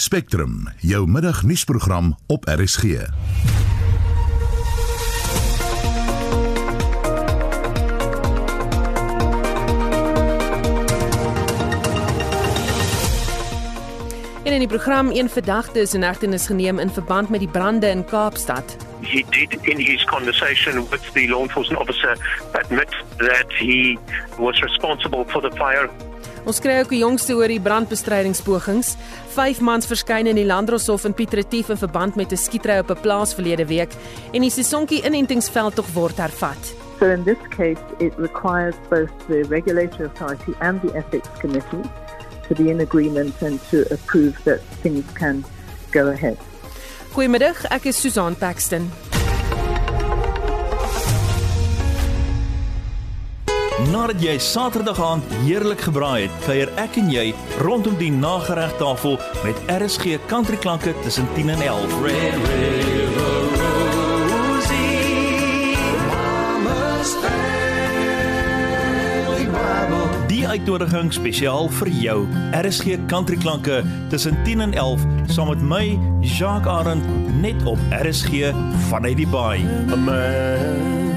Spectrum, 0.00 0.68
jou 0.78 1.08
middagnuusprogram 1.08 2.18
op 2.26 2.44
RSG. 2.44 2.84
En 2.84 2.92
in 14.52 14.58
die 14.58 14.68
program 14.68 15.10
een 15.10 15.28
verdagte 15.28 15.80
is 15.80 15.94
in 15.94 16.02
hegtenis 16.02 16.46
geneem 16.46 16.78
in 16.78 16.90
verband 16.90 17.28
met 17.28 17.40
die 17.40 17.48
brande 17.48 17.88
in 17.88 18.04
Kaapstad. 18.04 18.76
he 19.02 19.24
did 19.30 19.66
in 19.66 19.78
his 19.78 20.04
conversation 20.04 20.88
with 20.90 21.12
the 21.14 21.26
law 21.28 21.42
enforcement 21.42 21.80
officer 21.80 22.16
admit 22.54 22.88
that 23.18 23.52
he 23.52 23.98
was 24.38 24.62
responsible 24.62 25.24
for 25.24 25.40
the 25.40 25.50
fire. 25.50 26.09
Ons 26.50 26.58
kry 26.58 26.80
ook 26.80 26.90
die 26.90 27.04
jongste 27.04 27.36
oor 27.38 27.46
die 27.46 27.60
brandbestrydingspogings. 27.62 28.96
Vyf 29.36 29.60
mans 29.62 29.86
verskyn 29.86 30.26
in 30.26 30.34
die 30.34 30.46
Landdroshof 30.48 31.04
in 31.06 31.14
Piet 31.14 31.36
Retief 31.38 31.68
in 31.70 31.78
verband 31.78 32.16
met 32.18 32.32
'n 32.32 32.36
skietery 32.36 32.80
op 32.82 32.90
'n 32.90 33.00
plaas 33.04 33.34
verlede 33.34 33.66
week 33.66 33.94
en 34.32 34.42
die 34.42 34.50
Sesonkie 34.50 35.04
inentingsveld 35.06 35.76
tog 35.76 35.86
word 35.94 36.16
hervat. 36.16 36.74
So 36.98 37.06
in 37.06 37.22
this 37.22 37.38
case, 37.50 37.80
it 38.00 38.12
requires 38.18 38.74
both 38.88 39.10
the 39.28 39.46
regulatory 39.48 40.06
authority 40.06 40.52
and 40.58 40.80
the 40.82 40.92
ethics 40.98 41.28
committee 41.38 41.86
to 42.48 42.54
be 42.54 42.68
in 42.68 42.80
agreement 42.80 43.42
and 43.42 43.60
to 43.70 43.84
approve 43.92 44.34
that 44.44 44.60
things 44.82 45.04
can 45.14 45.44
go 45.92 46.08
ahead. 46.08 46.36
Goeiemiddag, 47.14 47.64
ek 47.70 47.84
is 47.84 47.96
Susan 47.96 48.34
Paxton. 48.34 48.90
Nadat 53.88 54.20
jy 54.20 54.34
Saterdag 54.38 54.98
aand 55.00 55.24
heerlik 55.40 55.80
gebraai 55.86 56.26
het, 56.26 56.34
kuier 56.44 56.68
ek 56.80 56.98
en 57.00 57.08
jy 57.08 57.30
rondom 57.64 57.96
die 57.96 58.10
nageregtafel 58.12 59.16
met 59.40 59.56
RSG 59.72 60.18
countryklanke 60.28 60.92
tussen 61.00 61.24
10 61.36 61.48
en 61.54 61.62
11. 61.64 61.94
Red 62.04 62.36
River 62.50 63.40
Rosie, 64.28 65.72
Mama's 66.12 67.16
Family 67.24 67.78
Bible. 69.48 70.04
Die 70.28 70.44
uitnodiging 70.44 71.08
spesiaal 71.16 71.72
vir 71.80 71.88
jou. 72.02 72.18
RSG 72.60 73.00
countryklanke 73.08 73.80
tussen 74.12 74.36
10 74.44 74.60
en 74.68 74.76
11 74.76 75.08
saam 75.32 75.48
met 75.54 75.62
my 75.64 75.98
Jacques 76.20 76.68
Arend 76.68 77.04
net 77.40 77.64
op 77.64 77.80
RSG 78.02 78.52
vanuit 78.92 79.16
die 79.24 79.30
baai. 79.30 79.64
Amanda, 79.88 81.09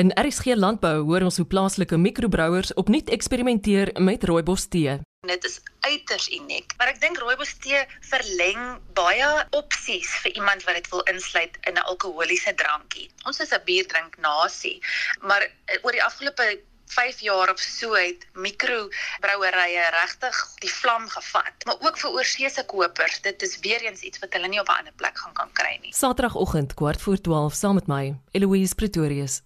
In 0.00 0.12
RSG 0.16 0.54
Landbou 0.56 1.02
hoor 1.04 1.26
ons 1.26 1.36
hoe 1.36 1.44
plaaslike 1.44 1.96
mikrobrouers 2.00 2.70
opnuut 2.80 3.10
eksperimenteer 3.12 3.90
met 4.00 4.22
rooibos 4.24 4.62
tee. 4.72 4.94
Dit 5.28 5.44
is 5.44 5.58
uiters 5.84 6.30
uniek, 6.32 6.72
maar 6.78 6.88
ek 6.94 7.02
dink 7.02 7.20
rooibos 7.20 7.52
tee 7.60 7.82
verleng 8.08 8.62
baie 8.96 9.28
opsies 9.58 10.14
vir 10.22 10.38
iemand 10.40 10.64
wat 10.64 10.78
dit 10.78 10.88
wil 10.94 11.04
insluit 11.12 11.58
in 11.68 11.76
'n 11.76 11.84
alkoholiese 11.92 12.54
drankie. 12.62 13.10
Ons 13.28 13.42
is 13.44 13.52
'n 13.52 13.60
bierdrink 13.68 14.16
nasie, 14.24 14.80
maar 15.20 15.44
eh, 15.44 15.84
oor 15.84 15.92
die 15.92 16.04
afgelope 16.08 16.48
5 16.90 17.20
jaar 17.20 17.52
of 17.52 17.58
so 17.58 17.92
het 17.94 18.26
mikrobrouerye 18.32 19.84
regtig 20.00 20.36
die 20.64 20.72
vlam 20.72 21.08
gevat, 21.08 21.64
maar 21.66 21.76
ook 21.80 21.98
vir 21.98 22.10
oorseese 22.10 22.64
kopers. 22.64 23.20
Dit 23.20 23.42
is 23.42 23.58
weer 23.60 23.80
eens 23.84 24.00
iets 24.00 24.18
wat 24.18 24.32
hulle 24.32 24.48
nie 24.48 24.60
op 24.60 24.68
'n 24.68 24.78
ander 24.80 24.96
plek 24.96 25.18
gaan 25.18 25.32
kan 25.32 25.52
kry 25.52 25.78
nie. 25.82 25.92
Saterdagoggend 25.94 26.74
kwart 26.74 27.00
voor 27.00 27.20
12 27.20 27.54
saam 27.54 27.74
met 27.74 27.86
my, 27.86 28.16
Eloise 28.30 28.74
Pretorius. 28.74 29.42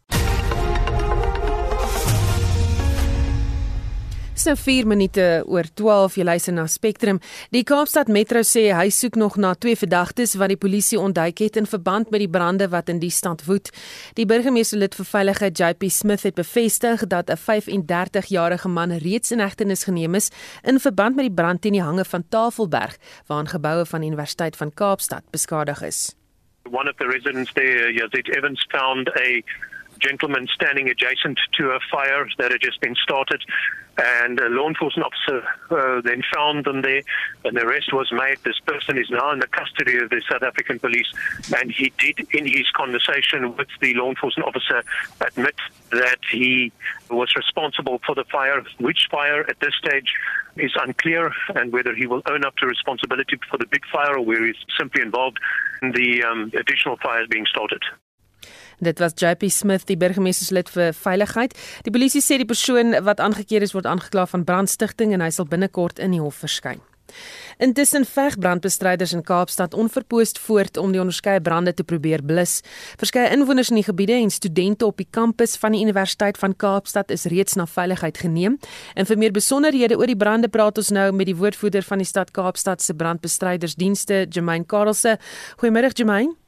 Dis 4.44 4.52
nou 4.52 4.60
4 4.60 4.84
minute 4.84 5.22
oor 5.48 5.64
12 5.72 6.18
jy 6.18 6.24
luister 6.28 6.52
na 6.52 6.66
Spectrum. 6.68 7.16
Die 7.56 7.62
Kaapstad 7.64 8.10
Metro 8.12 8.42
sê 8.44 8.66
hy 8.76 8.90
soek 8.92 9.14
nog 9.16 9.38
na 9.40 9.54
twee 9.56 9.72
verdagtes 9.72 10.34
wat 10.36 10.52
die 10.52 10.58
polisie 10.60 10.98
ontduik 11.00 11.40
het 11.40 11.56
in 11.56 11.64
verband 11.64 12.10
met 12.12 12.20
die 12.20 12.28
brande 12.28 12.66
wat 12.68 12.92
in 12.92 13.00
die 13.00 13.08
stad 13.08 13.46
woed. 13.48 13.70
Die 14.20 14.26
burgemeesterlid 14.28 14.98
vir 14.98 15.08
veiligheid 15.08 15.56
JP 15.62 15.88
Smith 15.88 16.26
het 16.28 16.36
bevestig 16.36 17.06
dat 17.08 17.32
'n 17.32 17.40
35-jarige 17.40 18.68
man 18.68 18.92
reeds 18.92 19.32
in 19.32 19.40
hegtenis 19.40 19.84
geneem 19.88 20.14
is 20.14 20.28
in 20.62 20.78
verband 20.78 21.16
met 21.16 21.24
die 21.24 21.34
brand 21.40 21.62
teen 21.62 21.80
die 21.80 21.88
hange 21.88 22.04
van 22.04 22.28
Tafelberg 22.28 22.98
waarin 23.26 23.48
geboue 23.48 23.86
van 23.86 24.02
Universiteit 24.02 24.56
van 24.56 24.74
Kaapstad 24.74 25.24
beskadig 25.30 25.82
is. 25.82 26.14
One 26.70 26.90
of 26.90 26.96
the 26.96 27.06
residents 27.06 27.52
there, 27.54 27.92
Yazid 27.92 28.28
Evans, 28.36 28.66
found 28.68 29.08
a 29.08 29.40
gentleman 30.04 30.46
standing 30.54 30.88
adjacent 30.90 31.38
to 31.58 31.70
a 31.70 31.80
fire 31.90 32.28
that 32.38 32.52
had 32.52 32.60
just 32.60 32.80
been 32.80 32.94
started. 32.94 33.42
And 33.96 34.40
a 34.40 34.48
law 34.48 34.68
enforcement 34.68 35.06
officer 35.06 35.46
uh, 35.70 36.00
then 36.02 36.22
found 36.34 36.64
them 36.64 36.82
there. 36.82 37.02
An 37.44 37.56
arrest 37.56 37.92
was 37.92 38.10
made. 38.12 38.38
This 38.44 38.58
person 38.66 38.98
is 38.98 39.08
now 39.08 39.32
in 39.32 39.38
the 39.38 39.46
custody 39.46 39.98
of 39.98 40.10
the 40.10 40.20
South 40.28 40.42
African 40.42 40.78
police. 40.80 41.06
And 41.56 41.70
he 41.70 41.92
did, 41.98 42.26
in 42.34 42.46
his 42.46 42.68
conversation 42.74 43.56
with 43.56 43.68
the 43.80 43.94
law 43.94 44.08
enforcement 44.08 44.48
officer, 44.48 44.82
admit 45.20 45.54
that 45.90 46.18
he 46.30 46.72
was 47.08 47.36
responsible 47.36 48.00
for 48.04 48.14
the 48.14 48.24
fire. 48.24 48.62
Which 48.80 49.06
fire 49.10 49.48
at 49.48 49.60
this 49.60 49.74
stage 49.76 50.12
is 50.56 50.72
unclear, 50.80 51.32
and 51.54 51.72
whether 51.72 51.94
he 51.94 52.06
will 52.06 52.22
own 52.26 52.44
up 52.44 52.56
to 52.56 52.66
responsibility 52.66 53.38
for 53.48 53.58
the 53.58 53.66
big 53.66 53.84
fire 53.92 54.16
or 54.16 54.24
whether 54.24 54.44
he's 54.44 54.56
simply 54.76 55.02
involved 55.02 55.38
in 55.82 55.92
the 55.92 56.24
um, 56.24 56.50
additional 56.54 56.96
fires 56.96 57.28
being 57.28 57.46
started. 57.46 57.82
Dit 58.80 58.98
was 58.98 59.12
JP 59.16 59.50
Smith, 59.50 59.86
die 59.86 59.98
burgemeesterslid 60.00 60.70
vir 60.72 60.94
veiligheid. 60.96 61.54
Die 61.84 61.92
polisie 61.94 62.22
sê 62.24 62.38
die 62.40 62.48
persoon 62.48 62.96
wat 63.04 63.20
aangekeer 63.20 63.62
is 63.62 63.74
word 63.74 63.86
aangekla 63.86 64.26
van 64.26 64.44
brandstigting 64.44 65.14
en 65.14 65.24
hy 65.24 65.30
sal 65.30 65.48
binnekort 65.50 65.98
in 65.98 66.16
die 66.16 66.22
hof 66.22 66.42
verskyn. 66.44 66.82
Intussen 67.58 68.04
veg 68.04 68.38
brandbestryders 68.38 69.12
in 69.12 69.22
Kaapstad 69.22 69.74
onverpoost 69.74 70.38
voort 70.38 70.76
om 70.76 70.92
die 70.92 71.00
onderskeie 71.00 71.40
brande 71.40 71.74
te 71.74 71.84
probeer 71.84 72.22
blus. 72.22 72.60
Verskeie 72.98 73.30
inwoners 73.30 73.70
in 73.70 73.78
die 73.78 73.86
gebiede 73.86 74.16
en 74.18 74.30
studente 74.30 74.86
op 74.86 74.98
die 74.98 75.08
kampus 75.10 75.56
van 75.56 75.76
die 75.76 75.82
Universiteit 75.82 76.38
van 76.38 76.56
Kaapstad 76.56 77.10
is 77.14 77.28
reeds 77.30 77.54
na 77.54 77.66
veiligheid 77.66 78.18
geneem. 78.18 78.58
En 78.94 79.06
vir 79.06 79.18
meer 79.18 79.34
besonderhede 79.34 79.98
oor 79.98 80.10
die 80.10 80.18
brande 80.18 80.48
praat 80.48 80.78
ons 80.82 80.90
nou 80.90 81.10
met 81.12 81.30
die 81.30 81.38
woordvoerder 81.38 81.86
van 81.86 82.02
die 82.02 82.10
stad 82.10 82.34
Kaapstad 82.34 82.82
se 82.82 82.94
brandbestrydersdienste, 82.94 84.26
Jermaine 84.30 84.66
Karelse. 84.66 85.18
Goeiemôre 85.60 85.94
Jermaine. 85.94 86.43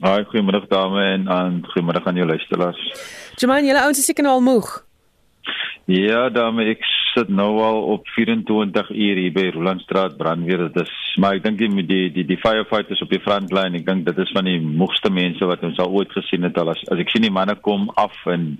Haai, 0.00 0.24
goeiemiddag 0.24 0.64
dame 0.70 1.02
en 1.12 1.26
aan 1.28 1.56
goeiemiddag 1.68 2.06
aan 2.06 2.16
jou 2.16 2.26
luisteraars. 2.26 2.84
Jermaine, 3.36 3.66
julle 3.68 3.82
ouens 3.84 3.98
is 4.00 4.06
seker 4.08 4.24
nou 4.24 4.38
al 4.38 4.46
moeg. 4.46 4.70
Ja, 5.92 6.22
dame, 6.32 6.64
ek 6.72 6.86
sit 7.10 7.28
nou 7.28 7.50
al 7.60 7.82
op 7.92 8.08
24 8.14 8.88
uur 8.94 9.20
hier 9.20 9.34
by 9.36 9.44
Rolandstraat 9.52 10.16
brandweer. 10.16 10.70
Dit 10.70 10.86
is 10.86 10.94
maar 11.20 11.36
ek 11.36 11.44
dink 11.44 11.60
die 11.60 11.84
die 11.84 12.06
die, 12.14 12.24
die 12.30 12.38
firefighters 12.40 13.02
op 13.04 13.12
die 13.12 13.20
frontline, 13.20 13.76
ek 13.76 13.84
dink 13.90 14.08
dit 14.08 14.22
is 14.24 14.32
van 14.32 14.48
die 14.48 14.56
moegste 14.64 15.12
mense 15.12 15.50
wat 15.52 15.68
ons 15.68 15.82
al 15.84 15.92
ooit 15.92 16.16
gesien 16.16 16.48
het. 16.48 16.56
Al 16.56 16.72
as, 16.72 16.80
as 16.88 17.04
ek 17.04 17.12
sien 17.12 17.28
die 17.28 17.34
manne 17.36 17.58
kom 17.60 17.90
af 18.00 18.16
en 18.32 18.54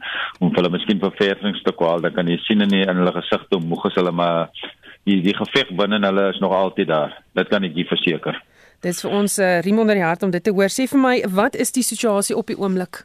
om 0.45 0.53
hulle 0.59 0.75
miskien 0.77 1.01
verversings 1.01 1.65
te 1.65 1.73
kwaal, 1.73 2.05
dan 2.05 2.13
kan 2.19 2.29
jy 2.29 2.37
sien 2.45 2.61
in, 2.67 2.77
die, 2.77 2.85
in 2.85 3.01
hulle 3.01 3.17
gesigte 3.17 3.57
hoe 3.57 3.65
moeg 3.65 3.89
is 3.89 3.97
hulle 3.97 4.13
maar 4.13 4.53
die 5.09 5.23
die 5.25 5.39
geveg 5.41 5.73
binne 5.73 6.05
hulle 6.05 6.29
is 6.35 6.45
nog 6.45 6.53
altyd 6.53 6.93
daar. 6.93 7.17
Dit 7.33 7.49
kan 7.49 7.65
ek 7.65 7.81
jou 7.81 7.89
verseker. 7.97 8.45
Dit 8.81 8.95
is 8.95 9.03
vir 9.05 9.11
ons 9.13 9.37
'n 9.37 9.43
uh, 9.43 9.61
riem 9.61 9.79
onder 9.79 9.95
die 9.95 10.05
hart 10.05 10.23
om 10.23 10.31
dit 10.31 10.45
te 10.45 10.51
hoor. 10.51 10.69
Sê 10.69 10.89
vir 10.89 11.01
my, 11.01 11.17
wat 11.29 11.55
is 11.55 11.73
die 11.73 11.83
situasie 11.83 12.37
op 12.37 12.47
die 12.47 12.57
oomblik? 12.57 13.05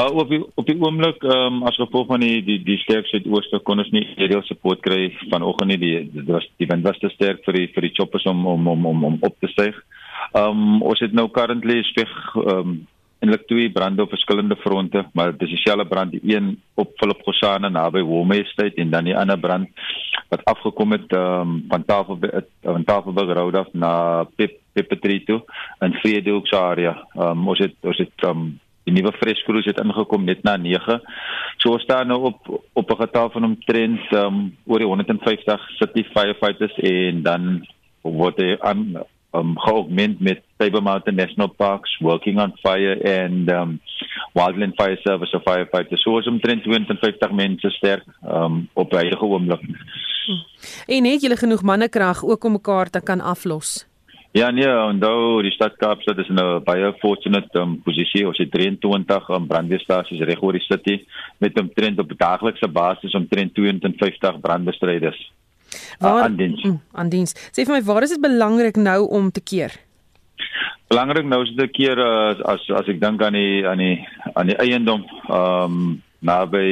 Uh, 0.00 0.10
op 0.16 0.28
die 0.28 0.40
op 0.54 0.66
die 0.66 0.76
oomblik 0.80 1.22
ehm 1.22 1.60
um, 1.60 1.62
as 1.68 1.76
gevolg 1.76 2.06
van 2.06 2.20
die 2.20 2.42
die 2.44 2.58
die 2.64 2.78
sterk 2.78 3.06
suidooste 3.06 3.58
kon 3.64 3.78
ons 3.78 3.90
nie 3.92 4.04
aerial 4.16 4.42
support 4.42 4.80
kry 4.80 5.12
vanoggend 5.30 5.68
nie. 5.68 5.78
Die 5.78 6.10
dit 6.12 6.26
was 6.26 6.46
die 6.56 6.66
wind 6.66 6.84
was 6.84 6.98
te 6.98 7.08
sterk 7.08 7.44
vir 7.44 7.54
die 7.54 7.68
vir 7.74 7.82
die 7.82 7.94
choppers 7.94 8.24
om 8.24 8.46
om 8.46 8.68
om 8.68 8.86
om, 8.86 9.04
om 9.04 9.18
op 9.20 9.36
te 9.40 9.48
styg. 9.52 9.76
Ehm 10.32 10.48
um, 10.48 10.82
ons 10.82 11.00
het 11.00 11.12
nou 11.12 11.28
currently 11.28 11.82
speg 11.82 12.08
ehm 12.34 12.58
um, 12.58 12.86
eintlik 13.22 13.46
twee 13.46 13.70
brande 13.70 14.02
op 14.02 14.10
verskillende 14.10 14.56
fronte, 14.56 15.04
maar 15.14 15.36
dis 15.36 15.52
dieselfde 15.54 15.86
brand, 15.86 16.10
die 16.10 16.34
een 16.34 16.56
op 16.74 16.90
Philip 16.98 17.22
Gosana 17.22 17.68
naby 17.70 18.02
Home 18.02 18.40
Estate 18.42 18.80
en 18.82 18.90
dan 18.90 19.06
die 19.06 19.16
ander 19.16 19.38
brand 19.38 19.70
wat 20.32 20.44
afgekom 20.44 20.92
het 20.96 21.12
um, 21.14 21.62
van 21.68 21.84
Tafel 21.84 22.18
van 22.62 22.84
Tafelberg 22.84 23.36
Road 23.36 23.54
af 23.54 23.72
na 23.72 23.92
Pep 24.24 24.58
Pepetrie 24.72 25.22
toe 25.28 25.42
in 25.84 25.92
Vredehoek 26.00 26.46
se 26.48 26.56
area. 26.56 26.94
Um, 27.14 27.48
ons 27.48 27.60
het 27.60 27.76
ons 27.80 27.98
het 28.00 28.24
um, 28.26 28.46
die 28.88 28.94
nuwe 28.96 29.12
freskroes 29.20 29.68
het 29.68 29.80
ingekom 29.82 30.24
net 30.24 30.42
na 30.42 30.56
9. 30.56 30.98
So 31.60 31.76
ons 31.76 31.84
staan 31.84 32.08
nou 32.08 32.22
op 32.32 32.48
op 32.72 32.90
'n 32.90 33.02
getal 33.04 33.30
van 33.30 33.44
omtrent 33.44 34.12
um, 34.12 34.56
oor 34.64 34.78
die 34.78 34.88
150 34.88 35.68
city 35.78 36.04
firefighters 36.14 36.78
en 36.80 37.22
dan 37.22 37.66
word 38.02 38.40
hy 38.40 38.56
aan 38.60 39.02
um 39.32 39.54
geaugment 39.58 40.20
met 40.20 40.42
Table 40.62 40.84
Mountain 40.86 41.18
National 41.18 41.50
Parks 41.50 41.98
working 42.00 42.38
on 42.38 42.54
fire 42.62 42.96
and 43.02 43.50
um 43.50 43.80
Wildland 44.38 44.74
Fire 44.78 44.98
Service 45.02 45.34
of 45.36 45.42
firefighters. 45.42 46.02
So 46.04 46.16
ons 46.16 46.30
omtrent 46.30 46.62
250 46.62 47.34
mense 47.34 47.70
sterk 47.78 48.06
um 48.22 48.68
op 48.78 48.94
huidige 48.94 49.26
oomblik. 49.26 49.64
En 50.86 51.08
het 51.10 51.24
julle 51.24 51.36
genoeg 51.36 51.62
mannekrag 51.66 52.22
ook 52.24 52.44
om 52.44 52.60
mekaar 52.60 52.90
te 52.90 53.02
kan 53.02 53.20
aflos? 53.20 53.82
Ja 54.32 54.48
nee, 54.50 54.64
onthou 54.64 55.42
die 55.44 55.52
stad 55.52 55.74
Kaapstad 55.76 56.18
is 56.18 56.28
in 56.28 56.40
'n 56.40 56.62
baie 56.64 56.94
fortunate 56.98 57.58
um, 57.58 57.82
posisie. 57.84 58.26
Ons 58.26 58.38
het 58.38 58.50
23 58.50 59.28
um, 59.28 59.46
brandweerstasies 59.46 60.24
reg 60.24 60.42
oor 60.42 60.52
die 60.52 60.64
city 60.64 61.04
met 61.38 61.60
omtrent 61.60 61.98
op 61.98 62.12
daaglikse 62.16 62.68
basis 62.68 63.14
omtrent 63.14 63.54
250 63.54 64.40
brandbestryders. 64.40 65.32
Waar 65.98 66.22
aan 66.22 66.36
diens. 66.36 66.62
Mm, 66.62 66.80
aan 66.92 67.08
diens. 67.08 67.34
Sê 67.52 67.64
vir 67.64 67.74
my, 67.74 67.82
waar 67.82 68.02
is 68.02 68.14
dit 68.14 68.20
belangrik 68.20 68.76
nou 68.76 69.08
om 69.08 69.30
te 69.30 69.40
keer? 69.40 69.76
Belangrik 70.92 71.26
nou 71.26 71.42
is 71.42 71.54
dit 71.56 71.68
'n 71.68 71.72
keer 71.72 72.00
as 72.00 72.40
as 72.44 72.70
as 72.70 72.88
ek 72.88 73.00
dink 73.00 73.22
aan 73.22 73.32
die 73.32 73.66
aan 73.66 73.78
die 73.78 73.98
aan 74.34 74.46
die 74.46 74.58
eiendom 74.58 75.04
ehm 75.28 75.64
um, 75.64 76.02
naby 76.20 76.68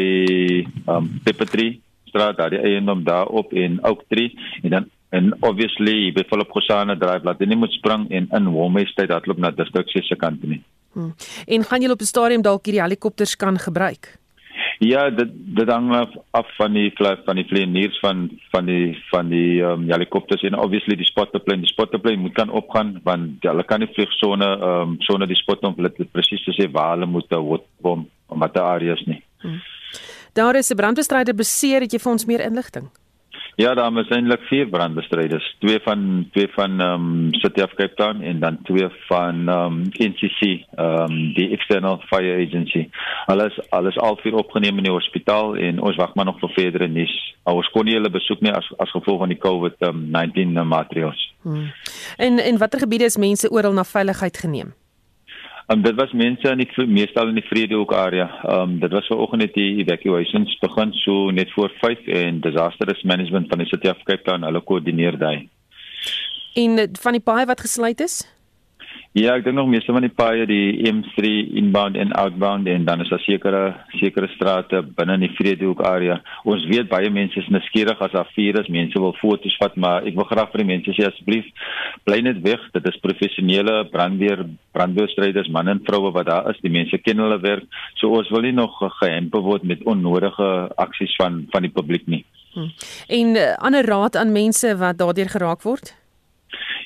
ehm 0.87 0.96
um, 0.96 1.20
Pepetrie 1.25 1.81
straat 2.05 2.37
daar 2.37 2.50
die 2.50 2.61
eiendom 2.61 3.05
daar 3.05 3.26
op 3.26 3.52
in 3.52 3.78
Oak 3.82 4.02
Tree 4.08 4.34
en 4.62 4.70
dan 4.70 4.90
en 5.11 5.32
obviously 5.40 6.12
by 6.12 6.22
Philip 6.28 6.50
Khosana 6.50 6.94
drive 6.94 7.26
laat 7.26 7.40
jy 7.40 7.46
nie 7.50 7.58
moet 7.58 7.72
spring 7.75 8.06
en 8.11 8.28
in 8.37 8.52
Womerstad 8.55 9.11
hardloop 9.11 9.38
na 9.38 9.50
district 9.50 9.90
se 9.90 10.17
kant 10.17 10.43
nie. 10.43 10.62
Hmm. 10.93 11.14
En 11.46 11.64
gaan 11.64 11.82
jy 11.82 11.90
op 11.90 12.02
die 12.02 12.06
stadium 12.06 12.43
dalk 12.43 12.67
hierdie 12.67 12.82
helikopters 12.82 13.37
kan 13.37 13.58
gebruik? 13.58 14.19
Ja, 14.81 15.11
dit 15.12 15.32
dit 15.56 15.69
hang 15.69 15.91
af, 15.93 16.47
van 16.56 16.73
die 16.73 16.93
van 16.97 17.37
die 17.37 17.44
vlieëniers 17.44 17.99
van 18.00 18.31
van 18.50 18.65
die 18.65 18.97
van 19.11 19.29
die 19.29 19.61
um, 19.61 19.82
helikopters 19.91 20.43
en 20.43 20.56
obviously 20.56 20.97
die 20.97 21.09
spotterplane, 21.09 21.61
die 21.61 21.73
spotterplane 21.73 22.17
moet 22.17 22.32
kan 22.32 22.50
opgaan 22.50 22.94
want 23.05 23.44
hulle 23.44 23.65
kan 23.69 23.85
nie 23.85 23.91
vlieg 23.93 24.12
sone 24.17 24.49
ehm 24.56 24.94
um, 24.94 24.94
sone 25.05 25.29
die 25.29 25.37
spot 25.37 25.67
om 25.69 25.77
hulle 25.77 26.09
presies 26.12 26.47
te 26.47 26.56
sê 26.56 26.71
waar 26.73 26.94
hulle 26.94 27.11
moet 27.12 27.37
word 27.37 27.67
bom 27.85 28.06
om 28.32 28.41
wat 28.41 28.56
daar 28.56 28.79
areas 28.79 29.05
nie. 29.05 29.21
Hmm. 29.44 29.61
Daar 30.32 30.56
is 30.56 30.73
'n 30.73 30.77
brandbestryder 30.77 31.35
beseer, 31.35 31.81
het 31.81 31.93
jy 31.93 31.99
vir 31.99 32.12
ons 32.12 32.27
meer 32.27 32.41
inligting? 32.41 32.88
Ja, 33.60 33.74
daar 33.74 33.92
is 34.00 34.08
eintlik 34.08 34.40
vier 34.48 34.68
brandbestryders, 34.72 35.44
twee 35.60 35.80
van 35.84 36.28
twee 36.32 36.48
van 36.54 36.80
ehm 36.80 37.08
um, 37.08 37.34
City 37.34 37.60
of 37.60 37.74
Cape 37.74 37.94
Town 37.94 38.22
en 38.22 38.40
dan 38.40 38.58
twee 38.62 38.88
van 39.08 39.48
ehm 39.48 39.66
um, 39.66 39.82
NCC, 39.92 40.40
ehm 40.40 41.10
um, 41.10 41.34
die 41.34 41.50
External 41.50 42.00
Fire 42.06 42.46
Agency. 42.46 42.88
Alles 43.26 43.60
alles 43.70 43.98
al 43.98 44.16
vier 44.22 44.34
opgeneem 44.34 44.76
in 44.76 44.88
die 44.88 44.92
hospitaal 44.92 45.56
en 45.56 45.80
ons 45.80 45.96
wag 45.96 46.14
maar 46.14 46.24
nog 46.24 46.40
vir 46.40 46.54
verdere 46.56 46.88
nuus. 46.88 47.12
Ons 47.42 47.68
kon 47.68 47.84
nie 47.84 47.98
hulle 47.98 48.10
besoek 48.10 48.40
nie 48.40 48.52
as 48.52 48.72
as 48.78 48.96
gevolg 48.96 49.20
van 49.26 49.34
die 49.34 49.42
COVID-19 49.44 50.56
um, 50.56 50.68
maatreëls. 50.72 51.28
Hmm. 51.42 51.68
En 52.16 52.38
en 52.38 52.58
watter 52.58 52.80
gebiede 52.80 53.12
is 53.12 53.20
mense 53.20 53.50
oral 53.50 53.76
na 53.76 53.84
veiligheid 53.84 54.36
geneem? 54.36 54.72
Um, 55.68 55.82
dit 55.82 55.94
was 55.94 56.12
mense 56.12 56.50
in 56.50 56.58
die 56.58 56.86
meestal 56.86 57.28
in 57.28 57.38
die 57.38 57.46
Vredehoek 57.46 57.92
area. 57.92 58.28
Um 58.60 58.78
dit 58.80 58.92
was 58.92 59.06
vanoggend 59.06 59.42
net 59.42 59.54
die 59.54 59.84
evacuations 59.84 60.56
begin 60.58 60.92
so 60.92 61.30
net 61.30 61.52
voor 61.52 61.70
5 61.80 62.06
en 62.06 62.40
disaster 62.40 62.88
risk 62.88 63.04
management 63.04 63.48
van 63.48 63.58
die 63.58 63.68
City 63.68 63.88
of 63.88 64.02
Cape 64.02 64.22
Town 64.22 64.42
hulle 64.42 64.60
koördineer 64.60 65.18
daai. 65.18 65.48
En 66.54 66.88
van 67.00 67.12
die 67.12 67.22
paai 67.22 67.44
wat 67.46 67.60
gesluit 67.60 68.00
is? 68.00 68.22
Ja, 69.18 69.32
ek 69.34 69.42
dink 69.42 69.56
nog 69.58 69.66
meeste 69.66 69.90
van 69.90 70.04
die 70.06 70.12
paaie 70.14 70.44
die 70.46 70.86
M3 70.86 71.30
inbound 71.58 71.96
en 71.98 72.12
outbound 72.14 72.68
en 72.70 72.84
dan 72.86 73.00
is 73.02 73.08
daar 73.10 73.22
sekere 73.24 73.62
sekere 73.98 74.28
strate 74.36 74.84
binne 74.86 75.16
in 75.18 75.24
die 75.24 75.32
Vredehoek 75.34 75.82
area. 75.82 76.20
Ons 76.46 76.62
weet 76.70 76.86
baie 76.92 77.10
mense 77.10 77.42
is 77.42 77.48
nuuskierig 77.50 77.98
as 78.06 78.14
daar 78.14 78.30
virus, 78.36 78.70
mense 78.70 79.02
wil 79.02 79.16
foto's 79.18 79.56
vat, 79.58 79.74
maar 79.74 80.06
ek 80.06 80.14
wil 80.14 80.28
graag 80.30 80.52
vir 80.52 80.62
die 80.62 80.68
mense 80.68 80.94
sê 80.94 81.08
asseblief 81.08 81.50
bly 82.06 82.20
net 82.22 82.38
weg. 82.46 82.62
Dit 82.70 82.86
is 82.86 83.02
professionele 83.02 83.80
brandweer 83.90 84.44
brandweerstryders, 84.78 85.50
manne 85.50 85.74
en 85.74 85.82
vroue 85.90 86.14
wat 86.14 86.30
daar 86.30 86.46
is. 86.54 86.62
Die 86.62 86.70
mense 86.70 87.02
ken 87.02 87.18
hulle 87.18 87.42
werk. 87.42 87.66
So 87.98 88.14
ons 88.14 88.30
wil 88.30 88.46
nie 88.46 88.54
nog 88.54 88.78
gehempe 89.02 89.42
word 89.42 89.66
met 89.66 89.82
onnodige 89.90 90.52
aksies 90.78 91.18
van 91.18 91.48
van 91.50 91.66
die 91.66 91.74
publiek 91.74 92.06
nie. 92.06 92.22
Hmm. 92.54 92.70
En 93.10 93.34
uh, 93.34 93.54
ander 93.58 93.90
raad 93.90 94.14
aan 94.14 94.30
mense 94.30 94.76
wat 94.78 95.02
daardeur 95.02 95.34
geraak 95.34 95.66
word? 95.66 95.96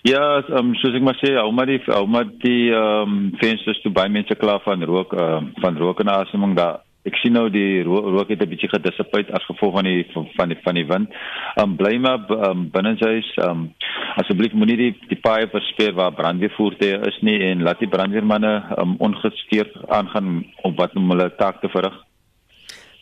Ja, 0.05 0.43
um, 0.53 0.75
soos 0.77 0.93
ek 0.99 1.05
maar 1.07 1.17
sê, 1.17 1.31
hou 1.39 1.49
maar 1.57 1.71
die 1.71 1.79
hou 1.87 2.03
maar 2.05 2.27
die 2.43 2.67
ehm 2.77 3.13
um, 3.13 3.21
vensters 3.41 3.79
toe 3.81 3.93
by 3.97 4.05
mense 4.13 4.37
klaar 4.37 4.61
van 4.61 4.85
rook 4.85 5.15
uh, 5.17 5.39
van 5.63 5.79
rook 5.81 6.03
en 6.05 6.13
asemhaling 6.13 6.59
daar. 6.59 6.83
Ek 7.09 7.17
sien 7.23 7.33
nou 7.37 7.47
die 7.53 7.81
ro 7.87 8.03
rook 8.13 8.29
het 8.29 8.43
'n 8.45 8.51
bietjie 8.53 8.69
gedissipeer 8.69 9.33
as 9.33 9.49
gevolg 9.49 9.73
van 9.79 9.89
die 9.89 10.05
van 10.13 10.53
die 10.53 10.61
van 10.61 10.75
die 10.75 10.85
wind. 10.93 11.09
Ehm 11.57 11.71
um, 11.71 11.77
bly 11.81 11.97
maar 12.05 12.21
um, 12.51 12.69
binne 12.77 12.97
huis. 13.01 13.33
Ehm 13.37 13.51
um, 13.51 13.63
asseblief 14.21 14.53
moenie 14.53 14.77
die 14.77 14.93
die 15.09 15.21
paai 15.25 15.49
versper 15.49 15.95
waar 15.95 16.13
brandweervoertuie 16.13 17.01
is 17.09 17.19
nie 17.23 17.41
en 17.41 17.63
laat 17.63 17.81
die 17.81 17.89
brandweermanne 17.89 18.55
um, 18.77 18.97
ongestuurd 18.99 19.73
aangaan 19.89 20.45
op 20.69 20.77
wat 20.77 20.93
hulle 20.93 21.33
taak 21.37 21.61
te 21.61 21.69
verrig. 21.69 21.97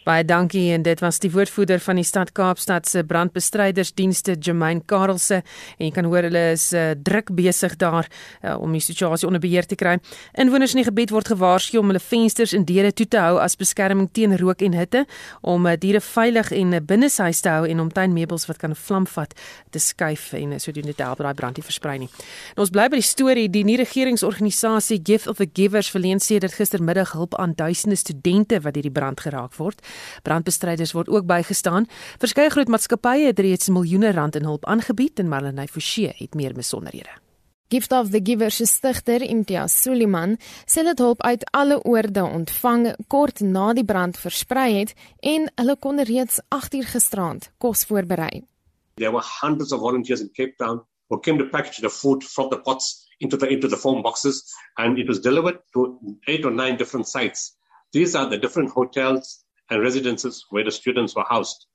Baie 0.03 0.25
dankie 0.27 0.73
en 0.75 0.83
dit 0.83 0.99
was 0.99 1.21
die 1.23 1.29
woordvoerder 1.31 1.79
van 1.79 2.01
die 2.01 2.05
stad 2.07 2.33
Kaapstad 2.35 2.89
se 2.91 3.05
brandbestrydersdienste 3.07 4.35
Germain 4.43 4.81
Karelse 4.91 5.37
en 5.43 5.85
jy 5.85 5.91
kan 5.95 6.09
hoor 6.11 6.27
hulle 6.27 6.41
is 6.57 6.65
uh, 6.75 6.89
druk 6.99 7.31
besig 7.39 7.77
daar 7.79 8.09
uh, 8.43 8.57
om 8.59 8.75
die 8.75 8.83
situasie 8.83 9.29
onder 9.29 9.39
beheer 9.43 9.63
te 9.63 9.79
kry. 9.79 9.93
Inwoners 10.35 10.75
in 10.75 10.81
die 10.81 10.89
gebied 10.89 11.13
word 11.15 11.31
gewaarsku 11.31 11.79
om 11.79 11.93
hulle 11.93 12.03
vensters 12.03 12.55
en 12.57 12.67
deure 12.67 12.91
toe 12.91 13.07
te 13.07 13.21
hou 13.23 13.37
as 13.39 13.55
beskerming 13.61 14.09
teen 14.11 14.35
rook 14.41 14.65
en 14.67 14.75
hitte, 14.75 15.05
om 15.41 15.71
uh, 15.71 15.77
diere 15.79 16.03
veilig 16.03 16.51
en 16.59 16.75
uh, 16.75 16.83
binne 16.83 17.13
huis 17.13 17.45
te 17.45 17.55
hou 17.55 17.71
en 17.71 17.85
om 17.85 17.95
tuinmeubels 17.95 18.49
wat 18.51 18.59
kan 18.59 18.75
vlam 18.75 19.07
vat 19.15 19.39
te 19.71 19.79
skuif 19.79 20.33
en 20.35 20.57
uh, 20.57 20.59
sodoende 20.59 20.97
te 20.99 21.07
help 21.07 21.23
daai 21.23 21.39
brand 21.39 21.63
nie 21.63 21.67
versprei 21.69 21.95
nie. 22.03 22.11
En 22.57 22.67
ons 22.67 22.75
bly 22.75 22.89
by 22.91 22.99
die 22.99 23.07
storie, 23.07 23.47
die 23.55 23.63
nie 23.69 23.79
regeringsorganisasie 23.79 24.99
Gift 25.07 25.31
of 25.31 25.39
the 25.39 25.47
Givers 25.47 25.95
verleen 25.95 26.19
sê 26.19 26.43
dit 26.43 26.59
gistermiddag 26.59 27.15
hulp 27.15 27.39
aan 27.39 27.55
duisende 27.55 28.03
studente 28.03 28.59
wat 28.67 28.75
deur 28.75 28.91
die 28.91 28.95
brand 28.99 29.23
geraak 29.23 29.55
word. 29.63 29.79
Brandbestryders 30.23 30.93
word 30.93 31.09
ook 31.09 31.27
bygestaan. 31.27 31.89
Verskeie 32.19 32.51
groot 32.51 32.69
maatskappye 32.69 33.33
het 33.33 33.39
reeds 33.39 33.69
miljoene 33.69 34.13
rand 34.13 34.37
in 34.37 34.49
hulp 34.49 34.65
aangebied 34.65 35.19
en 35.19 35.29
Marlenae 35.29 35.69
Forsie 35.69 36.13
het 36.17 36.35
meer 36.35 36.55
besonderhede. 36.55 37.23
Gift 37.73 37.93
of 37.93 38.11
the 38.11 38.21
Givers 38.21 38.57
se 38.57 38.67
stigter 38.67 39.23
Imtiaz 39.25 39.73
Suliman 39.81 40.35
sê 40.69 40.83
dit 40.85 40.99
hulp 41.01 41.23
uit 41.25 41.45
alle 41.57 41.79
oorde 41.89 42.21
ontvang 42.21 42.91
kort 43.09 43.41
na 43.41 43.71
die 43.73 43.85
brand 43.89 44.19
versprei 44.21 44.67
het 44.75 44.93
en 45.33 45.47
hulle 45.57 45.77
kon 45.81 46.03
reeds 46.11 46.43
8 46.53 46.77
uur 46.77 46.91
gisterand 46.91 47.49
kos 47.65 47.87
voorberei. 47.89 48.43
There 49.01 49.13
were 49.15 49.25
hundreds 49.41 49.73
of 49.73 49.81
volunteers 49.81 50.21
in 50.21 50.29
Cape 50.37 50.53
Town 50.61 50.83
who 51.09 51.19
came 51.21 51.39
to 51.39 51.49
package 51.49 51.81
the 51.81 51.89
food 51.89 52.25
from 52.25 52.51
the 52.51 52.61
pots 52.61 53.09
into 53.21 53.39
the 53.39 53.49
into 53.49 53.69
the 53.69 53.81
foam 53.81 54.03
boxes 54.03 54.45
and 54.77 54.99
it 54.99 55.09
was 55.09 55.21
delivered 55.21 55.59
to 55.73 55.97
eight 56.29 56.45
or 56.45 56.53
nine 56.53 56.77
different 56.77 57.09
sites. 57.09 57.57
These 57.93 58.15
are 58.15 58.29
the 58.29 58.37
different 58.37 58.71
hotels 58.71 59.45
and 59.73 59.83
residences 59.83 60.45
where 60.51 60.65
the 60.65 60.71
students 60.71 61.17
were 61.17 61.25
housed. 61.29 61.67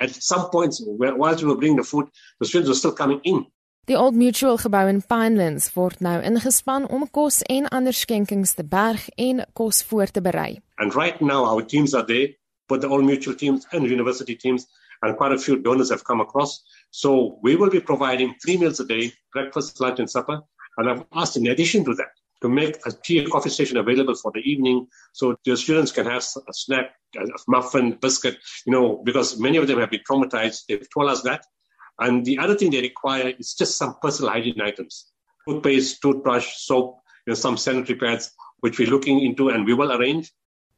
At 0.00 0.10
some 0.10 0.50
points, 0.50 0.82
whilst 0.84 1.42
we 1.42 1.48
were 1.48 1.56
bringing 1.56 1.78
the 1.78 1.82
food, 1.82 2.06
the 2.38 2.46
students 2.46 2.68
were 2.68 2.80
still 2.82 2.92
coming 2.92 3.20
in. 3.24 3.46
Die 3.88 3.96
Old 3.96 4.14
Mutual 4.14 4.58
gebou 4.60 4.84
in 4.90 5.00
Pinelands 5.00 5.70
word 5.72 6.02
nou 6.04 6.18
ingespan 6.20 6.84
om 6.92 7.06
kos 7.08 7.40
en 7.48 7.70
ander 7.72 7.96
skenkings 7.96 8.52
te 8.58 8.64
berg 8.76 9.06
en 9.16 9.40
kos 9.56 9.80
voor 9.88 10.12
te 10.12 10.20
berei. 10.20 10.60
And 10.76 10.94
right 10.94 11.16
now 11.22 11.46
our 11.48 11.64
teams 11.64 11.94
are 11.94 12.04
there, 12.04 12.36
but 12.68 12.82
the 12.82 12.88
Old 12.88 13.08
Mutual 13.08 13.34
teams 13.34 13.64
and 13.72 13.88
university 13.88 14.36
teams 14.36 14.68
and 15.00 15.16
quite 15.16 15.32
a 15.32 15.38
few 15.38 15.56
donors 15.56 15.88
have 15.90 16.04
come 16.04 16.20
across. 16.20 16.60
So 16.90 17.38
we 17.42 17.56
will 17.56 17.70
be 17.70 17.80
providing 17.80 18.34
three 18.44 18.58
meals 18.58 18.78
a 18.80 18.84
day, 18.84 19.12
breakfast, 19.32 19.80
lunch 19.80 20.00
and 20.00 20.10
supper. 20.10 20.42
And 20.76 20.90
I've 20.90 21.04
asked 21.14 21.38
in 21.38 21.46
addition 21.46 21.84
to 21.86 21.94
that, 21.94 22.12
to 22.40 22.48
make 22.48 22.76
a 22.86 22.92
tea 22.92 23.18
and 23.18 23.30
coffee 23.30 23.50
station 23.50 23.76
available 23.76 24.14
for 24.14 24.30
the 24.32 24.40
evening 24.40 24.86
so 25.12 25.36
the 25.44 25.56
students 25.56 25.92
can 25.92 26.06
have 26.06 26.24
a 26.48 26.52
snack, 26.52 26.92
a 27.16 27.24
muffin, 27.48 27.98
biscuit, 28.00 28.36
you 28.66 28.72
know, 28.72 29.02
because 29.04 29.38
many 29.38 29.56
of 29.56 29.66
them 29.66 29.80
have 29.80 29.90
been 29.90 30.00
traumatized. 30.08 30.62
They've 30.68 30.86
told 30.92 31.10
us 31.10 31.22
that. 31.22 31.44
And 31.98 32.24
the 32.24 32.38
other 32.38 32.54
thing 32.54 32.70
they 32.70 32.80
require 32.80 33.34
is 33.38 33.54
just 33.54 33.76
some 33.76 33.96
personal 34.00 34.32
hygiene 34.32 34.60
items 34.60 35.10
toothpaste, 35.48 36.02
toothbrush, 36.02 36.58
soap, 36.58 37.00
you 37.26 37.30
know, 37.30 37.34
some 37.34 37.56
sanitary 37.56 37.98
pads, 37.98 38.32
which 38.60 38.78
we're 38.78 38.90
looking 38.90 39.20
into 39.20 39.48
and 39.48 39.64
we 39.64 39.74
will 39.74 39.92
arrange. 39.92 40.30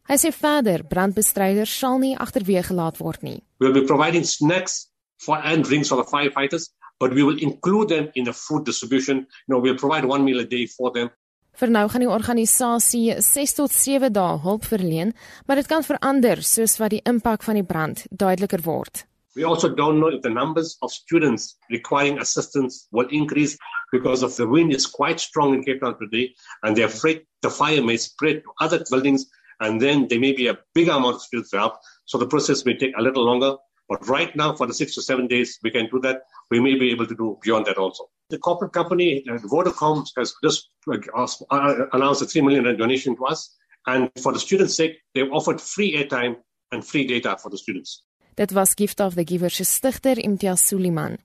Hy 0.08 0.16
sê 0.18 0.30
verder 0.34 0.82
brandbestryders 0.90 1.70
sal 1.70 1.98
nie 1.98 2.16
gelaat 2.16 3.00
word 3.00 3.22
nie. 3.22 3.42
We'll 3.60 3.72
be 3.72 3.86
providing 3.86 4.24
snacks 4.24 4.88
for 5.18 5.38
and 5.38 5.64
drinks 5.64 5.88
for 5.88 5.96
the 5.96 6.04
firefighters, 6.04 6.70
but 6.98 7.14
we 7.14 7.22
will 7.22 7.38
include 7.38 7.90
them 7.90 8.10
in 8.14 8.24
the 8.24 8.32
food 8.32 8.64
distribution. 8.64 9.18
You 9.18 9.54
know, 9.54 9.58
we'll 9.58 9.76
provide 9.76 10.04
one 10.04 10.24
meal 10.24 10.40
a 10.40 10.44
day 10.44 10.66
for 10.66 10.90
them. 10.90 11.10
Vir 11.58 11.70
nou 11.70 11.88
gaan 11.90 12.04
die 12.04 12.10
organisasie 12.10 13.16
6 13.20 13.54
tot 13.58 13.72
7 13.74 14.12
dae 14.12 14.38
hulp 14.44 14.64
verleen, 14.64 15.12
maar 15.46 15.56
dit 15.60 15.68
kan 15.68 15.84
verander 15.84 16.42
soos 16.46 16.78
wat 16.80 16.94
die 16.94 17.02
impak 17.04 17.42
van 17.42 17.58
die 17.58 17.66
brand 17.66 18.06
duideliker 18.10 18.62
word. 18.64 19.04
We 19.36 19.44
also 19.44 19.68
don't 19.68 20.00
know 20.00 20.08
if 20.08 20.22
the 20.22 20.30
numbers 20.30 20.76
of 20.82 20.90
students 20.90 21.56
requiring 21.70 22.18
assistance 22.18 22.88
will 22.90 23.06
increase 23.10 23.56
because 23.92 24.24
of 24.24 24.34
the 24.36 24.46
wind 24.46 24.74
is 24.74 24.86
quite 24.86 25.20
strong 25.20 25.54
in 25.54 25.62
Cape 25.62 25.80
Town 25.80 25.96
today 25.98 26.34
and 26.62 26.76
they're 26.76 26.86
afraid 26.86 27.26
the 27.42 27.50
fire 27.50 27.82
may 27.82 27.96
spread 27.96 28.42
to 28.42 28.50
other 28.60 28.82
buildings 28.90 29.26
and 29.60 29.80
then 29.80 30.08
there 30.08 30.18
may 30.18 30.32
be 30.32 30.48
a 30.48 30.58
big 30.74 30.88
amount 30.88 31.16
of 31.16 31.22
students 31.22 31.52
help. 31.52 31.74
So 32.06 32.18
the 32.18 32.26
process 32.26 32.64
may 32.64 32.76
take 32.76 32.94
a 32.96 33.02
little 33.02 33.24
longer. 33.24 33.56
But 33.88 34.08
right 34.08 34.34
now, 34.36 34.54
for 34.54 34.66
the 34.66 34.74
six 34.74 34.94
to 34.94 35.02
seven 35.02 35.26
days, 35.26 35.58
we 35.62 35.70
can 35.70 35.88
do 35.90 36.00
that. 36.00 36.22
We 36.50 36.60
may 36.60 36.76
be 36.76 36.90
able 36.90 37.06
to 37.06 37.14
do 37.14 37.38
beyond 37.42 37.66
that 37.66 37.76
also. 37.76 38.08
The 38.30 38.38
corporate 38.38 38.72
company, 38.72 39.24
uh, 39.28 39.38
Vodacom, 39.52 40.06
has 40.16 40.34
just 40.42 40.70
uh, 40.86 41.86
announced 41.92 42.22
a 42.22 42.26
3 42.26 42.42
million 42.42 42.76
donation 42.76 43.16
to 43.16 43.24
us. 43.26 43.54
And 43.86 44.10
for 44.22 44.32
the 44.32 44.38
students' 44.38 44.76
sake, 44.76 45.02
they've 45.14 45.32
offered 45.32 45.60
free 45.60 45.96
airtime 45.96 46.36
and 46.72 46.84
free 46.84 47.06
data 47.06 47.36
for 47.42 47.50
the 47.50 47.58
students. 47.58 48.02
Dit 48.36 48.52
was 48.52 48.74
Gift 48.74 49.00
of 49.00 49.14
the 49.14 49.24
Giver 49.24 49.50
se 49.50 49.64
stigter 49.64 50.16
Imtiaz 50.16 50.62
Suliman. 50.68 51.18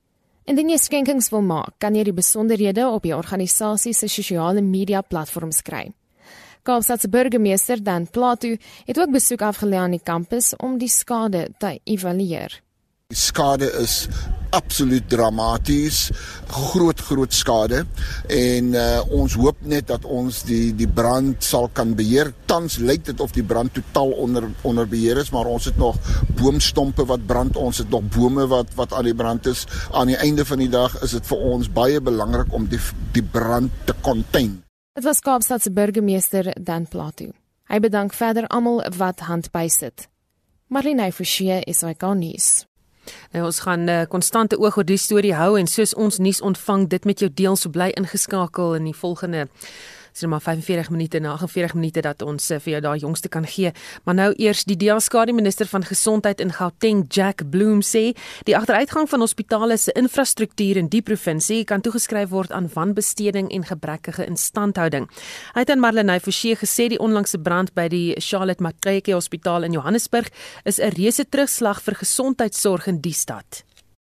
Indien 0.45 0.69
jy 0.69 0.77
skenkings 0.77 1.31
wil 1.33 1.41
maak, 1.41 1.77
kan 1.81 1.95
jy 1.97 2.03
die 2.05 2.13
besonderhede 2.13 2.83
op 2.85 3.05
die 3.05 3.15
organisasie 3.15 3.95
se 3.97 4.09
sosiale 4.11 4.61
media 4.61 5.01
platforms 5.01 5.63
kry. 5.65 5.87
Kaapstad 6.65 7.01
se 7.01 7.09
burgemeester 7.09 7.81
Dan 7.83 8.07
Plato 8.09 8.55
het 8.85 8.99
ook 8.99 9.13
besoek 9.13 9.41
afgelê 9.41 9.77
aan 9.77 9.93
die 9.93 10.01
kampus 10.03 10.53
om 10.57 10.77
die 10.81 10.89
skade 10.89 11.47
te 11.61 11.75
evalueer. 11.85 12.64
Die 13.13 13.19
skade 13.21 13.67
is 13.83 14.07
absoluut 14.49 15.03
dramaties, 15.09 16.07
groot 16.49 17.03
groot 17.05 17.35
skade 17.37 17.83
en 18.33 18.71
uh, 18.73 19.03
ons 19.13 19.35
hoop 19.37 19.61
net 19.61 19.91
dat 19.91 20.07
ons 20.09 20.39
die 20.47 20.71
die 20.73 20.87
brand 20.89 21.45
sal 21.45 21.69
kan 21.69 21.93
beheer. 21.93 22.31
Tans 22.49 22.79
lyk 22.81 23.05
dit 23.05 23.21
of 23.21 23.35
die 23.37 23.45
brand 23.45 23.75
totaal 23.77 24.15
onder 24.25 24.49
onder 24.65 24.89
beheer 24.89 25.21
is, 25.21 25.29
maar 25.29 25.45
ons 25.45 25.69
het 25.69 25.77
nog 25.77 26.01
boomstompe 26.41 27.05
wat 27.05 27.29
brand, 27.29 27.61
ons 27.61 27.85
het 27.85 27.93
nog 27.93 28.09
bome 28.17 28.49
wat 28.49 28.73
wat 28.73 28.97
aan 28.97 29.05
die 29.11 29.17
brand 29.21 29.45
is. 29.53 29.67
Aan 29.93 30.09
die 30.09 30.17
einde 30.17 30.41
van 30.41 30.65
die 30.65 30.71
dag 30.73 30.97
is 31.05 31.13
dit 31.13 31.29
vir 31.29 31.47
ons 31.53 31.69
baie 31.69 32.01
belangrik 32.01 32.53
om 32.57 32.65
die 32.73 32.81
die 33.13 33.27
brand 33.37 33.69
te 33.85 33.93
contain. 34.01 34.63
Dit 34.97 35.05
was 35.05 35.21
Kaapstad 35.21 35.61
se 35.61 35.69
burgemeester 35.69 36.55
Dan 36.57 36.89
Plato. 36.89 37.29
Hy 37.69 37.85
bedank 37.85 38.17
verder 38.17 38.49
almal 38.49 38.81
wat 38.97 39.27
hand 39.29 39.53
bysit. 39.53 40.09
Marlene 40.73 41.11
Forsie 41.13 41.61
is 41.69 41.85
hy 41.85 41.93
gaan 41.93 42.25
nuus. 42.25 42.65
Nou 43.31 43.45
ons 43.45 43.59
gaan 43.59 43.83
'n 43.83 43.89
uh, 43.89 44.05
konstante 44.09 44.59
oog 44.59 44.77
op 44.77 44.87
die 44.87 44.97
storie 44.97 45.33
hou 45.33 45.59
en 45.59 45.67
soos 45.67 45.93
ons 45.93 46.17
nuus 46.17 46.41
ontvang, 46.41 46.87
dit 46.87 47.05
met 47.05 47.19
jou 47.19 47.31
deel 47.33 47.55
so 47.55 47.69
bly 47.69 47.89
ingeskakel 47.89 48.75
in 48.75 48.83
die 48.83 48.95
volgende 48.95 49.47
sien 50.17 50.29
maar 50.29 50.41
45 50.41 50.89
minute 50.89 51.19
na 51.19 51.33
48 51.35 51.73
minute 51.73 52.01
dat 52.01 52.21
ons 52.21 52.51
uh, 52.51 52.59
vir 52.59 52.71
jou 52.75 52.81
daai 52.81 52.99
jongste 52.99 53.29
kan 53.29 53.47
gee. 53.47 53.71
Maar 54.03 54.15
nou 54.15 54.29
eers 54.37 54.63
die 54.63 54.77
DEA-skade 54.79 55.33
minister 55.33 55.67
van 55.67 55.83
gesondheid 55.83 56.39
in 56.39 56.53
Gauteng, 56.55 57.05
Jack 57.09 57.43
Bloom 57.49 57.81
sê, 57.83 58.13
die 58.47 58.55
agteruitgang 58.57 59.09
van 59.09 59.19
hospitale 59.19 59.77
se 59.77 59.91
infrastruktuur 59.91 60.77
in 60.77 60.89
die 60.93 61.01
provinsie 61.01 61.63
kan 61.67 61.81
toegeskryf 61.81 62.29
word 62.29 62.51
aan 62.55 62.69
wanbesteding 62.73 63.51
en 63.51 63.67
gebrekkige 63.67 64.25
instandhouding. 64.25 65.09
Hy 65.53 65.65
het 65.65 65.69
aan 65.73 65.83
Marlenae 65.83 66.23
Forsie 66.23 66.55
gesê 66.55 66.89
die 66.91 67.01
onlangse 67.01 67.39
brand 67.39 67.73
by 67.75 67.87
die 67.91 68.15
Charlotte 68.23 68.63
Mackay 68.63 69.01
Hospitaal 69.11 69.67
in 69.67 69.75
Johannesburg 69.75 70.31
is 70.63 70.79
'n 70.79 70.95
reuse 70.95 71.25
terugslag 71.29 71.81
vir 71.81 71.95
gesondheidsorg 71.95 72.87
in 72.87 73.01
die 73.01 73.13
stad. 73.13 73.63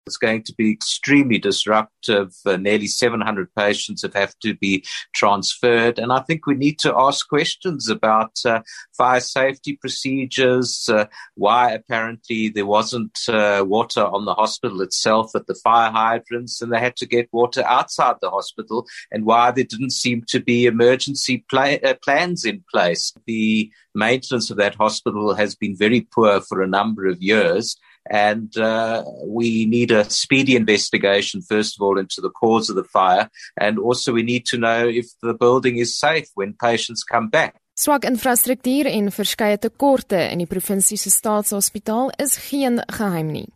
It's 0.09 0.17
going 0.17 0.43
to 0.45 0.55
be 0.55 0.73
extremely 0.73 1.39
disruptive. 1.39 2.35
Uh, 2.47 2.57
nearly 2.57 2.87
700 2.87 3.55
patients 3.55 4.03
have, 4.03 4.15
have 4.15 4.35
to 4.41 4.55
be 4.55 4.85
transferred. 5.15 5.99
And 5.99 6.11
I 6.13 6.21
think 6.21 6.47
we 6.47 6.55
need 6.55 6.79
to 6.81 6.95
ask 6.97 7.29
questions 7.29 7.89
about 7.91 8.33
uh, 8.45 8.63
fire 8.97 9.21
safety 9.21 9.77
procedures, 9.77 10.89
uh, 10.89 11.07
why 11.35 11.73
apparently 11.73 12.49
there 12.49 12.67
wasn't 12.67 13.19
uh, 13.29 13.65
water 13.67 14.05
on 14.05 14.25
the 14.25 14.35
hospital 14.35 14.81
itself 14.81 15.33
at 15.35 15.47
the 15.47 15.55
fire 15.55 15.91
hydrants 15.91 16.63
and 16.63 16.73
they 16.73 16.81
had 16.81 16.97
to 16.97 17.07
get 17.07 17.29
water 17.33 17.63
outside 17.67 18.17
the 18.21 18.31
hospital, 18.31 18.87
and 19.13 19.27
why 19.27 19.51
there 19.51 19.65
didn't 19.65 19.91
seem 19.91 20.25
to 20.29 20.41
be 20.41 20.67
emergency 20.67 21.45
pla- 21.51 21.79
uh, 21.85 21.95
plans 22.03 22.45
in 22.45 22.65
place. 22.71 23.13
The 23.27 23.71
maintenance 23.95 24.51
of 24.51 24.57
that 24.57 24.77
hospital 24.77 25.35
has 25.35 25.55
been 25.55 25.77
very 25.77 26.01
poor 26.01 26.41
for 26.41 26.63
a 26.63 26.69
number 26.69 27.07
of 27.07 27.23
years 27.23 27.77
and 28.11 28.57
uh, 28.57 29.03
we 29.27 29.67
need 29.67 29.91
a 29.91 30.05
speedy 30.11 30.57
investigation 30.57 31.43
first 31.43 31.77
of 31.77 31.83
all 31.83 31.99
into 31.99 32.21
the 32.21 32.31
cause 32.31 32.71
of 32.71 32.77
the 32.77 32.85
fire 32.85 33.29
and 33.61 33.79
also 33.79 34.13
we 34.13 34.23
need 34.23 34.45
to 34.47 34.59
know 34.59 34.89
if 34.89 35.07
the 35.23 35.35
building 35.35 35.79
is 35.79 35.99
safe 35.99 36.29
when 36.35 36.53
patients 36.55 37.05
come 37.05 37.29
back 37.29 37.55
Swak 37.79 38.03
infrastruktuur 38.05 38.89
en 38.91 39.13
verskeie 39.15 39.59
tekorte 39.59 40.19
in 40.33 40.41
die 40.43 40.49
provinsie 40.51 40.97
se 40.99 41.13
staatshospitaal 41.15 42.11
is 42.19 42.35
geen 42.49 42.81
geheim 42.91 43.31
nie. 43.31 43.47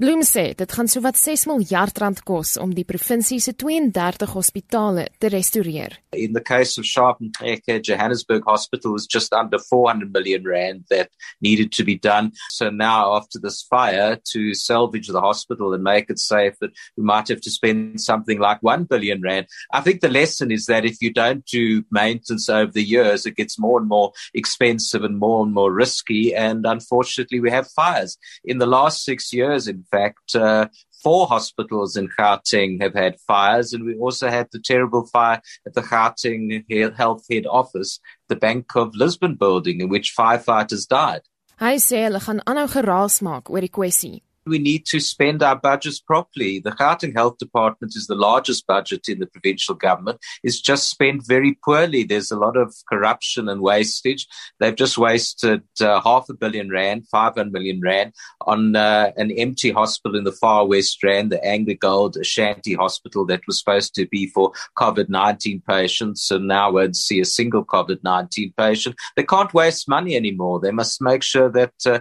Bloem 0.00 0.22
sê 0.24 0.54
dit 0.56 0.70
gaan 0.72 0.88
sowat 0.88 1.18
6 1.20 1.42
miljard 1.50 1.98
rand 2.00 2.22
kos 2.24 2.54
om 2.56 2.70
die 2.72 2.86
provinsie 2.88 3.36
se 3.44 3.52
32 3.52 4.30
hospitale 4.32 5.02
te 5.20 5.28
restoreer. 5.28 5.98
In 6.16 6.32
the 6.32 6.40
case 6.40 6.80
of 6.80 6.86
Sharpenburg, 6.86 7.60
Johannesburg 7.84 8.46
Hospital 8.46 8.92
was 8.92 9.06
just 9.06 9.34
under 9.34 9.58
400 9.58 10.10
million 10.10 10.48
rand 10.48 10.86
that 10.88 11.10
needed 11.42 11.70
to 11.72 11.84
be 11.84 11.98
done. 11.98 12.32
So 12.48 12.70
now 12.70 13.14
after 13.14 13.38
this 13.38 13.60
fire 13.60 14.16
to 14.32 14.54
salvage 14.54 15.08
the 15.08 15.20
hospital 15.20 15.74
and 15.74 15.84
make 15.84 16.08
it 16.08 16.18
safe 16.18 16.56
that 16.62 16.72
we 16.96 17.04
might 17.04 17.28
have 17.28 17.42
to 17.42 17.50
spend 17.50 18.00
something 18.00 18.38
like 18.38 18.62
1 18.62 18.84
billion 18.84 19.20
rand. 19.20 19.48
I 19.70 19.82
think 19.82 20.00
the 20.00 20.08
lesson 20.08 20.50
is 20.50 20.64
that 20.64 20.86
if 20.86 21.02
you 21.02 21.12
don't 21.12 21.44
do 21.44 21.84
maintenance 21.90 22.48
over 22.48 22.72
the 22.72 22.82
years 22.82 23.26
it 23.26 23.36
gets 23.36 23.58
more 23.58 23.78
and 23.78 23.88
more 23.88 24.12
expensive 24.32 25.04
and 25.04 25.18
more 25.18 25.44
and 25.44 25.52
more 25.52 25.70
risky 25.70 26.34
and 26.34 26.64
unfortunately 26.64 27.38
we 27.38 27.50
have 27.50 27.68
fires. 27.68 28.16
In 28.46 28.56
the 28.56 28.72
last 28.78 29.04
6 29.04 29.30
years 29.34 29.68
in 29.68 29.84
fact, 29.90 30.34
uh, 30.34 30.68
four 31.02 31.26
hospitals 31.26 31.96
in 31.96 32.08
Gauteng 32.18 32.80
have 32.82 32.94
had 32.94 33.20
fires, 33.26 33.72
and 33.72 33.84
we 33.84 33.94
also 33.96 34.28
had 34.28 34.48
the 34.52 34.60
terrible 34.60 35.06
fire 35.06 35.40
at 35.66 35.74
the 35.74 35.82
Gauteng 35.82 36.96
Health 36.96 37.24
Head 37.30 37.46
Office, 37.46 38.00
the 38.28 38.36
Bank 38.36 38.74
of 38.76 38.94
Lisbon 38.94 39.34
building, 39.34 39.80
in 39.80 39.88
which 39.88 40.14
firefighters 40.16 40.86
died. 40.88 41.22
Hy 41.60 41.76
sê 41.76 42.06
hulle 42.06 42.20
gaan 42.24 42.40
aanhou 42.48 42.68
geraas 42.72 43.20
maak 43.20 43.50
oor 43.52 43.60
die 43.60 43.68
kwessie 43.68 44.22
we 44.46 44.58
need 44.58 44.86
to 44.86 45.00
spend 45.00 45.42
our 45.42 45.56
budgets 45.56 46.00
properly. 46.00 46.60
The 46.60 46.72
Gauteng 46.72 47.14
Health 47.14 47.38
Department 47.38 47.94
is 47.96 48.06
the 48.06 48.14
largest 48.14 48.66
budget 48.66 49.08
in 49.08 49.18
the 49.18 49.26
provincial 49.26 49.74
government. 49.74 50.18
It's 50.42 50.60
just 50.60 50.88
spent 50.90 51.26
very 51.26 51.58
poorly. 51.64 52.04
There's 52.04 52.30
a 52.30 52.38
lot 52.38 52.56
of 52.56 52.74
corruption 52.88 53.48
and 53.48 53.60
wastage. 53.60 54.26
They've 54.58 54.74
just 54.74 54.98
wasted 54.98 55.62
uh, 55.80 56.00
half 56.00 56.28
a 56.28 56.34
billion 56.34 56.70
rand, 56.70 57.06
500 57.10 57.52
million 57.52 57.80
rand 57.80 58.12
on 58.46 58.76
uh, 58.76 59.12
an 59.16 59.30
empty 59.32 59.70
hospital 59.70 60.16
in 60.16 60.24
the 60.24 60.32
far 60.32 60.66
west 60.66 61.02
rand, 61.02 61.32
the 61.32 61.76
Gold 61.80 62.16
Ashanti 62.16 62.74
Hospital 62.74 63.26
that 63.26 63.42
was 63.46 63.58
supposed 63.58 63.94
to 63.94 64.06
be 64.06 64.26
for 64.26 64.52
COVID-19 64.78 65.64
patients. 65.66 66.30
And 66.30 66.48
now 66.48 66.72
won't 66.72 66.96
see 66.96 67.20
a 67.20 67.24
single 67.24 67.64
COVID-19 67.64 68.56
patient. 68.56 68.96
They 69.16 69.24
can't 69.24 69.52
waste 69.54 69.88
money 69.88 70.16
anymore. 70.16 70.60
They 70.60 70.70
must 70.70 71.02
make 71.02 71.22
sure 71.22 71.50
that 71.50 71.74
uh, 71.86 72.00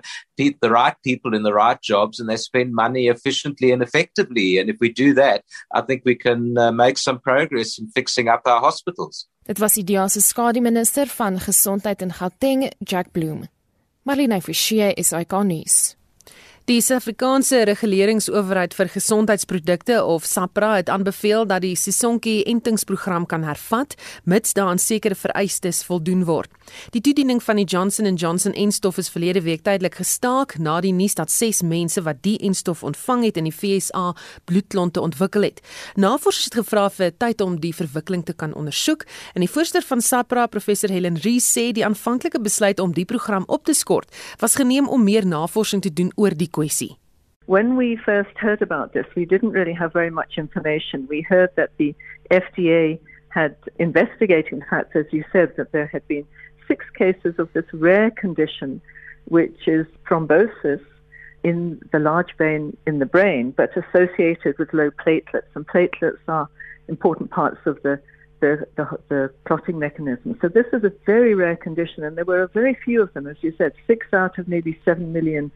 the 0.61 0.69
right 0.69 0.95
people 1.03 1.35
in 1.35 1.43
the 1.43 1.53
right 1.53 1.81
jobs 1.81 2.19
and 2.19 2.29
they 2.29 2.37
spend 2.37 2.73
money 2.73 3.07
efficiently 3.07 3.71
and 3.71 3.81
effectively. 3.81 4.57
And 4.59 4.69
if 4.69 4.77
we 4.79 4.89
do 4.89 5.13
that, 5.13 5.43
I 5.71 5.81
think 5.81 6.01
we 6.05 6.15
can 6.15 6.57
uh, 6.57 6.71
make 6.71 6.97
some 6.97 7.19
progress 7.19 7.77
in 7.79 7.87
fixing 7.95 8.27
up 8.27 8.41
our 8.45 8.61
hospitals. 8.61 9.27
Dit 9.45 9.59
was 9.59 9.73
die 9.73 9.83
DEA 9.83 10.07
se 10.09 10.21
minister 10.61 11.07
van 11.07 11.39
gesondheid 11.39 12.01
in 12.01 12.11
Gauteng, 12.11 12.69
Jack 12.79 13.11
Bloom. 13.11 13.47
Marlene 14.03 14.41
Forsie 14.41 14.93
is 14.93 15.11
ikonies. 15.11 15.98
Die 16.69 16.83
Suid-Afrikaanse 16.85 17.63
Reguleringsowerheid 17.65 18.75
vir 18.77 18.91
Gesondheidsprodukte 18.93 20.03
of 20.05 20.27
SAPRA 20.29 20.75
het 20.75 20.89
aanbeveel 20.93 21.47
dat 21.49 21.63
die 21.63 21.73
Sisonke 21.73 22.43
entingsprogram 22.45 23.25
kan 23.25 23.41
hervat 23.41 23.95
mits 24.29 24.53
daaraan 24.53 24.77
sekere 24.77 25.17
vereistes 25.17 25.79
voldoen 25.87 26.27
word. 26.27 26.51
Die 26.93 27.01
toediening 27.01 27.41
van 27.41 27.57
die 27.57 27.65
Johnson 27.65 28.05
& 28.13 28.21
Johnson 28.21 28.53
enstof 28.53 28.99
is 29.01 29.09
verlede 29.09 29.41
week 29.41 29.63
tydelik 29.65 29.97
gestaak 29.97 30.59
na 30.61 30.75
die 30.85 30.91
nuus 30.93 31.17
dat 31.17 31.33
6 31.33 31.63
mense 31.65 32.03
wat 32.05 32.21
die 32.21 32.35
enstof 32.45 32.83
ontvang 32.85 33.25
het 33.25 33.41
in 33.41 33.49
die 33.49 33.55
FSA 33.55 34.13
bloedklonte 34.45 35.01
ontwikkel 35.01 35.47
het. 35.49 35.63
Navorsers 35.97 36.51
het 36.51 36.59
gevra 36.61 36.85
vir 36.93 37.17
tyd 37.17 37.41
om 37.41 37.57
die 37.57 37.73
verwikkeling 37.73 38.27
te 38.29 38.37
kan 38.37 38.53
ondersoek 38.53 39.07
en 39.33 39.41
die 39.41 39.49
voorsteur 39.49 39.87
van 39.89 40.05
SAPRA, 40.05 40.45
professor 40.45 40.93
Helen 40.93 41.17
Rees, 41.25 41.49
sê 41.49 41.71
die 41.73 41.85
aanvanklike 41.85 42.37
besluit 42.45 42.77
om 42.79 42.93
die 42.93 43.09
program 43.09 43.49
op 43.49 43.65
te 43.65 43.73
skort 43.73 44.13
was 44.37 44.61
geneem 44.61 44.85
om 44.85 45.01
meer 45.03 45.25
navorsing 45.25 45.81
te 45.81 45.93
doen 45.93 46.13
oor 46.15 46.37
die 46.37 46.51
kwessie. 46.59 46.97
When 47.45 47.77
we 47.77 47.95
first 47.95 48.37
heard 48.37 48.61
about 48.61 48.93
this, 48.93 49.05
we 49.15 49.25
didn't 49.25 49.51
really 49.51 49.73
have 49.73 49.91
very 49.93 50.11
much 50.11 50.37
information. 50.37 51.07
We 51.09 51.21
heard 51.21 51.49
that 51.55 51.71
the 51.77 51.95
FDA 52.29 52.99
had 53.29 53.55
investigated, 53.79 54.53
in 54.53 54.65
fact, 54.69 54.95
as 54.95 55.05
you 55.11 55.23
said, 55.31 55.55
that 55.57 55.71
there 55.71 55.87
had 55.87 56.07
been 56.07 56.25
six 56.67 56.85
cases 56.95 57.35
of 57.39 57.51
this 57.53 57.65
rare 57.73 58.11
condition, 58.11 58.81
which 59.25 59.67
is 59.67 59.87
thrombosis 60.07 60.83
in 61.43 61.81
the 61.91 61.99
large 61.99 62.35
vein 62.37 62.77
in 62.85 62.99
the 62.99 63.05
brain, 63.05 63.51
but 63.55 63.71
associated 63.83 64.57
with 64.59 64.73
low 64.73 64.91
platelets. 64.91 65.49
And 65.55 65.65
platelets 65.67 66.19
are 66.27 66.47
important 66.87 67.31
parts 67.31 67.61
of 67.65 67.81
the, 67.81 67.99
the, 68.41 68.67
the, 68.75 68.85
the 69.07 69.33
clotting 69.45 69.79
mechanism. 69.79 70.37
So 70.41 70.49
this 70.49 70.65
is 70.73 70.83
a 70.83 70.91
very 71.05 71.33
rare 71.33 71.55
condition, 71.55 72.03
and 72.03 72.15
there 72.17 72.25
were 72.25 72.47
very 72.53 72.77
few 72.85 73.01
of 73.01 73.13
them, 73.13 73.25
as 73.25 73.37
you 73.41 73.53
said, 73.57 73.71
six 73.87 74.05
out 74.13 74.37
of 74.37 74.47
maybe 74.47 74.77
seven 74.85 75.13
million 75.13 75.51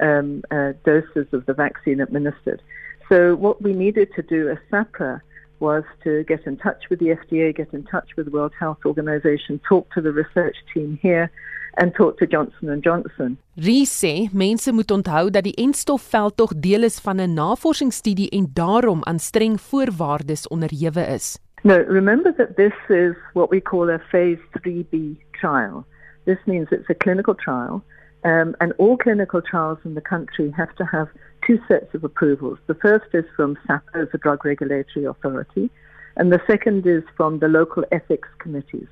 um, 0.00 0.42
uh, 0.50 0.72
doses 0.84 1.26
of 1.32 1.46
the 1.46 1.54
vaccine 1.54 2.00
administered. 2.00 2.62
So 3.08 3.34
what 3.36 3.60
we 3.62 3.72
needed 3.72 4.08
to 4.16 4.22
do 4.22 4.48
as 4.48 4.58
SAPRA 4.70 5.20
was 5.58 5.84
to 6.04 6.24
get 6.24 6.46
in 6.46 6.56
touch 6.56 6.84
with 6.88 6.98
the 7.00 7.16
FDA, 7.20 7.54
get 7.54 7.72
in 7.72 7.84
touch 7.84 8.08
with 8.16 8.26
the 8.26 8.32
World 8.32 8.52
Health 8.58 8.78
Organization, 8.86 9.60
talk 9.68 9.92
to 9.94 10.00
the 10.00 10.12
research 10.12 10.56
team 10.72 10.98
here 11.02 11.30
and 11.76 11.94
talk 11.94 12.18
to 12.18 12.26
Johnson 12.26 12.80
& 12.82 12.84
Johnson. 12.84 13.38
Rees 13.56 13.90
sê 14.00 14.28
mense 14.32 14.72
moet 14.72 14.90
onthou 14.90 15.30
dat 15.30 15.44
die 15.46 15.54
enstofveld 15.54 16.36
tog 16.36 16.54
deel 16.56 16.82
is 16.82 16.98
van 16.98 17.20
'n 17.20 17.34
navorsingsstudie 17.34 18.30
en 18.30 18.50
daarom 18.54 19.04
aan 19.04 19.18
streng 19.18 19.60
voorwaardes 19.60 20.48
onderhewe 20.48 21.00
is. 21.00 21.38
No, 21.62 21.76
remember 21.76 22.34
that 22.36 22.56
this 22.56 22.74
is 22.88 23.14
what 23.34 23.50
we 23.50 23.60
call 23.60 23.90
a 23.90 23.98
phase 23.98 24.40
3B 24.58 25.20
trial. 25.30 25.84
This 26.24 26.38
means 26.46 26.70
it's 26.70 26.90
a 26.90 26.94
clinical 26.94 27.34
trial 27.34 27.82
Um, 28.22 28.54
and 28.60 28.72
all 28.78 28.96
clinical 28.98 29.40
trials 29.40 29.78
in 29.84 29.94
the 29.94 30.00
country 30.00 30.50
have 30.56 30.74
to 30.76 30.84
have 30.84 31.08
two 31.46 31.58
sets 31.68 31.94
of 31.94 32.04
approvals. 32.04 32.58
The 32.66 32.74
first 32.74 33.06
is 33.14 33.24
from 33.34 33.56
SAPA, 33.66 34.08
the 34.12 34.18
Drug 34.18 34.44
Regulatory 34.44 35.06
Authority, 35.06 35.70
and 36.16 36.30
the 36.30 36.42
second 36.46 36.86
is 36.86 37.02
from 37.16 37.38
the 37.38 37.48
local 37.48 37.84
ethics 37.92 38.28
committees. 38.38 38.88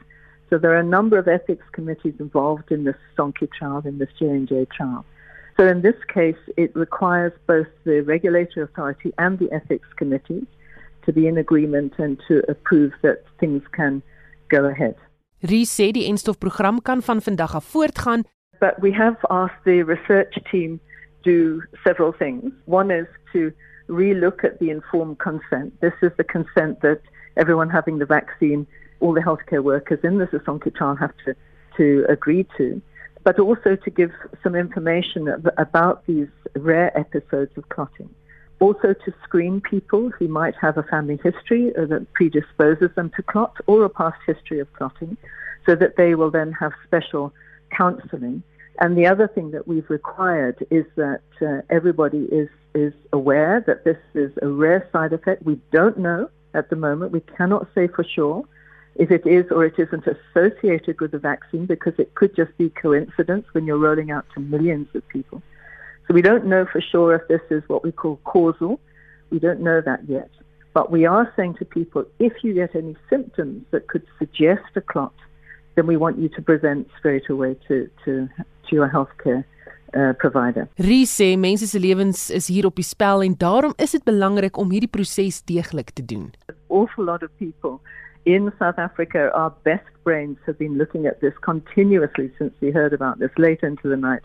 So 0.49 0.57
there 0.57 0.73
are 0.73 0.81
a 0.81 0.95
number 0.97 1.19
of 1.19 1.29
ethics 1.29 1.65
committees 1.73 2.15
involved 2.19 2.73
in 2.73 2.85
this 2.85 2.97
Sonki 3.17 3.53
trial, 3.53 3.83
in 3.85 3.99
this 3.99 4.09
J&J 4.19 4.67
trial. 4.75 5.05
So 5.59 5.67
in 5.67 5.83
this 5.83 5.97
case, 6.15 6.39
it 6.57 6.75
requires 6.75 7.33
both 7.47 7.67
the 7.85 8.01
regulatory 8.01 8.65
authority 8.65 9.13
and 9.19 9.39
the 9.39 9.53
ethics 9.53 9.89
committees 9.97 10.47
to 11.05 11.13
be 11.13 11.27
in 11.27 11.37
agreement 11.37 11.95
and 11.99 12.19
to 12.29 12.43
approve 12.49 12.93
that 13.03 13.25
things 13.41 13.63
can 13.73 14.03
go 14.49 14.65
ahead. 14.65 14.95
Ries 15.41 15.71
sê 15.71 15.91
die 15.95 16.07
enstofprogram 16.09 16.83
kan 16.83 17.03
van 17.03 17.23
vandag 17.23 17.55
af 17.55 17.65
voortgaan. 17.65 18.25
But 18.61 18.81
we 18.81 18.93
have 18.93 19.17
asked 19.31 19.65
the 19.65 19.83
research 19.83 20.35
team 20.51 20.81
do 21.23 21.63
several 21.85 22.13
things. 22.13 22.53
One 22.67 22.91
is 22.91 23.07
to 23.33 23.53
relook 23.89 24.45
at 24.45 24.59
the 24.59 24.71
informed 24.71 25.19
consent. 25.19 25.81
This 25.81 25.95
is 26.03 26.13
the 26.17 26.25
consent 26.25 26.81
that 26.83 27.01
everyone 27.37 27.71
having 27.71 27.99
the 27.99 28.07
vaccine, 28.07 28.67
all 29.01 29.15
the 29.15 29.21
healthcare 29.21 29.63
workers 29.63 30.01
in 30.03 30.19
the 30.19 30.27
Sasonki 30.27 30.75
trial 30.75 30.97
have 30.97 31.13
to, 31.25 31.35
to 31.77 32.05
agree 32.09 32.47
to, 32.57 32.81
but 33.25 33.39
also 33.39 33.77
to 33.77 33.91
give 33.91 34.11
some 34.43 34.55
information 34.55 35.29
about 35.57 36.07
these 36.07 36.29
rare 36.57 36.97
episodes 36.99 37.53
of 37.57 37.69
clotting. 37.69 38.11
Also 38.61 38.93
to 38.93 39.15
screen 39.23 39.61
people 39.61 40.11
who 40.11 40.27
might 40.27 40.55
have 40.61 40.77
a 40.77 40.83
family 40.83 41.19
history 41.23 41.73
that 41.77 42.07
predisposes 42.13 42.91
them 42.97 43.11
to 43.15 43.23
clot 43.23 43.57
or 43.67 43.85
a 43.85 43.89
past 43.89 44.19
history 44.27 44.59
of 44.59 44.73
clotting 44.73 45.17
so 45.65 45.77
that 45.77 45.97
they 45.97 46.17
will 46.17 46.31
then 46.31 46.51
have 46.53 46.73
special 46.85 47.33
counseling. 47.71 48.43
And 48.81 48.97
the 48.97 49.07
other 49.07 49.27
thing 49.27 49.51
that 49.53 49.67
we've 49.67 49.89
required 49.91 50.65
is 50.71 50.85
that 50.97 51.23
uh, 51.43 51.63
everybody 51.69 52.25
is, 52.31 52.49
is 52.75 52.93
aware 53.13 53.63
that 53.67 53.85
this 53.85 53.99
is 54.15 54.31
a 54.41 54.49
rare 54.49 54.89
side 54.93 55.13
effect. 55.13 55.43
We 55.43 55.61
don't 55.73 55.99
know 55.99 56.31
at 56.55 56.71
the 56.71 56.77
moment. 56.77 57.13
We 57.13 57.21
cannot 57.21 57.67
say 57.75 57.89
for 57.89 58.05
sure 58.05 58.45
if 58.95 59.11
it 59.11 59.27
is 59.27 59.47
or 59.51 59.65
it 59.65 59.79
isn't 59.79 60.05
associated 60.07 61.01
with 61.01 61.13
the 61.13 61.19
vaccine 61.19 61.67
because 61.67 61.95
it 61.99 62.15
could 62.15 62.35
just 62.35 62.57
be 62.59 62.69
coincidence 62.71 63.47
when 63.53 63.65
you're 63.65 63.79
rolling 63.79 64.11
out 64.11 64.27
to 64.35 64.41
millions 64.41 64.89
of 64.95 65.07
people. 65.09 65.43
So 66.07 66.15
we 66.15 66.23
don't 66.23 66.47
know 66.47 66.67
for 66.71 66.81
sure 66.81 67.15
if 67.15 67.29
this 67.29 67.43
is 67.51 67.63
what 67.69 67.85
we 67.85 67.93
call 67.93 68.17
causal. 68.25 68.81
We 69.31 69.39
don't 69.39 69.61
know 69.61 69.81
that 69.81 70.09
yet. 70.09 70.31
But 70.73 70.91
we 70.91 71.07
are 71.07 71.33
saying 71.37 71.55
to 71.55 71.65
people, 71.65 72.05
if 72.19 72.33
you 72.43 72.55
get 72.55 72.75
any 72.75 72.97
symptoms 73.11 73.67
that 73.71 73.89
could 73.89 74.07
suggest 74.19 74.65
a 74.75 74.81
clot, 74.81 75.13
then 75.79 75.87
we 75.87 75.97
want 75.97 76.19
you 76.19 76.29
to 76.29 76.43
present 76.43 76.89
straight 76.99 77.31
away 77.31 77.55
to, 77.69 77.89
to, 78.05 78.29
to 78.67 78.71
your 78.75 78.89
healthcare 78.91 79.45
uh, 79.95 80.13
provider. 80.19 80.67
Ries 80.77 81.15
sê 81.15 81.37
mense 81.39 81.71
se 81.71 81.79
lewens 81.79 82.27
is 82.35 82.51
hier 82.51 82.67
op 82.67 82.77
die 82.77 82.85
spel 82.85 83.23
en 83.23 83.39
daarom 83.39 83.73
is 83.79 83.95
dit 83.95 84.05
belangrik 84.05 84.59
om 84.59 84.75
hierdie 84.75 84.91
proses 84.91 85.39
deeglik 85.47 85.95
te 85.95 86.05
doen. 86.05 86.33
An 86.51 86.59
awful 86.69 87.07
lot 87.07 87.23
of 87.23 87.31
people 87.39 87.79
in 88.25 88.53
South 88.59 88.79
Africa, 88.79 89.31
our 89.33 89.55
best 89.63 89.89
brains 90.05 90.39
have 90.45 90.59
been 90.59 90.77
looking 90.77 91.07
at 91.07 91.21
this 91.21 91.33
continuously 91.41 92.31
since 92.39 92.53
we 92.61 92.71
heard 92.71 92.93
about 92.93 93.19
this 93.19 93.31
late 93.39 93.63
into 93.63 93.89
the 93.89 93.97
night, 93.97 94.23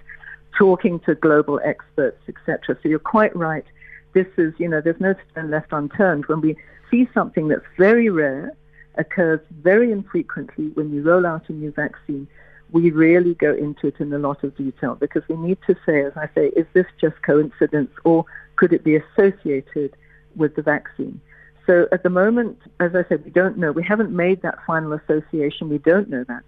talking 0.58 1.00
to 1.02 1.16
global 1.16 1.62
experts, 1.64 2.22
etc. 2.28 2.78
So 2.82 2.90
you're 2.90 3.00
quite 3.00 3.36
right. 3.36 3.66
This 4.14 4.28
is, 4.38 4.54
you 4.58 4.68
know, 4.68 4.82
there's 4.82 5.00
no 5.00 5.16
stone 5.32 5.52
left 5.52 5.72
unturned. 5.72 6.26
When 6.26 6.42
we 6.42 6.58
see 6.92 7.08
something 7.14 7.48
that's 7.48 7.66
very 7.78 8.10
rare, 8.10 8.52
occurs 8.96 9.40
very 9.62 9.92
infrequently 9.92 10.68
when 10.74 10.94
you 10.94 11.02
roll 11.02 11.26
out 11.26 11.50
a 11.50 11.54
new 11.54 11.72
vaccine, 11.72 12.28
we 12.72 12.90
really 12.90 13.36
go 13.36 13.54
into 13.54 13.88
it 13.88 13.96
in 14.00 14.12
a 14.14 14.18
lot 14.18 14.44
of 14.44 14.56
detail 14.58 14.96
because 14.96 15.24
we 15.30 15.36
need 15.38 15.58
to 15.68 15.76
say, 15.86 16.04
as 16.04 16.14
I 16.16 16.28
say, 16.34 16.48
is 16.56 16.66
this 16.74 16.88
just 17.00 17.22
coincidence 17.22 17.92
or 18.04 18.26
could 18.56 18.74
it 18.74 18.84
be 18.84 18.96
associated 18.96 19.96
with 20.36 20.56
the 20.56 20.62
vaccine? 20.62 21.22
So 21.66 21.88
at 21.92 22.04
the 22.04 22.10
moment, 22.10 22.58
as 22.80 22.96
I 22.96 23.08
said, 23.08 23.24
we 23.24 23.32
don't 23.32 23.58
know. 23.58 23.72
We 23.72 23.84
haven't 23.84 24.12
made 24.12 24.42
that 24.42 24.58
final 24.66 24.94
association. 24.94 25.70
We 25.70 25.78
don't 25.78 26.10
know 26.10 26.24
that. 26.28 26.42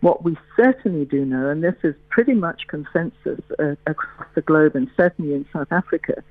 What 0.00 0.22
we 0.22 0.36
certainly 0.56 1.04
do 1.04 1.24
know, 1.24 1.48
and 1.48 1.62
this 1.62 1.74
is 1.82 1.94
pretty 2.08 2.34
much 2.34 2.62
consensus 2.68 3.40
uh, 3.58 3.74
across 3.86 4.28
the 4.34 4.42
globe 4.42 4.76
and 4.76 4.88
certainly 4.96 5.34
in 5.34 5.46
South 5.52 5.72
Africa, 5.72 6.22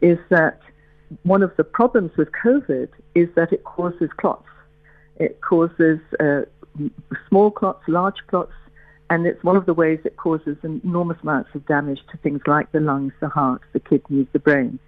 is 0.00 0.18
that 0.28 0.60
one 1.22 1.42
of 1.42 1.56
the 1.56 1.64
problems 1.64 2.12
with 2.16 2.28
COVID 2.32 2.88
is 3.14 3.28
that 3.34 3.52
it 3.52 3.64
causes 3.64 4.10
clots. 4.18 4.46
It 5.18 5.40
causes 5.40 5.98
uh, 6.20 6.42
small 7.28 7.50
clots, 7.50 7.82
large 7.88 8.20
clots, 8.28 8.52
and 9.10 9.26
it's 9.26 9.42
one 9.42 9.56
of 9.56 9.66
the 9.66 9.74
ways 9.74 9.98
it 10.04 10.16
causes 10.16 10.56
enormous 10.62 11.18
amounts 11.22 11.50
of 11.54 11.66
damage 11.66 12.00
to 12.10 12.18
things 12.18 12.40
like 12.46 12.70
the 12.72 12.80
lungs, 12.80 13.12
the 13.20 13.28
heart, 13.28 13.62
the 13.72 13.80
kidneys, 13.80 14.26
the 14.32 14.38
brain. 14.38 14.78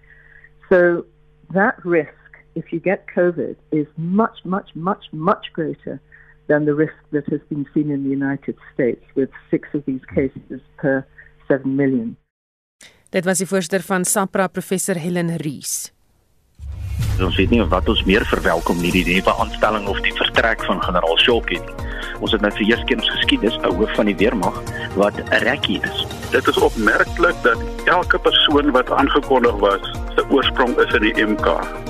So 0.68 1.06
that 1.52 1.84
risk, 1.84 2.10
if 2.54 2.72
you 2.72 2.80
get 2.80 3.06
COVID, 3.14 3.56
is 3.72 3.86
much, 3.96 4.38
much, 4.44 4.70
much, 4.74 5.04
much 5.12 5.46
greater 5.52 6.00
than 6.48 6.64
the 6.64 6.74
risk 6.74 6.94
that 7.12 7.26
has 7.28 7.40
been 7.48 7.66
seen 7.72 7.90
in 7.90 8.04
the 8.04 8.10
United 8.10 8.56
States 8.74 9.04
with 9.14 9.30
six 9.50 9.68
of 9.72 9.84
these 9.84 10.04
cases 10.14 10.60
per 10.76 11.06
7 11.48 11.74
million. 11.74 12.16
Dit 13.10 13.24
was 13.24 13.38
die 13.38 13.46
voorsteur 13.46 13.82
van 13.82 14.04
SAPRA 14.04 14.46
professor 14.48 14.98
Helen 14.98 15.36
Rees. 15.36 15.90
Ons 17.24 17.36
weet 17.36 17.50
nie 17.50 17.62
wat 17.72 17.88
ons 17.88 18.02
meer 18.08 18.24
verwelkom 18.26 18.80
nie 18.80 18.92
die 18.94 19.04
nuwe 19.04 19.32
aanstelling 19.42 19.86
of 19.92 20.00
die 20.04 20.14
vertrek 20.16 20.64
van 20.64 20.82
generaal 20.82 21.18
Schalke 21.20 21.58
nie. 21.60 21.88
Ons 22.20 22.32
het 22.32 22.40
nou 22.44 22.50
vir 22.56 22.66
eers 22.68 22.84
keer 22.88 23.00
ons 23.00 23.10
geskiedenis 23.16 23.58
'n 23.60 23.74
hoof 23.76 23.94
van 23.96 24.06
die 24.06 24.16
weermag 24.16 24.56
wat 24.96 25.14
'n 25.16 25.42
rekkie 25.44 25.80
is. 25.82 26.06
Dit 26.30 26.48
is 26.48 26.58
opmerklik 26.58 27.36
dat 27.42 27.58
elke 27.84 28.18
persoon 28.18 28.70
wat 28.70 28.90
aangekondig 28.90 29.56
was, 29.60 29.84
se 30.20 30.34
oorsprong 30.34 30.78
is 30.78 30.94
in 30.94 31.02
die 31.02 31.24
MK. 31.24 31.46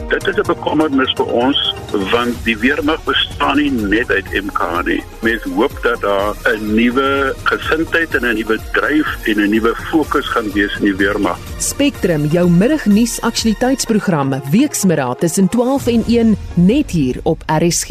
Dit 0.08 0.26
is 0.26 0.36
'n 0.36 0.46
bekommernis 0.46 1.12
vir 1.18 1.26
ons 1.26 1.74
want 2.12 2.34
die 2.44 2.58
weermag 2.58 3.02
bestaan 3.04 3.56
nie 3.56 3.70
net 3.70 4.10
uit 4.10 4.28
MK 4.32 4.82
nie. 4.84 5.02
Mens 5.22 5.42
hoop 5.42 5.74
dat 5.82 6.00
daar 6.00 6.34
'n 6.44 6.74
nuwe 6.74 7.34
gesindheid 7.44 8.14
en 8.14 8.26
'n 8.26 8.34
nuwe 8.34 8.58
dryf 8.72 9.26
en 9.26 9.40
'n 9.40 9.50
nuwe 9.50 9.74
fokus 9.90 10.26
gaan 10.26 10.52
wees 10.52 10.76
in 10.78 10.84
die 10.84 10.96
weermag. 10.96 11.38
Spectrum, 11.58 12.24
jou 12.24 12.50
middagnuus 12.50 13.20
aktualiteitsprogram, 13.20 14.42
weksmiddag 14.50 15.16
tussen 15.18 15.48
12 15.48 15.86
en 15.86 16.04
1 16.06 16.36
net 16.54 16.90
hier 16.90 17.16
op 17.22 17.42
RSG. 17.46 17.88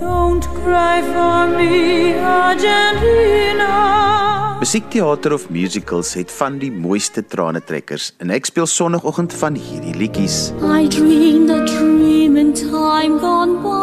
Don't 0.00 0.46
cry 0.64 1.02
for 1.12 1.48
me, 1.48 2.14
Argentina. 2.24 4.29
Musiekteater 4.60 5.32
of 5.32 5.48
musicals 5.48 6.14
het 6.14 6.32
van 6.36 6.58
die 6.60 6.68
mooiste 6.72 7.22
trane 7.24 7.62
trekkers 7.64 8.10
en 8.20 8.28
ek 8.34 8.44
speel 8.50 8.66
sonoggend 8.68 9.32
van 9.40 9.54
hierdie 9.56 9.94
liedjies. 9.96 10.50
I 10.60 10.84
dreamed 10.92 11.48
a 11.48 11.64
dream 11.64 12.36
in 12.36 12.52
time 12.52 13.16
gone 13.22 13.56
by. 13.64 13.78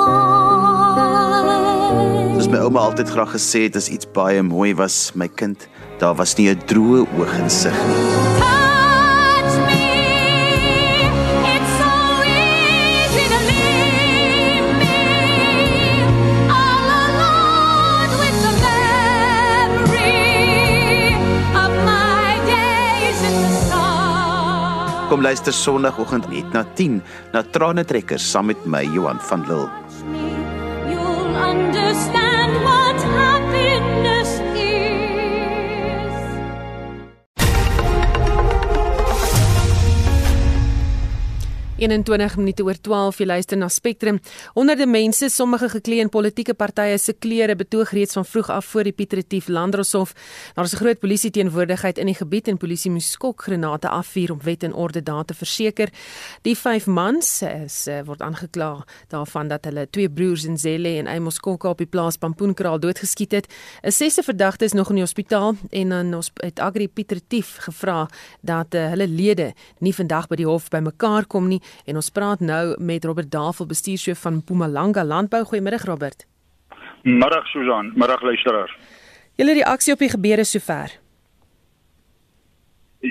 Dis 2.37 2.45
my 2.53 2.61
ouma 2.61 2.85
altyd 2.91 3.09
graag 3.09 3.33
gesê 3.33 3.65
het 3.65 3.81
as 3.81 3.89
iets 3.89 4.05
baie 4.13 4.45
mooi 4.45 4.77
was, 4.77 5.15
my 5.17 5.25
kind, 5.25 5.65
daar 5.97 6.13
was 6.21 6.37
nie 6.37 6.53
'n 6.53 6.61
droë 6.69 7.09
oog 7.17 7.33
in 7.41 7.49
sig 7.49 7.73
nie. 7.73 8.66
Kom 25.07 25.21
luister 25.23 25.53
Sondagoggend 25.55 26.27
net 26.27 26.51
na 26.51 26.65
10 26.75 26.99
na 27.31 27.39
Trane 27.39 27.87
Trekkers 27.87 28.27
saam 28.27 28.51
met 28.51 28.65
my 28.67 28.83
Johan 28.83 29.19
van 29.29 29.47
Lille. 29.47 29.69
You'll 30.91 31.31
understand 31.31 32.26
21 41.77 42.37
minute 42.37 42.63
oor 42.65 42.77
12 42.81 43.19
jy 43.21 43.25
luister 43.29 43.57
na 43.57 43.67
Spectrum. 43.69 44.17
Honderde 44.55 44.87
mense, 44.89 45.29
sommige 45.29 45.67
geklee 45.69 46.01
in 46.01 46.09
politieke 46.09 46.55
partye 46.57 46.97
se 46.97 47.13
klere, 47.13 47.53
betoog 47.55 47.91
reeds 47.93 48.17
van 48.17 48.25
vroeg 48.25 48.49
af 48.49 48.65
voor 48.71 48.87
die 48.87 48.93
Piet 48.97 49.13
Retief 49.13 49.47
Landdroshof. 49.47 50.13
Daar 50.55 50.65
is 50.65 50.73
'n 50.73 50.81
groot 50.81 50.99
polisie 50.99 51.31
teenwoordigheid 51.31 51.97
in 51.97 52.05
die 52.05 52.15
gebied 52.15 52.47
en 52.47 52.57
polisie 52.57 52.91
moes 52.91 53.11
skokgranate 53.11 53.89
afvuur 53.89 54.31
om 54.31 54.39
wet 54.43 54.63
en 54.63 54.73
orde 54.73 55.03
daar 55.03 55.25
te 55.25 55.33
verseker. 55.33 55.89
Die 56.41 56.55
vyf 56.55 56.87
mans 56.87 57.41
is 57.41 57.87
uh, 57.87 58.01
word 58.05 58.21
aangekla 58.21 58.85
daarvan 59.07 59.47
dat 59.47 59.65
hulle 59.65 59.87
twee 59.89 60.09
broers 60.09 60.45
in 60.45 60.57
Zelle 60.57 60.97
en 60.97 61.07
Amos 61.07 61.39
Kokka 61.39 61.69
op 61.69 61.77
die 61.77 61.87
plaas 61.87 62.17
Pampoenkraal 62.17 62.79
doodgeskiet 62.79 63.31
het. 63.31 63.53
'n 63.83 63.91
Sesde 63.91 64.23
verdagte 64.23 64.65
is 64.65 64.73
nog 64.73 64.89
in 64.89 64.95
die 64.95 65.03
hospitaal 65.03 65.55
en 65.69 65.89
dan 65.89 66.13
ons 66.13 66.31
het 66.33 66.59
Agri 66.59 66.87
Piet 66.87 67.11
Retief 67.11 67.57
gevra 67.59 68.09
dat 68.41 68.73
uh, 68.73 68.89
hulle 68.89 69.07
lede 69.07 69.53
nie 69.79 69.93
vandag 69.93 70.27
by 70.27 70.35
die 70.35 70.47
hof 70.47 70.69
bymekaar 70.69 71.25
kom 71.25 71.47
nie 71.47 71.61
en 71.85 71.95
ons 71.95 72.09
praat 72.11 72.39
nou 72.39 72.75
met 72.79 73.05
Robert 73.05 73.31
Davel 73.31 73.65
bestuurshoof 73.65 74.21
van 74.21 74.41
Mpumalanga 74.41 75.03
Landbou. 75.03 75.43
Goeiemiddag 75.43 75.85
Robert. 75.85 76.27
Middag 77.03 77.47
Susan, 77.47 77.91
middag 77.95 78.21
luisteraars. 78.21 78.77
Julle 79.35 79.53
reaksie 79.53 79.93
op 79.93 79.99
die 79.99 80.09
gebeure 80.09 80.43
sover. 80.43 80.97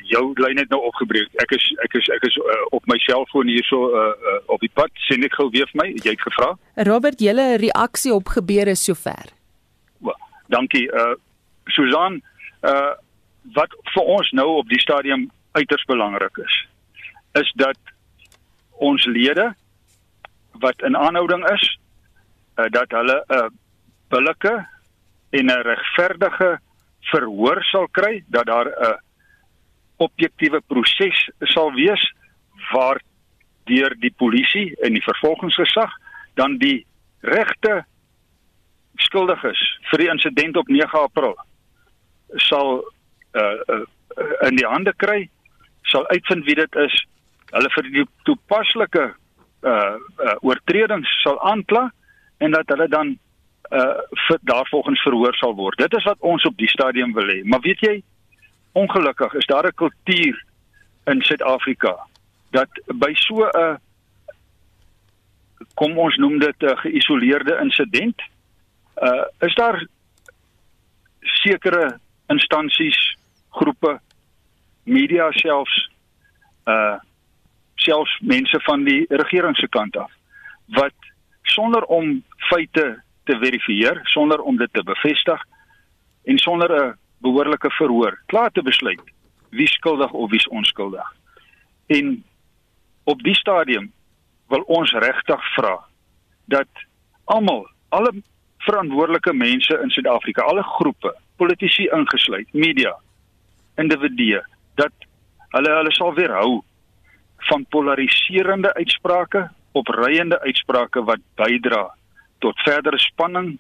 jou 0.04 0.32
lyn 0.34 0.58
het 0.58 0.70
nou 0.72 0.80
opgebreek. 0.88 1.30
Ek 1.42 1.52
is 1.56 1.64
ek 1.84 1.96
is 1.98 2.08
ek 2.16 2.26
is 2.28 2.36
uh, 2.42 2.58
op 2.76 2.86
my 2.90 2.98
selfoon 3.04 3.48
hierso 3.50 3.88
uh, 3.88 4.04
uh, 4.12 4.38
op 4.52 4.60
die 4.60 4.72
pad. 4.72 4.92
Sien 5.06 5.24
ek 5.26 5.36
gou 5.38 5.48
weer 5.54 5.68
vir 5.72 5.80
my. 5.82 5.88
Jy 5.94 6.16
het 6.16 6.24
gevra. 6.26 6.52
Robert, 6.88 7.22
julle 7.22 7.46
reaksie 7.62 8.14
op 8.14 8.34
gebeure 8.36 8.74
sover. 8.78 9.32
Well, 10.04 10.18
dankie. 10.52 10.86
Uh 10.92 11.14
Susan, 11.74 12.20
uh 12.62 12.94
wat 13.54 13.74
vir 13.94 14.08
ons 14.10 14.28
nou 14.34 14.46
op 14.58 14.66
die 14.70 14.80
stadium 14.82 15.28
uiters 15.54 15.84
belangrik 15.86 16.38
is, 16.42 16.54
is 17.38 17.50
dat 17.54 17.78
ons 18.78 19.04
lede 19.04 19.54
wat 20.60 20.82
in 20.82 20.96
aanhouding 20.96 21.44
is, 21.50 21.78
uh, 22.56 22.68
dat 22.70 22.90
hulle 22.90 23.24
'n 23.28 23.34
uh, 23.34 23.48
billike 24.08 24.66
en 25.30 25.46
'n 25.46 25.62
regverdige 25.62 26.58
verhoor 27.00 27.62
sal 27.64 27.88
kry, 27.88 28.24
dat 28.26 28.46
daar 28.46 28.66
'n 28.66 28.82
uh, 28.82 28.96
objektiewe 29.96 30.60
proses 30.66 31.30
sal 31.40 31.72
wees 31.72 32.12
waar 32.72 33.00
deur 33.64 33.94
die 34.00 34.12
polisie 34.16 34.74
en 34.84 34.92
die 34.92 35.04
vervolgingsgesag 35.04 35.92
dan 36.34 36.58
die 36.58 36.86
regte 37.20 37.84
skuldiges 38.96 39.60
vir 39.90 40.04
die 40.04 40.10
insident 40.12 40.56
op 40.56 40.68
9 40.68 41.00
April 41.00 41.34
sal 42.48 42.84
uh, 43.32 43.42
uh, 43.42 43.82
in 44.48 44.56
die 44.60 44.68
hande 44.68 44.92
kry 44.96 45.26
sal 45.90 46.06
uitvind 46.12 46.46
wie 46.46 46.58
dit 46.58 46.80
is 46.86 46.96
hulle 47.54 47.70
vir 47.70 47.90
die 47.90 48.06
toepaslike 48.24 49.04
uh, 49.62 49.70
uh 49.70 50.34
oortredings 50.42 51.10
sal 51.22 51.38
aankla 51.40 51.90
en 52.38 52.50
dat 52.50 52.68
hulle 52.74 52.88
dan 52.88 53.14
uh 53.70 53.98
vir 54.26 54.38
daarvolgens 54.42 55.02
verhoor 55.02 55.34
sal 55.34 55.54
word. 55.54 55.78
Dit 55.78 55.94
is 55.98 56.04
wat 56.04 56.20
ons 56.20 56.44
op 56.44 56.56
die 56.56 56.70
stadium 56.70 57.12
wil 57.14 57.26
hê. 57.26 57.42
Maar 57.44 57.60
weet 57.60 57.80
jy, 57.80 58.02
ongelukkig 58.72 59.34
is 59.34 59.46
daar 59.46 59.66
'n 59.66 59.74
kultuur 59.74 60.44
in 61.06 61.22
Suid-Afrika 61.22 61.96
dat 62.50 62.70
by 62.94 63.12
so 63.14 63.46
'n 63.46 63.78
kom 65.74 65.98
ons 65.98 66.16
noem 66.16 66.38
dit 66.38 66.62
'n 66.62 66.76
geïsoleerde 66.76 67.58
insident, 67.60 68.22
uh 69.02 69.24
is 69.40 69.54
daar 69.54 69.86
sekere 71.20 71.98
instansies, 72.28 73.16
groepe, 73.50 74.00
media 74.84 75.30
selfs 75.30 75.90
uh 76.64 76.98
selfs 77.82 78.18
mense 78.20 78.60
van 78.60 78.84
die 78.84 79.04
regering 79.08 79.56
se 79.56 79.68
kant 79.68 79.96
af 79.96 80.12
wat 80.76 81.10
sonder 81.42 81.84
om 81.84 82.22
feite 82.50 83.02
te 83.24 83.38
verifieer, 83.38 84.00
sonder 84.04 84.40
om 84.40 84.56
dit 84.56 84.72
te 84.72 84.82
bevestig 84.82 85.42
en 86.24 86.38
sonder 86.38 86.70
'n 86.70 86.94
behoorlike 87.18 87.70
verhoor 87.70 88.18
klaar 88.26 88.50
te 88.50 88.62
besluit 88.62 89.02
wie 89.50 89.68
skuldig 89.68 90.12
of 90.12 90.30
wie 90.30 90.50
onskuldig. 90.50 91.14
En 91.86 92.24
op 93.04 93.22
die 93.22 93.34
stadium 93.34 93.92
wil 94.48 94.60
ons 94.60 94.92
regtig 94.92 95.54
vra 95.54 95.78
dat 96.44 96.68
almal, 97.24 97.66
alle 97.88 98.12
verantwoordelike 98.58 99.32
mense 99.32 99.78
in 99.82 99.90
Suid-Afrika, 99.90 100.42
alle 100.42 100.62
groepe, 100.62 101.14
politici 101.36 101.88
ingesluit, 101.92 102.52
media, 102.52 102.96
individue, 103.76 104.42
dat 104.74 104.92
hulle 105.54 105.70
hulle 105.70 105.92
sal 105.92 106.14
weerhou 106.14 106.62
van 107.48 107.64
polariserende 107.70 108.74
uitsprake, 108.74 109.48
opreiende 109.72 110.40
uitsprake 110.40 111.02
wat 111.04 111.22
bydra 111.34 111.86
tot 112.38 112.60
verdere 112.64 112.98
spanning, 112.98 113.56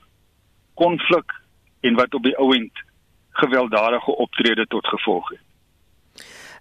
konflik 0.74 1.32
en 1.80 1.96
wat 1.96 2.14
op 2.14 2.22
die 2.22 2.36
ouend 2.36 2.84
gewelddadige 3.40 4.16
optrede 4.16 4.66
tot 4.66 4.86
gevolg 4.86 5.28
het. 5.30 5.42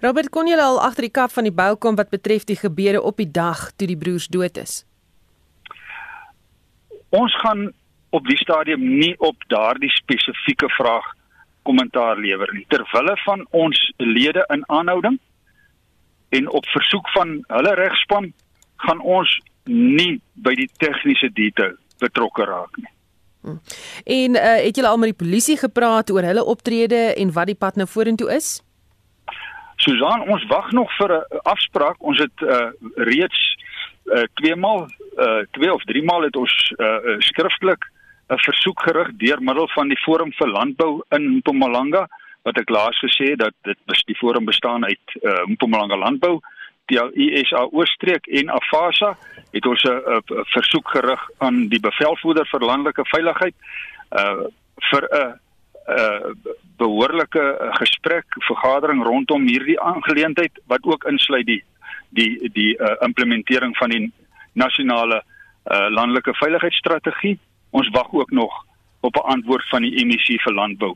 Robert 0.04 0.30
kon 0.30 0.48
jy 0.48 0.58
al 0.60 0.82
agter 0.84 1.08
die 1.08 1.16
kap 1.16 1.32
van 1.32 1.48
die 1.48 1.56
bou 1.56 1.74
kom 1.80 1.96
wat 1.96 2.12
betref 2.12 2.44
die 2.48 2.60
gebeure 2.60 3.02
op 3.02 3.18
die 3.18 3.32
dag 3.32 3.70
toe 3.80 3.88
die 3.88 4.00
broers 4.00 4.28
dood 4.28 4.58
is? 4.60 4.84
Ons 7.16 7.36
gaan 7.40 7.70
op 8.16 8.28
die 8.28 8.38
stadium 8.38 8.84
nie 9.00 9.14
op 9.24 9.40
daardie 9.48 9.92
spesifieke 9.96 10.68
vraag 10.76 11.08
kommentaar 11.64 12.20
lewer 12.20 12.52
nie. 12.54 12.66
Terwille 12.70 13.16
van 13.24 13.46
ons 13.52 13.80
lede 13.98 14.44
in 14.54 14.64
aanhouding 14.68 15.18
en 16.36 16.50
op 16.50 16.68
versoek 16.74 17.10
van 17.16 17.38
hulle 17.48 17.74
regspan 17.80 18.32
gaan 18.86 19.02
ons 19.02 19.40
nie 19.70 20.20
by 20.46 20.54
die 20.58 20.70
tegniese 20.82 21.32
detail 21.34 21.76
betrokke 22.04 22.46
raak 22.46 22.78
nie. 22.82 22.92
En 24.06 24.36
uh, 24.36 24.44
het 24.66 24.76
julle 24.76 24.90
al 24.90 24.98
met 24.98 25.14
die 25.14 25.22
polisie 25.26 25.58
gepraat 25.58 26.10
oor 26.12 26.26
hulle 26.26 26.46
optrede 26.46 27.14
en 27.14 27.34
wat 27.34 27.52
die 27.52 27.60
pad 27.60 27.78
nou 27.78 27.88
vorentoe 27.88 28.32
is? 28.34 28.58
Susan, 29.78 30.24
ons 30.32 30.46
wag 30.50 30.72
nog 30.72 30.90
vir 30.98 31.12
'n 31.14 31.42
afspraak. 31.44 31.98
Ons 32.00 32.20
het 32.20 32.42
uh, 32.42 32.72
reeds 32.96 33.42
uh, 34.06 34.24
twee 34.34 34.56
maal 34.56 34.88
uh, 35.18 35.44
twee 35.52 35.74
of 35.74 35.84
drie 35.84 36.04
maal 36.04 36.24
het 36.24 36.36
ons 36.36 36.74
uh, 36.78 37.20
skriftelik 37.20 37.84
'n 38.30 38.40
versoek 38.48 38.82
gerig 38.82 39.10
deur 39.18 39.42
middel 39.42 39.68
van 39.68 39.88
die 39.88 40.02
Forum 40.06 40.32
vir 40.32 40.48
Landbou 40.48 41.04
in 41.10 41.38
Mpumalanga 41.38 42.08
wat 42.46 42.58
ek 42.62 42.70
laas 42.70 42.98
gesê 43.02 43.34
dat 43.36 43.54
dit 43.66 44.06
die 44.06 44.18
forum 44.20 44.46
bestaan 44.46 44.86
uit 44.86 45.16
uh, 45.22 45.46
Mpumalanga 45.50 45.98
Landbou 45.98 46.40
die 46.86 47.32
ISA 47.42 47.64
Oostreek 47.74 48.28
en 48.28 48.52
Afasa 48.54 49.16
het 49.52 49.66
ons 49.66 49.84
'n 49.84 50.22
versoek 50.54 50.88
gerig 50.90 51.22
aan 51.38 51.68
die 51.68 51.80
bevelvoerder 51.80 52.46
vir 52.46 52.60
landelike 52.60 53.06
veiligheid 53.06 53.56
uh 54.12 54.46
vir 54.92 55.04
'n 55.10 55.40
behoorlike 56.78 57.44
gesprek 57.82 58.26
vergadering 58.48 59.04
rondom 59.04 59.48
hierdie 59.48 59.80
aangeleentheid 59.80 60.52
wat 60.68 60.84
ook 60.84 61.06
insluit 61.06 61.46
die 61.46 61.64
die 62.10 62.50
die 62.54 62.78
uh, 62.78 62.96
implementering 63.02 63.78
van 63.78 63.90
die 63.90 64.12
nasionale 64.54 65.24
uh 65.72 65.90
landelike 65.90 66.34
veiligheidsstrategie. 66.34 67.40
Ons 67.72 67.90
wag 67.90 68.14
ook 68.14 68.32
nog 68.32 68.66
op 69.02 69.16
'n 69.16 69.30
antwoord 69.36 69.70
van 69.70 69.82
die 69.82 70.06
MEC 70.06 70.42
vir 70.42 70.54
landbou 70.54 70.96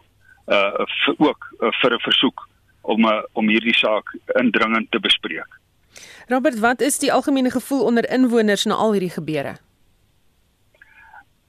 uh 0.49 0.85
vir 1.05 1.15
ook 1.17 1.49
uh, 1.61 1.71
vir 1.81 1.93
'n 1.93 2.05
versoek 2.07 2.47
om 2.81 3.05
uh, 3.05 3.21
om 3.33 3.49
hierdie 3.49 3.77
saak 3.77 4.15
indringend 4.39 4.91
te 4.91 4.99
bespreek 4.99 5.59
Robert, 6.29 6.59
wat 6.59 6.81
is 6.81 6.99
die 6.99 7.11
algemene 7.13 7.51
gevoel 7.51 7.83
onder 7.83 8.05
inwoners 8.13 8.65
na 8.65 8.73
al 8.73 8.91
hierdie 8.93 9.09
gebeure? 9.09 9.55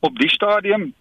Op 0.00 0.16
die 0.18 0.30
stadium 0.30 0.94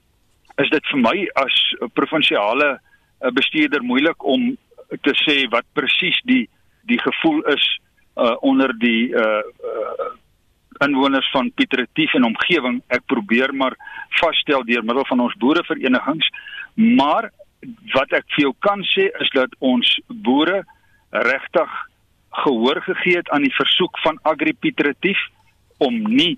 is 0.59 0.69
dit 0.69 0.88
vir 0.91 0.99
my 0.99 1.17
as 1.33 1.55
'n 1.79 1.91
provinsiale 1.93 2.79
eh, 3.21 3.31
bestuurder 3.31 3.83
moeilik 3.83 4.23
om 4.23 4.57
te 5.01 5.13
sê 5.23 5.47
wat 5.49 5.65
presies 5.73 6.19
die 6.23 6.49
die 6.83 6.99
gevoel 6.99 7.41
is 7.41 7.79
uh, 8.17 8.35
onder 8.41 8.73
die 8.79 9.13
uh, 9.13 9.43
uh, 9.71 10.07
inwoners 10.85 11.29
van 11.31 11.51
Piet 11.51 11.73
Retief 11.73 12.13
en 12.13 12.23
omgewing. 12.23 12.81
Ek 12.88 13.05
probeer 13.05 13.53
maar 13.55 13.75
vasstel 14.09 14.63
deur 14.63 14.83
middel 14.83 15.05
van 15.05 15.19
ons 15.19 15.35
boereverenigings, 15.38 16.29
maar 16.73 17.29
wat 17.93 18.12
ek 18.15 18.28
vir 18.36 18.48
jou 18.48 18.54
kan 18.63 18.84
sê 18.93 19.10
is 19.24 19.32
dat 19.36 19.56
ons 19.60 19.88
boere 20.08 20.62
regtig 21.12 21.72
gehoor 22.43 22.82
gegee 22.86 23.17
het 23.17 23.30
aan 23.30 23.43
die 23.43 23.56
versoek 23.56 24.00
van 24.04 24.19
Agri 24.24 24.54
Pietretief 24.54 25.19
om 25.78 25.98
nie 26.08 26.38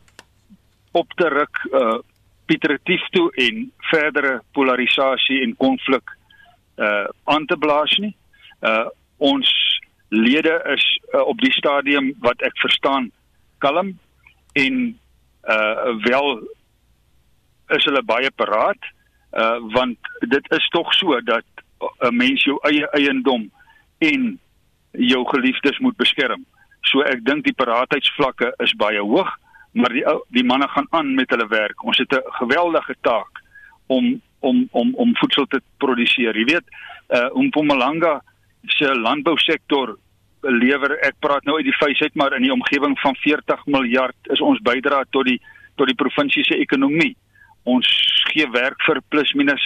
op 0.97 1.13
te 1.19 1.29
ruk 1.29 1.65
uh 1.71 1.99
Pietretief 2.51 3.03
toe 3.15 3.29
en 3.39 3.61
verdere 3.87 4.41
polarisasie 4.51 5.37
en 5.43 5.53
konflik 5.55 6.09
uh 6.77 7.07
aan 7.23 7.45
te 7.47 7.55
blaas 7.55 7.93
nie. 8.03 8.15
Uh 8.59 8.89
ons 9.17 9.51
lede 10.09 10.57
is 10.73 10.83
uh, 11.13 11.21
op 11.21 11.39
die 11.39 11.53
stadium 11.55 12.09
wat 12.19 12.41
ek 12.43 12.57
verstaan 12.59 13.11
kalm 13.63 13.93
en 14.59 14.81
uh 15.47 15.93
wel 16.07 16.41
is 17.77 17.87
hulle 17.87 18.03
baie 18.03 18.31
paraat 18.35 18.81
uh 18.81 19.00
want 19.73 19.97
dit 20.19 20.51
is 20.51 20.67
tog 20.69 20.93
so 20.93 21.21
dat 21.21 21.45
'n 21.99 22.15
mens 22.15 22.43
jou 22.43 22.57
eie 22.61 22.87
eiendom 22.91 23.51
en 23.97 24.39
jou 24.91 25.25
geliefdes 25.29 25.79
moet 25.79 25.97
beskerm. 25.97 26.45
So 26.81 27.01
ek 27.01 27.25
dink 27.25 27.45
die 27.45 27.55
paratheidsvlakke 27.55 28.53
is 28.57 28.73
baie 28.73 28.99
hoog, 28.99 29.29
maar 29.71 29.89
die 29.89 30.03
die 30.29 30.43
manne 30.43 30.67
gaan 30.67 30.87
aan 30.89 31.15
met 31.15 31.29
hulle 31.29 31.47
werk. 31.47 31.83
Ons 31.83 31.97
het 31.97 32.11
'n 32.11 32.31
geweldige 32.41 32.95
taak 33.01 33.41
om 33.87 34.21
om 34.39 34.67
om 34.71 34.95
om 34.95 35.17
voedsel 35.17 35.45
te 35.45 35.61
produseer. 35.77 36.37
Jy 36.37 36.45
weet, 36.45 36.67
uh 37.09 37.29
Mpumalanga 37.33 38.21
se 38.67 38.95
landbousektor 38.95 39.97
lewer 40.41 40.97
ek 41.05 41.15
praat 41.19 41.43
nou 41.45 41.57
uit 41.57 41.65
die 41.65 41.77
vuis 41.77 42.01
uit 42.01 42.15
maar 42.15 42.33
in 42.33 42.41
die 42.41 42.53
omgewing 42.53 42.99
van 42.99 43.15
40 43.15 43.65
miljard 43.65 44.31
is 44.33 44.41
ons 44.41 44.61
bydra 44.65 45.03
tot 45.09 45.25
die 45.25 45.39
tot 45.75 45.87
die 45.87 45.95
provinsie 45.95 46.43
se 46.43 46.57
ekonomie. 46.57 47.15
Ons 47.63 47.87
gee 48.31 48.47
werk 48.51 48.81
vir 48.87 49.01
plus 49.09 49.33
minus 49.33 49.63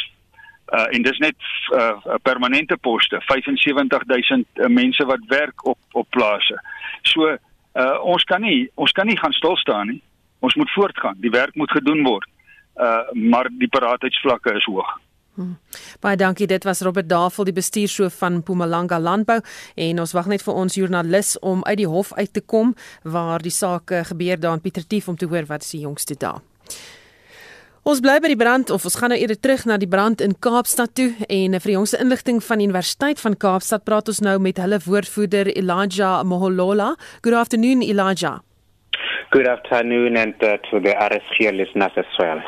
uh, 0.73 0.87
en 0.91 1.05
dis 1.05 1.19
net 1.23 1.35
uh, 1.73 2.17
permanente 2.23 2.77
poste 2.77 3.21
75000 3.27 4.45
uh, 4.55 4.67
mense 4.67 5.05
wat 5.05 5.23
werk 5.27 5.65
op 5.65 5.79
op 5.91 6.09
plase. 6.09 6.59
So 7.01 7.31
uh, 7.31 7.97
ons 8.03 8.23
kan 8.23 8.41
nie 8.41 8.69
ons 8.75 8.91
kan 8.91 9.07
nie 9.07 9.17
gaan 9.19 9.33
stil 9.33 9.55
staan 9.61 9.87
nie. 9.93 10.01
Ons 10.39 10.55
moet 10.55 10.71
voortgaan. 10.71 11.17
Die 11.23 11.33
werk 11.33 11.55
moet 11.55 11.71
gedoen 11.71 12.03
word. 12.03 12.27
Uh 12.75 13.07
maar 13.13 13.47
die 13.51 13.71
paraatheidsvlakke 13.71 14.57
is 14.59 14.65
hoog. 14.67 14.89
Hmm. 15.35 15.57
Baie 15.99 16.15
dankie. 16.15 16.47
Dit 16.47 16.63
was 16.63 16.81
Robert 16.81 17.09
Davel, 17.09 17.43
die 17.43 17.53
bestuurshoof 17.55 18.17
van 18.17 18.37
Mpumalanga 18.39 18.99
Landbou 18.99 19.41
en 19.75 19.99
ons 19.99 20.13
wag 20.15 20.29
net 20.31 20.43
vir 20.45 20.55
ons 20.55 20.77
joernalis 20.79 21.33
om 21.43 21.63
uit 21.67 21.81
die 21.81 21.89
hof 21.91 22.13
uit 22.15 22.31
te 22.33 22.39
kom 22.39 22.71
waar 23.03 23.43
die 23.43 23.51
saak 23.51 23.91
eh, 23.91 24.05
gebeur 24.07 24.39
daar 24.39 24.55
in 24.55 24.63
Pietertief 24.63 25.09
om 25.11 25.17
te 25.19 25.27
hoor 25.27 25.47
wat 25.51 25.67
die 25.67 25.83
jongste 25.83 26.15
daar. 26.19 26.39
Ons 27.85 27.99
bly 28.01 28.15
by 28.17 28.31
die 28.31 28.37
brand 28.39 28.71
of 28.73 28.81
ons 28.89 28.95
gaan 28.97 29.11
nou 29.13 29.17
eerder 29.21 29.37
terug 29.37 29.61
na 29.69 29.75
die 29.77 29.85
brand 29.85 30.17
in 30.25 30.31
Kaapstad 30.41 30.95
toe 30.97 31.11
en 31.29 31.53
vir 31.53 31.69
die 31.69 31.75
jongste 31.75 31.99
inligting 32.01 32.39
van 32.41 32.57
die 32.57 32.65
Universiteit 32.65 33.21
van 33.21 33.35
Kaapstad 33.37 33.83
praat 33.85 34.09
ons 34.09 34.23
nou 34.25 34.33
met 34.41 34.57
hulle 34.57 34.79
woordvoerder 34.87 35.51
Elijah 35.53 36.23
Moholola. 36.25 36.95
Good 37.21 37.37
afternoon 37.37 37.85
Elijah. 37.85 38.39
Good 39.29 39.45
afternoon 39.45 40.17
and 40.17 40.33
uh, 40.41 40.57
to 40.71 40.81
the 40.81 40.97
RSG 40.97 41.53
listeners 41.53 41.93
as 41.95 42.09
well. 42.17 42.41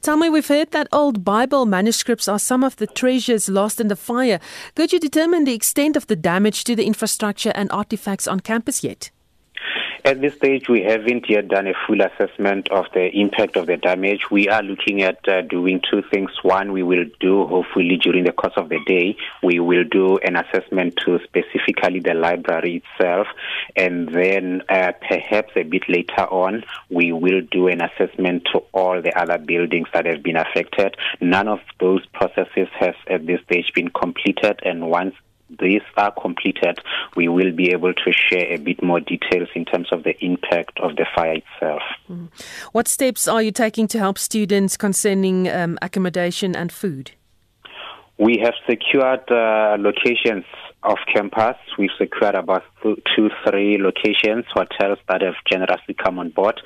Tell 0.00 0.16
me, 0.16 0.28
we've 0.28 0.50
heard 0.50 0.72
that 0.72 0.90
old 0.90 1.22
Bible 1.22 1.64
manuscripts 1.64 2.26
are 2.26 2.40
some 2.40 2.66
of 2.66 2.74
the 2.82 2.88
treasures 2.88 3.48
lost 3.48 3.78
in 3.78 3.86
the 3.86 3.94
fire. 3.94 4.40
Could 4.74 4.90
you 4.92 4.98
determine 4.98 5.44
the 5.44 5.54
extent 5.54 5.96
of 5.96 6.08
the 6.08 6.16
damage 6.16 6.64
to 6.64 6.74
the 6.74 6.86
infrastructure 6.86 7.52
and 7.54 7.70
artifacts 7.70 8.26
on 8.26 8.40
campus 8.40 8.82
yet? 8.82 9.12
At 10.04 10.20
this 10.20 10.34
stage, 10.34 10.68
we 10.68 10.82
haven't 10.82 11.30
yet 11.30 11.46
done 11.46 11.68
a 11.68 11.74
full 11.86 12.00
assessment 12.00 12.68
of 12.72 12.86
the 12.92 13.08
impact 13.16 13.56
of 13.56 13.68
the 13.68 13.76
damage. 13.76 14.32
We 14.32 14.48
are 14.48 14.60
looking 14.60 15.02
at 15.02 15.28
uh, 15.28 15.42
doing 15.42 15.80
two 15.88 16.02
things. 16.10 16.32
One, 16.42 16.72
we 16.72 16.82
will 16.82 17.04
do, 17.20 17.46
hopefully, 17.46 17.98
during 17.98 18.24
the 18.24 18.32
course 18.32 18.54
of 18.56 18.68
the 18.68 18.80
day, 18.84 19.16
we 19.44 19.60
will 19.60 19.84
do 19.84 20.18
an 20.18 20.34
assessment 20.34 20.96
to 21.04 21.20
specifically 21.22 22.00
the 22.00 22.14
library 22.14 22.82
itself. 22.82 23.28
And 23.76 24.08
then, 24.08 24.62
uh, 24.68 24.90
perhaps 25.08 25.52
a 25.54 25.62
bit 25.62 25.88
later 25.88 26.22
on, 26.22 26.64
we 26.90 27.12
will 27.12 27.42
do 27.52 27.68
an 27.68 27.80
assessment 27.80 28.48
to 28.52 28.64
all 28.72 29.00
the 29.00 29.16
other 29.16 29.38
buildings 29.38 29.86
that 29.94 30.06
have 30.06 30.24
been 30.24 30.36
affected. 30.36 30.96
None 31.20 31.46
of 31.46 31.60
those 31.78 32.04
processes 32.06 32.66
has 32.80 32.96
at 33.08 33.24
this 33.24 33.40
stage 33.42 33.72
been 33.72 33.90
completed. 33.90 34.58
And 34.64 34.90
once 34.90 35.14
these 35.60 35.82
are 35.96 36.12
completed, 36.12 36.78
we 37.16 37.28
will 37.28 37.52
be 37.52 37.70
able 37.72 37.92
to 37.92 38.12
share 38.12 38.46
a 38.52 38.56
bit 38.56 38.82
more 38.82 39.00
details 39.00 39.48
in 39.54 39.64
terms 39.64 39.88
of 39.92 40.04
the 40.04 40.14
impact 40.24 40.78
of 40.80 40.96
the 40.96 41.06
fire 41.14 41.34
itself. 41.34 41.82
Mm. 42.10 42.28
What 42.72 42.88
steps 42.88 43.28
are 43.28 43.42
you 43.42 43.52
taking 43.52 43.86
to 43.88 43.98
help 43.98 44.18
students 44.18 44.76
concerning 44.76 45.48
um, 45.48 45.78
accommodation 45.82 46.56
and 46.56 46.72
food? 46.72 47.12
We 48.18 48.38
have 48.44 48.54
secured 48.68 49.30
uh, 49.30 49.76
locations 49.78 50.44
off 50.82 50.98
campus. 51.12 51.56
We've 51.78 51.90
secured 51.98 52.34
about 52.34 52.64
two, 52.82 53.30
three 53.46 53.78
locations, 53.78 54.44
hotels 54.52 54.98
that 55.08 55.22
have 55.22 55.34
generously 55.50 55.94
come 55.94 56.18
on 56.18 56.30
board 56.30 56.60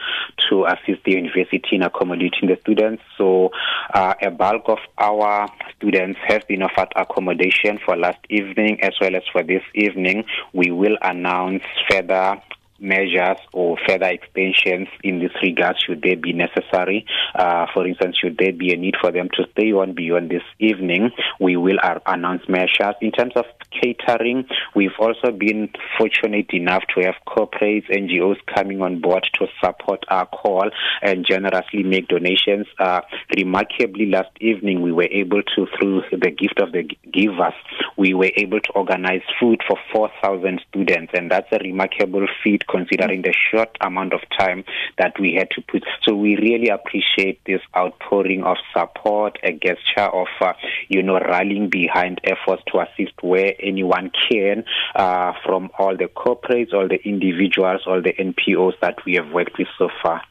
to 0.48 0.64
assist 0.64 1.05
the 1.05 1.12
university 1.12 1.76
in 1.76 1.83
accommodating 1.83 2.48
the 2.48 2.59
students. 2.62 3.02
So, 3.18 3.50
uh, 3.92 4.14
a 4.20 4.31
bulk 4.31 4.64
of 4.66 4.79
our 4.98 5.48
students 5.76 6.18
have 6.26 6.46
been 6.48 6.62
offered 6.62 6.92
accommodation 6.96 7.79
for 7.85 7.96
last 7.96 8.18
evening 8.29 8.81
as 8.83 8.92
well 9.00 9.14
as 9.14 9.22
for 9.33 9.42
this 9.42 9.62
evening. 9.74 10.24
We 10.52 10.70
will 10.70 10.96
announce 11.02 11.62
further 11.90 12.40
measures 12.78 13.38
or 13.52 13.76
further 13.86 14.06
extensions 14.06 14.88
in 15.02 15.18
this 15.18 15.32
regard 15.42 15.76
should 15.84 16.02
they 16.02 16.14
be 16.14 16.32
necessary. 16.32 17.06
Uh, 17.34 17.66
for 17.72 17.86
instance, 17.86 18.16
should 18.20 18.36
there 18.38 18.52
be 18.52 18.72
a 18.72 18.76
need 18.76 18.94
for 19.00 19.12
them 19.12 19.28
to 19.34 19.44
stay 19.52 19.72
on 19.72 19.94
beyond 19.94 20.30
this 20.30 20.42
evening, 20.58 21.10
we 21.40 21.56
will 21.56 21.78
announce 22.06 22.42
measures. 22.48 22.94
In 23.00 23.12
terms 23.12 23.32
of 23.36 23.44
catering, 23.70 24.46
we've 24.74 24.96
also 24.98 25.30
been 25.30 25.70
fortunate 25.98 26.52
enough 26.52 26.82
to 26.94 27.04
have 27.04 27.14
corporates, 27.26 27.90
NGOs 27.90 28.36
coming 28.54 28.82
on 28.82 29.00
board 29.00 29.26
to 29.34 29.46
support 29.62 30.04
our 30.08 30.26
call 30.26 30.70
and 31.02 31.26
generously 31.26 31.82
make 31.82 32.08
donations. 32.08 32.66
Uh, 32.78 33.00
remarkably, 33.36 34.06
last 34.06 34.30
evening 34.40 34.82
we 34.82 34.92
were 34.92 35.08
able 35.10 35.42
to, 35.42 35.66
through 35.78 36.02
the 36.10 36.30
gift 36.30 36.60
of 36.60 36.72
the 36.72 36.82
givers, 37.12 37.54
we 37.96 38.14
were 38.14 38.30
able 38.36 38.60
to 38.60 38.72
organize 38.72 39.22
food 39.40 39.60
for 39.66 39.78
4,000 39.92 40.60
students, 40.68 41.12
and 41.14 41.30
that's 41.30 41.48
a 41.52 41.58
remarkable 41.58 42.26
feat 42.42 42.65
considering 42.68 43.22
the 43.22 43.35
short 43.50 43.76
amount 43.81 44.12
of 44.12 44.20
time 44.38 44.64
that 44.98 45.18
we 45.18 45.35
had 45.35 45.50
to 45.50 45.62
put. 45.62 45.85
So 46.02 46.14
we 46.14 46.37
really 46.37 46.68
appreciate 46.68 47.40
this 47.44 47.61
outpouring 47.76 48.44
of 48.44 48.57
support, 48.76 49.38
a 49.42 49.52
gesture 49.52 50.09
of, 50.12 50.29
uh, 50.40 50.52
you 50.88 51.02
know, 51.02 51.18
rallying 51.18 51.68
behind 51.68 52.20
efforts 52.24 52.62
to 52.72 52.81
assist 52.81 53.12
where 53.22 53.55
anyone 53.61 54.11
can 54.29 54.64
uh, 54.94 55.33
from 55.44 55.70
all 55.79 55.96
the 55.96 56.07
corporates, 56.07 56.72
all 56.72 56.88
the 56.88 57.02
individuals, 57.05 57.83
all 57.87 58.02
the 58.02 58.12
NPOs 58.12 58.74
that 58.81 58.96
we 59.05 59.14
have 59.14 59.31
worked 59.33 59.59
with 59.59 59.68
so 59.79 59.88
far. 60.02 60.22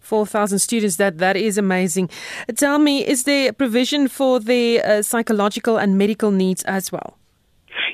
4,000 0.00 0.58
students, 0.58 0.96
that, 0.96 1.18
that 1.18 1.36
is 1.36 1.58
amazing. 1.58 2.08
Tell 2.56 2.78
me, 2.78 3.04
is 3.04 3.24
there 3.24 3.52
provision 3.52 4.08
for 4.08 4.38
the 4.38 4.80
uh, 4.82 5.02
psychological 5.02 5.78
and 5.78 5.98
medical 5.98 6.30
needs 6.30 6.62
as 6.64 6.92
well? 6.92 7.18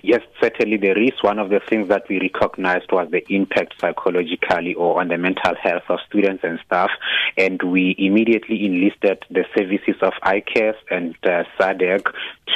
Yes, 0.02 0.20
certainly 0.40 0.76
there 0.76 1.00
is. 1.00 1.12
One 1.22 1.38
of 1.38 1.50
the 1.50 1.60
things 1.68 1.88
that 1.88 2.08
we 2.08 2.20
recognized 2.20 2.90
was 2.92 3.08
the 3.10 3.24
impact 3.32 3.74
psychologically 3.80 4.74
or 4.74 5.00
on 5.00 5.08
the 5.08 5.18
mental 5.18 5.54
health 5.60 5.84
of 5.88 5.98
students 6.08 6.44
and 6.44 6.58
staff. 6.64 6.90
And 7.36 7.62
we 7.62 7.94
immediately 7.98 8.64
enlisted 8.64 9.24
the 9.30 9.44
services 9.56 9.96
of 10.02 10.12
ICAS 10.24 10.74
and 10.90 11.14
uh, 11.24 11.44
SADC 11.58 12.06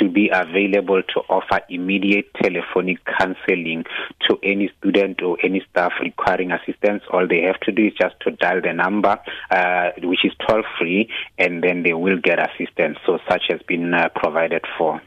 to 0.00 0.08
be 0.08 0.30
available 0.32 1.02
to 1.02 1.20
offer 1.28 1.60
immediate 1.68 2.26
telephonic 2.42 2.98
counseling 3.18 3.84
to 4.28 4.38
any 4.42 4.70
student 4.78 5.22
or 5.22 5.36
any 5.42 5.62
staff 5.70 5.92
requiring 6.00 6.50
assistance. 6.50 7.02
All 7.12 7.26
they 7.28 7.42
have 7.42 7.60
to 7.60 7.72
do 7.72 7.86
is 7.86 7.92
just 7.94 8.18
to 8.20 8.32
dial 8.32 8.60
the 8.60 8.72
number, 8.72 9.18
uh, 9.50 9.90
which 10.02 10.24
is 10.24 10.32
toll 10.46 10.62
free, 10.78 11.10
and 11.38 11.62
then 11.62 11.82
they 11.82 11.94
will 11.94 12.18
get 12.18 12.38
assistance. 12.38 12.98
So 13.06 13.18
such 13.28 13.44
has 13.48 13.60
been 13.62 13.92
uh, 13.94 14.08
provided 14.14 14.64
for. 14.76 15.00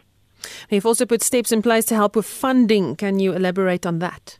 You've 0.70 0.86
also 0.86 1.06
put 1.06 1.22
steps 1.22 1.52
in 1.52 1.62
place 1.62 1.86
to 1.86 1.96
help 1.96 2.16
with 2.16 2.26
funding. 2.26 2.96
Can 2.96 3.20
you 3.20 3.34
elaborate 3.34 3.86
on 3.86 4.00
that? 4.00 4.40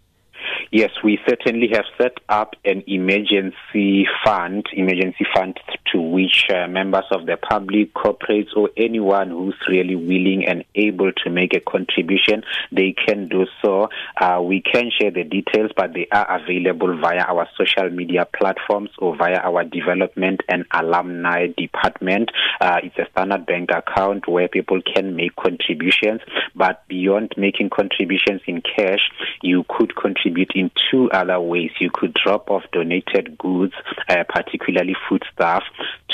Yes, 0.72 0.92
we 1.02 1.18
certainly 1.28 1.70
have 1.74 1.86
set 1.98 2.18
up 2.28 2.56
an 2.66 2.84
emergency 2.88 4.06
fund, 4.26 4.66
emergency 4.74 5.26
fund 5.34 5.58
to 5.94 6.02
which 6.02 6.48
uh, 6.54 6.68
members 6.68 7.06
of 7.12 7.26
the 7.26 7.38
public, 7.38 7.94
corporates, 7.94 8.50
or 8.56 8.70
anyone 8.76 9.30
who's 9.30 9.56
really 9.70 9.96
willing 9.96 10.46
and 10.46 10.66
able 10.76 11.12
to 11.24 11.30
make 11.30 11.54
a 11.54 11.62
contribution, 11.62 12.44
they 12.72 12.94
can 12.94 13.30
do 13.30 13.46
so. 13.64 13.88
Uh, 14.20 14.42
we 14.44 14.62
can 14.62 14.92
share 14.92 15.12
the 15.12 15.24
details, 15.24 15.72
but 15.78 15.94
they 15.94 16.08
are 16.12 16.42
available 16.42 17.00
via 17.00 17.22
our 17.22 17.48
social 17.58 17.90
media 17.90 18.28
platforms 18.38 18.90
or 18.98 19.16
via 19.16 19.38
our 19.38 19.64
development 19.64 20.42
and 20.50 20.66
alumni 20.72 21.48
department. 21.58 22.30
Uh, 22.60 22.82
it's 22.84 22.98
a 22.98 23.10
standard 23.12 23.46
bank 23.46 23.70
account 23.74 24.28
where 24.28 24.50
people 24.50 24.82
can 24.82 25.16
make 25.16 25.34
contributions, 25.38 26.20
but 26.56 26.86
beyond 26.90 27.34
making 27.38 27.70
contributions 27.70 28.42
in 28.48 28.62
cash, 28.62 29.00
you 29.42 29.64
could 29.70 29.96
contribute 29.96 30.52
in 30.58 30.72
two 30.90 31.10
other 31.12 31.40
ways. 31.40 31.72
You 31.80 31.90
could 31.94 32.14
drop 32.14 32.50
off 32.50 32.64
donated 32.72 33.38
goods, 33.38 33.74
uh, 34.10 34.24
particularly 34.28 34.96
foodstuff, 35.08 35.64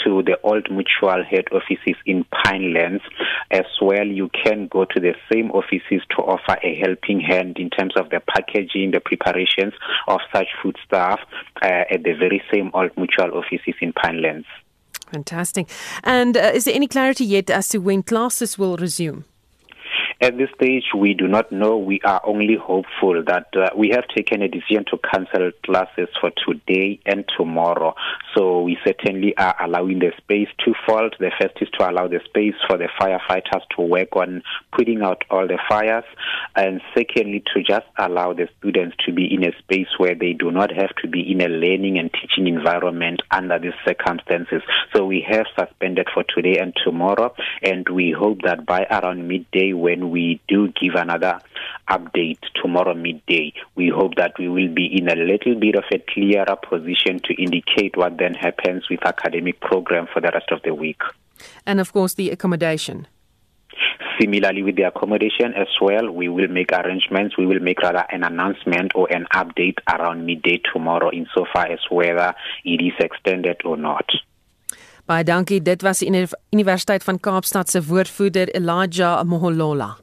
to 0.03 0.21
the 0.23 0.37
Old 0.43 0.69
Mutual 0.69 1.23
head 1.23 1.45
offices 1.51 1.95
in 2.05 2.25
Pinelands. 2.25 3.01
As 3.51 3.65
well, 3.81 4.05
you 4.05 4.29
can 4.43 4.67
go 4.67 4.85
to 4.85 4.99
the 4.99 5.13
same 5.31 5.51
offices 5.51 6.01
to 6.15 6.17
offer 6.17 6.57
a 6.61 6.75
helping 6.75 7.19
hand 7.19 7.57
in 7.57 7.69
terms 7.69 7.93
of 7.95 8.09
the 8.09 8.19
packaging, 8.19 8.91
the 8.91 8.99
preparations 8.99 9.73
of 10.07 10.19
such 10.33 10.47
foodstuff 10.61 11.19
uh, 11.61 11.83
at 11.89 12.03
the 12.03 12.13
very 12.13 12.41
same 12.51 12.69
Old 12.73 12.91
Mutual 12.97 13.31
offices 13.37 13.75
in 13.81 13.93
Pinelands. 13.93 14.45
Fantastic. 15.11 15.69
And 16.03 16.35
uh, 16.35 16.51
is 16.53 16.65
there 16.65 16.73
any 16.73 16.87
clarity 16.87 17.25
yet 17.25 17.49
as 17.49 17.69
to 17.69 17.77
when 17.77 18.03
classes 18.03 18.57
will 18.57 18.77
resume? 18.77 19.25
At 20.23 20.37
this 20.37 20.47
stage, 20.55 20.85
we 20.95 21.13
do 21.13 21.27
not 21.27 21.51
know. 21.51 21.77
We 21.77 21.99
are 22.05 22.21
only 22.23 22.55
hopeful 22.55 23.21
that 23.27 23.47
uh, 23.57 23.71
we 23.75 23.89
have 23.89 24.07
taken 24.15 24.41
a 24.41 24.47
decision 24.47 24.85
to 24.89 24.97
cancel 24.97 25.51
classes 25.65 26.07
for 26.21 26.31
today 26.47 27.01
and 27.05 27.25
tomorrow. 27.37 27.93
So 28.33 28.61
we 28.61 28.77
certainly 28.85 29.35
are 29.35 29.53
allowing 29.61 29.99
the 29.99 30.13
space 30.15 30.47
twofold. 30.63 31.17
The 31.19 31.29
first 31.37 31.55
is 31.59 31.67
to 31.77 31.89
allow 31.89 32.07
the 32.07 32.21
space 32.23 32.53
for 32.69 32.77
the 32.77 32.87
firefighters 33.01 33.63
to 33.75 33.81
work 33.81 34.15
on 34.15 34.43
putting 34.71 35.01
out 35.01 35.25
all 35.29 35.45
the 35.45 35.59
fires. 35.67 36.05
And 36.55 36.79
secondly, 36.97 37.43
to 37.53 37.61
just 37.61 37.87
allow 37.97 38.31
the 38.31 38.47
students 38.59 38.95
to 39.05 39.11
be 39.11 39.27
in 39.29 39.43
a 39.43 39.51
space 39.59 39.89
where 39.97 40.15
they 40.15 40.31
do 40.31 40.51
not 40.51 40.71
have 40.71 40.95
to 41.01 41.09
be 41.09 41.29
in 41.29 41.41
a 41.41 41.49
learning 41.49 41.99
and 41.99 42.09
teaching 42.13 42.47
environment 42.47 43.21
under 43.29 43.59
these 43.59 43.73
circumstances. 43.85 44.61
So 44.95 45.05
we 45.05 45.25
have 45.29 45.47
suspended 45.59 46.07
for 46.13 46.23
today 46.33 46.59
and 46.59 46.73
tomorrow. 46.81 47.35
And 47.61 47.85
we 47.89 48.15
hope 48.17 48.43
that 48.43 48.65
by 48.65 48.85
around 48.89 49.27
midday, 49.27 49.73
when 49.73 50.12
we 50.13 50.39
do 50.47 50.67
give 50.79 50.93
another 50.95 51.39
update 51.89 52.39
tomorrow 52.61 52.93
midday, 52.93 53.51
we 53.75 53.89
hope 53.89 54.13
that 54.15 54.33
we 54.37 54.47
will 54.47 54.71
be 54.73 54.85
in 54.85 55.09
a 55.09 55.15
little 55.15 55.55
bit 55.59 55.75
of 55.75 55.83
a 55.91 55.99
clearer 56.13 56.55
position 56.69 57.19
to 57.25 57.33
indicate 57.41 57.97
what 57.97 58.17
then 58.17 58.35
happens 58.35 58.87
with 58.89 59.05
academic 59.05 59.59
program 59.59 60.07
for 60.13 60.21
the 60.21 60.31
rest 60.31 60.51
of 60.51 60.61
the 60.63 60.73
week. 60.73 61.01
And 61.65 61.79
of 61.79 61.91
course, 61.91 62.13
the 62.13 62.29
accommodation. 62.29 63.07
Similarly, 64.21 64.61
with 64.61 64.75
the 64.75 64.83
accommodation 64.83 65.53
as 65.55 65.67
well, 65.81 66.11
we 66.11 66.29
will 66.29 66.47
make 66.47 66.71
arrangements. 66.71 67.35
We 67.35 67.47
will 67.47 67.59
make 67.59 67.81
rather 67.81 68.05
an 68.11 68.23
announcement 68.23 68.91
or 68.93 69.11
an 69.11 69.25
update 69.33 69.79
around 69.91 70.27
midday 70.27 70.61
tomorrow, 70.71 71.09
insofar 71.11 71.71
as 71.71 71.79
whether 71.89 72.35
it 72.63 72.81
is 72.81 72.93
extended 72.99 73.57
or 73.65 73.77
not. 73.77 74.05
Baie 75.05 75.23
dankie. 75.23 75.59
Dit 75.61 75.81
was 75.81 75.99
die 75.99 76.27
Universiteit 76.49 77.03
van 77.03 77.19
Kaapstad 77.19 77.69
se 77.69 77.81
woordvoerder 77.83 78.47
Elijah 78.55 79.23
Moholola. 79.27 80.02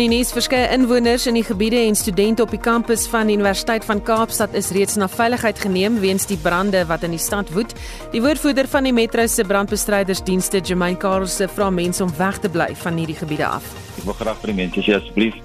In 0.00 0.08
die 0.08 0.16
nuus 0.16 0.30
verskeie 0.32 0.70
inwoners 0.72 1.26
in 1.28 1.36
die 1.36 1.44
gebiede 1.44 1.76
en 1.76 1.96
studente 1.98 2.40
op 2.40 2.54
die 2.54 2.60
kampus 2.64 3.02
van 3.12 3.28
die 3.28 3.34
Universiteit 3.36 3.84
van 3.84 3.98
Kaapstad 4.00 4.54
is 4.56 4.70
reeds 4.72 4.94
na 4.96 5.10
veiligheid 5.12 5.60
geneem 5.60 5.98
weens 6.00 6.24
die 6.24 6.38
brande 6.40 6.86
wat 6.88 7.04
in 7.04 7.12
die 7.12 7.20
stad 7.20 7.52
woed. 7.52 7.74
Die 8.14 8.22
woordvoerder 8.24 8.64
van 8.72 8.88
die 8.88 8.94
Metro 8.96 9.26
se 9.28 9.44
brandbestrydersdienste, 9.44 10.62
Jermaine 10.64 10.96
Karlse, 10.96 11.50
vra 11.52 11.68
mense 11.68 12.00
om 12.06 12.14
weg 12.16 12.40
te 12.40 12.48
bly 12.48 12.70
van 12.80 12.96
hierdie 12.96 13.18
gebiede 13.18 13.44
af. 13.44 13.68
Ek 13.98 14.08
wil 14.08 14.16
graag 14.22 14.40
vir 14.40 14.54
die 14.54 14.56
mense 14.62 14.86
sê 14.88 14.96
asseblief 14.96 15.36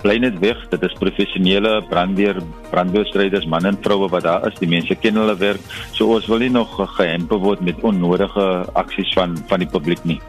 bly 0.00 0.16
net 0.24 0.40
weg. 0.40 0.64
Dit 0.72 0.88
is 0.88 0.96
professionele 1.04 1.76
brandweer 1.92 2.40
brandbestryders, 2.72 3.44
manne 3.44 3.74
en 3.74 3.82
vroue 3.84 4.08
wat 4.08 4.24
daar 4.24 4.48
is. 4.48 4.56
Die 4.64 4.72
mense 4.72 4.96
ken 5.04 5.20
hulle 5.20 5.36
werk. 5.36 5.60
So 5.92 6.08
ons 6.16 6.32
wil 6.32 6.46
nie 6.46 6.52
nog 6.56 6.80
gehempe 6.96 7.36
word 7.44 7.60
met 7.60 7.84
onnodige 7.84 8.48
aksies 8.72 9.12
van 9.20 9.36
van 9.52 9.68
die 9.68 9.68
publiek 9.76 10.00
nie. 10.08 10.22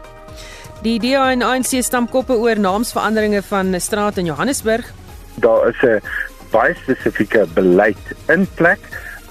Die 0.80 0.96
DA 0.96 1.26
en 1.28 1.42
ANC 1.44 1.74
stamkoppe 1.84 2.38
oor 2.40 2.56
naamsveranderinge 2.56 3.42
van 3.44 3.74
strate 3.80 4.22
in 4.22 4.30
Johannesburg. 4.30 4.86
Daar 5.44 5.68
is 5.68 5.82
'n 5.82 6.00
baie 6.50 6.74
spesifieke 6.74 7.46
beleid 7.54 8.04
in 8.28 8.48
plek 8.54 8.80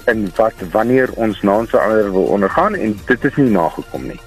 in 0.06 0.30
wat 0.36 0.54
wanneer 0.70 1.10
ons 1.14 1.42
naamsverandering 1.42 2.12
wil 2.12 2.24
ondergaan 2.24 2.74
en 2.74 3.00
dit 3.06 3.24
is 3.24 3.36
nie 3.36 3.50
nagekom 3.50 4.06
nie. 4.06 4.20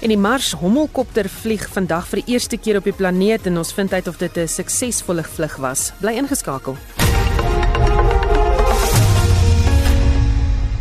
En 0.00 0.08
die 0.08 0.18
Mars 0.18 0.52
hommelkopter 0.52 1.28
vlieg 1.28 1.68
vandag 1.68 2.08
vir 2.08 2.22
die 2.22 2.32
eerste 2.34 2.56
keer 2.56 2.76
op 2.76 2.84
die 2.84 2.92
planeet 2.92 3.46
en 3.46 3.58
ons 3.58 3.72
vind 3.72 3.92
uit 3.92 4.08
of 4.08 4.16
dit 4.16 4.36
'n 4.36 4.48
suksesvolle 4.48 5.22
vlug 5.22 5.56
was. 5.56 5.92
Bly 6.00 6.12
ingeskakel. 6.12 6.76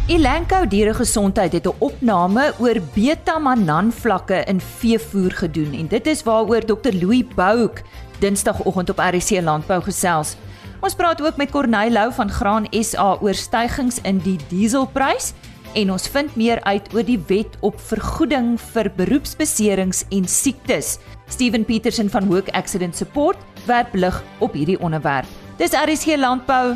Elanco 0.08 0.68
Dieregesondheid 0.68 1.52
het 1.52 1.68
'n 1.68 1.76
opname 1.78 2.54
oor 2.60 2.80
beta-manan 2.94 3.92
vlakke 3.92 4.44
in 4.44 4.62
veevoer 4.62 5.32
gedoen 5.32 5.74
en 5.74 5.88
dit 5.88 6.08
is 6.08 6.24
waaroor 6.24 6.66
Dr 6.66 6.94
Louis 7.02 7.24
Bouk 7.36 7.82
Dinsdagoggend 8.20 8.90
op 8.90 8.98
RC 8.98 9.42
Landbou 9.42 9.82
gesels. 9.82 10.36
Ons 10.80 10.96
praat 10.96 11.22
ook 11.22 11.36
met 11.36 11.52
Corneil 11.52 11.92
Lou 11.92 12.14
van 12.14 12.30
Graan 12.30 12.68
SA 12.72 13.18
oor 13.22 13.34
stygings 13.34 14.02
in 14.02 14.18
die 14.18 14.40
dieselprys 14.48 15.34
en 15.74 15.92
ons 15.92 16.08
vind 16.08 16.36
meer 16.36 16.64
uit 16.64 16.94
oor 16.94 17.04
die 17.04 17.24
wet 17.28 17.58
op 17.60 17.80
vergoeding 17.80 18.62
vir 18.62 18.92
beroepsbeserings 18.96 20.06
en 20.10 20.28
siektes. 20.28 21.00
Steven 21.28 21.66
Petersen 21.66 22.10
van 22.10 22.24
Hoek 22.24 22.50
Accident 22.50 22.96
Support 22.96 23.38
werp 23.66 23.94
lig 23.94 24.24
op 24.38 24.54
hierdie 24.54 24.80
onderwerp. 24.80 25.28
Dis 25.58 25.72
RC 25.72 26.16
Landbou 26.16 26.76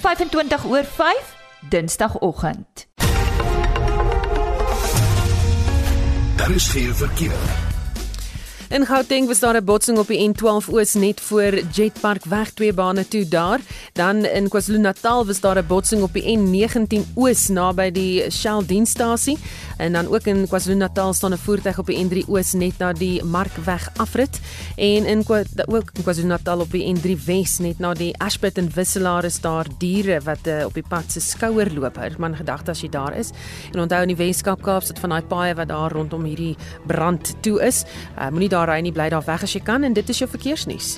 25 0.00 0.64
oor 0.64 0.84
5 0.84 1.41
Dinsdagoggend. 1.68 2.88
Daar 6.36 6.50
is 6.50 6.68
geen 6.68 6.94
verkeer. 6.94 7.61
In 8.72 8.86
Gauteng 8.86 9.26
was 9.26 9.38
daar 9.38 9.56
'n 9.56 9.64
botsing 9.64 9.98
op 9.98 10.06
die 10.06 10.28
N12 10.28 10.68
Oos 10.72 10.94
net 10.94 11.20
voor 11.20 11.52
Jetpark 11.72 12.24
weg 12.24 12.50
twee 12.50 12.72
bane 12.72 13.08
toe 13.08 13.28
daar. 13.28 13.60
Dan 13.92 14.24
in 14.24 14.48
KwaZulu-Natal 14.48 15.26
was 15.26 15.40
daar 15.40 15.58
'n 15.58 15.66
botsing 15.66 16.02
op 16.02 16.12
die 16.12 16.38
N19 16.38 17.04
Oos 17.14 17.48
naby 17.48 17.90
die 17.90 18.30
Shell 18.30 18.62
dienstasie 18.66 19.38
en 19.76 19.92
dan 19.92 20.06
ook 20.06 20.24
in 20.24 20.46
KwaZulu-Natal 20.46 21.12
staan 21.12 21.32
'n 21.32 21.38
voertuig 21.38 21.78
op 21.78 21.86
die 21.86 22.04
N3 22.04 22.28
Oos 22.28 22.52
net 22.52 22.78
na 22.78 22.92
die 22.92 23.24
Markweg 23.24 23.88
afrit 23.96 24.40
en 24.76 25.04
in 25.06 25.18
ook 25.66 25.90
in 25.92 26.02
KwaZulu-Natal 26.02 26.60
op 26.60 26.70
die 26.70 26.94
N3 26.94 27.24
Wes 27.24 27.58
net 27.58 27.78
na 27.78 27.94
die 27.94 28.18
Ashburton 28.18 28.64
en 28.64 28.70
Wisselaar 28.74 29.24
is 29.24 29.40
daar 29.40 29.66
diere 29.78 30.20
wat 30.20 30.46
uh, 30.46 30.64
op 30.64 30.74
die 30.74 30.84
pad 30.88 31.12
se 31.12 31.20
skouer 31.20 31.72
loop. 31.74 31.96
Hou 31.96 32.10
man 32.18 32.36
gedagte 32.36 32.70
as 32.70 32.80
jy 32.80 32.88
daar 32.88 33.16
is. 33.16 33.30
En 33.72 33.80
onthou 33.80 34.02
in 34.02 34.08
die 34.08 34.16
Weskaap 34.16 34.62
Kaapstad 34.62 34.98
van 34.98 35.10
daai 35.10 35.22
paaie 35.22 35.54
wat 35.54 35.68
daar 35.68 35.92
rondom 35.92 36.24
hierdie 36.24 36.56
brand 36.86 37.34
toe 37.40 37.62
is. 37.62 37.84
Uh, 38.18 38.28
Moenie 38.30 38.48
daar 38.48 38.61
ry 38.68 38.80
nie, 38.82 38.92
bly 38.92 39.08
daar 39.08 39.24
weg 39.26 39.42
as 39.42 39.54
jy 39.56 39.62
kan 39.64 39.84
en 39.84 39.92
dit 39.92 40.08
is 40.08 40.18
jou 40.18 40.30
verkeersnuus. 40.30 40.96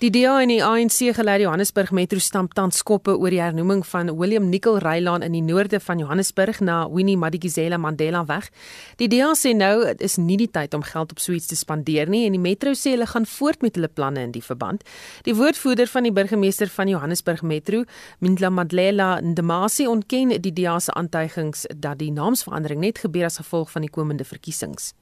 Die 0.00 0.08
DA 0.08 0.38
en 0.40 0.48
die 0.48 0.62
ANC 0.64 1.10
geleide 1.12 1.44
Johannesburg 1.44 1.90
Metro 1.92 2.16
stamp 2.24 2.54
tans 2.56 2.78
skoppe 2.80 3.12
oor 3.20 3.34
die 3.34 3.42
hernoeming 3.42 3.82
van 3.84 4.08
William 4.16 4.46
Nicol 4.48 4.78
Rylaan 4.80 5.20
in 5.20 5.34
die 5.36 5.42
noorde 5.44 5.76
van 5.84 6.00
Johannesburg 6.00 6.62
na 6.64 6.86
Winnie 6.88 7.18
Madikizela 7.20 7.76
Mandela 7.76 8.22
weg. 8.24 8.48
Die 8.96 9.10
DA 9.12 9.34
sê 9.36 9.52
nou 9.52 9.82
dit 9.84 10.00
is 10.00 10.16
nie 10.16 10.38
die 10.40 10.48
tyd 10.48 10.72
om 10.72 10.80
geld 10.88 11.12
op 11.12 11.20
suits 11.20 11.50
te 11.50 11.58
spandeer 11.60 12.08
nie 12.08 12.22
en 12.24 12.32
die 12.32 12.40
Metro 12.40 12.72
sê 12.72 12.94
hulle 12.94 13.10
gaan 13.12 13.28
voort 13.28 13.60
met 13.60 13.76
hulle 13.76 13.92
planne 13.92 14.24
in 14.24 14.32
die 14.32 14.40
verband. 14.40 14.88
Die 15.28 15.36
woordvoerder 15.36 15.92
van 15.92 16.08
die 16.08 16.14
burgemeester 16.16 16.72
van 16.72 16.88
Johannesburg 16.88 17.44
Metro, 17.44 17.84
Mindla 18.24 18.48
Madlela 18.48 19.10
Ndamasi, 19.20 19.84
ontken 19.84 20.32
die 20.32 20.54
DA 20.62 20.78
se 20.80 20.96
aantuigings 20.96 21.66
dat 21.76 22.00
die 22.00 22.08
naamsverandering 22.16 22.80
net 22.80 23.04
gebeur 23.04 23.28
as 23.28 23.36
gevolg 23.44 23.68
van 23.76 23.84
die 23.84 23.92
komende 23.92 24.24
verkiesings. 24.24 24.94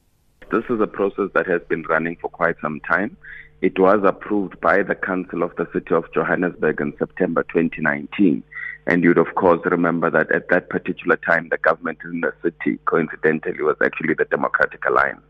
This 0.51 0.67
is 0.75 0.81
a 0.81 0.91
process 0.91 1.31
that 1.35 1.47
has 1.47 1.63
been 1.69 1.87
running 1.87 2.19
for 2.19 2.31
quite 2.31 2.59
some 2.59 2.81
time. 2.81 3.15
It 3.61 3.77
was 3.77 4.01
approved 4.05 4.61
by 4.61 4.85
the 4.85 4.95
Council 4.95 5.43
of 5.43 5.57
the 5.57 5.67
City 5.73 5.93
of 5.93 6.05
Johannesburg 6.15 6.81
in 6.81 6.95
September 6.97 7.43
2019. 7.43 8.45
And 8.87 9.03
you'd, 9.03 9.19
of 9.19 9.35
course, 9.35 9.61
remember 9.65 10.11
that 10.11 10.31
at 10.31 10.49
that 10.51 10.71
particular 10.71 11.17
time, 11.17 11.49
the 11.51 11.59
government 11.59 11.99
in 12.05 12.21
the 12.21 12.33
city, 12.41 12.79
coincidentally, 12.85 13.61
was 13.63 13.77
actually 13.83 14.15
the 14.15 14.27
Democratic 14.27 14.85
Alliance. 14.89 15.23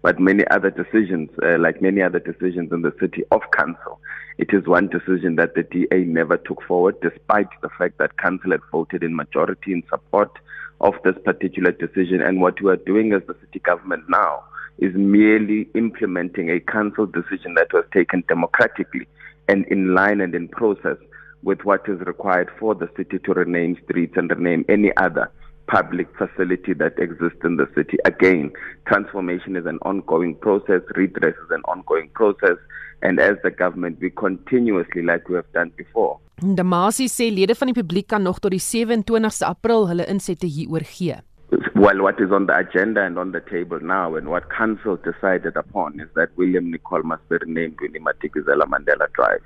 But 0.00 0.18
many 0.18 0.46
other 0.48 0.70
decisions, 0.70 1.28
uh, 1.42 1.58
like 1.58 1.82
many 1.82 2.00
other 2.00 2.20
decisions 2.20 2.72
in 2.72 2.80
the 2.80 2.94
city 2.98 3.22
of 3.30 3.42
council, 3.54 4.00
it 4.38 4.48
is 4.54 4.66
one 4.66 4.88
decision 4.88 5.36
that 5.36 5.54
the 5.54 5.62
DA 5.62 6.04
never 6.04 6.38
took 6.38 6.62
forward, 6.62 6.96
despite 7.02 7.48
the 7.60 7.68
fact 7.78 7.98
that 7.98 8.16
council 8.16 8.52
had 8.52 8.60
voted 8.72 9.02
in 9.02 9.14
majority 9.14 9.72
in 9.72 9.82
support 9.90 10.30
of 10.80 10.94
this 11.04 11.16
particular 11.22 11.70
decision. 11.70 12.22
And 12.22 12.40
what 12.40 12.62
we 12.62 12.70
are 12.70 12.76
doing 12.76 13.12
as 13.12 13.22
the 13.26 13.36
city 13.42 13.58
government 13.58 14.04
now 14.08 14.42
is 14.78 14.92
merely 14.94 15.68
implementing 15.74 16.50
a 16.50 16.60
council 16.60 17.06
decision 17.06 17.54
that 17.54 17.72
was 17.72 17.84
taken 17.92 18.24
democratically 18.28 19.06
and 19.48 19.64
in 19.66 19.94
line 19.94 20.20
and 20.20 20.34
in 20.34 20.48
process 20.48 20.96
with 21.42 21.64
what 21.64 21.82
is 21.88 22.00
required 22.00 22.50
for 22.58 22.74
the 22.74 22.88
city 22.96 23.18
to 23.18 23.32
rename 23.34 23.76
streets 23.84 24.14
and 24.16 24.30
rename 24.30 24.64
any 24.68 24.90
other 24.96 25.30
public 25.66 26.08
facility 26.16 26.74
that 26.74 26.98
exists 26.98 27.40
in 27.44 27.56
the 27.56 27.68
city. 27.74 27.96
Again, 28.04 28.52
transformation 28.86 29.56
is 29.56 29.66
an 29.66 29.78
ongoing 29.82 30.34
process, 30.36 30.82
redress 30.96 31.34
is 31.34 31.50
an 31.50 31.62
ongoing 31.64 32.10
process, 32.14 32.58
and 33.02 33.20
as 33.20 33.36
the 33.42 33.50
government, 33.50 33.98
we 34.00 34.10
continuously, 34.10 35.02
like 35.02 35.28
we 35.28 35.36
have 35.36 35.50
done 35.52 35.72
before. 35.76 36.18
De 36.40 36.62
Masi 36.62 37.06
sê 37.08 37.30
lede 37.30 37.54
van 37.54 37.70
die 37.70 37.76
publiek 37.76 38.08
kan 38.10 38.22
nog 38.22 38.40
tot 38.42 38.50
die 38.50 38.60
27ste 38.60 39.46
April 39.46 39.86
hulle 39.88 40.06
insette 40.10 40.48
hieroor 40.50 40.84
gee. 40.84 41.20
Well, 41.76 42.02
what 42.02 42.20
is 42.20 42.32
on 42.32 42.46
the 42.46 42.56
agenda 42.56 43.02
and 43.02 43.18
on 43.18 43.32
the 43.32 43.40
table 43.40 43.78
now, 43.80 44.16
and 44.16 44.28
what 44.28 44.50
Council 44.50 44.96
decided 44.96 45.56
upon, 45.56 46.00
is 46.00 46.08
that 46.14 46.36
William 46.36 46.70
Nicol 46.70 47.02
must 47.02 47.28
be 47.28 47.36
renamed 47.36 47.78
Winnie 47.80 48.00
Madikizela 48.00 48.64
Mandela 48.64 49.12
Drive. 49.12 49.42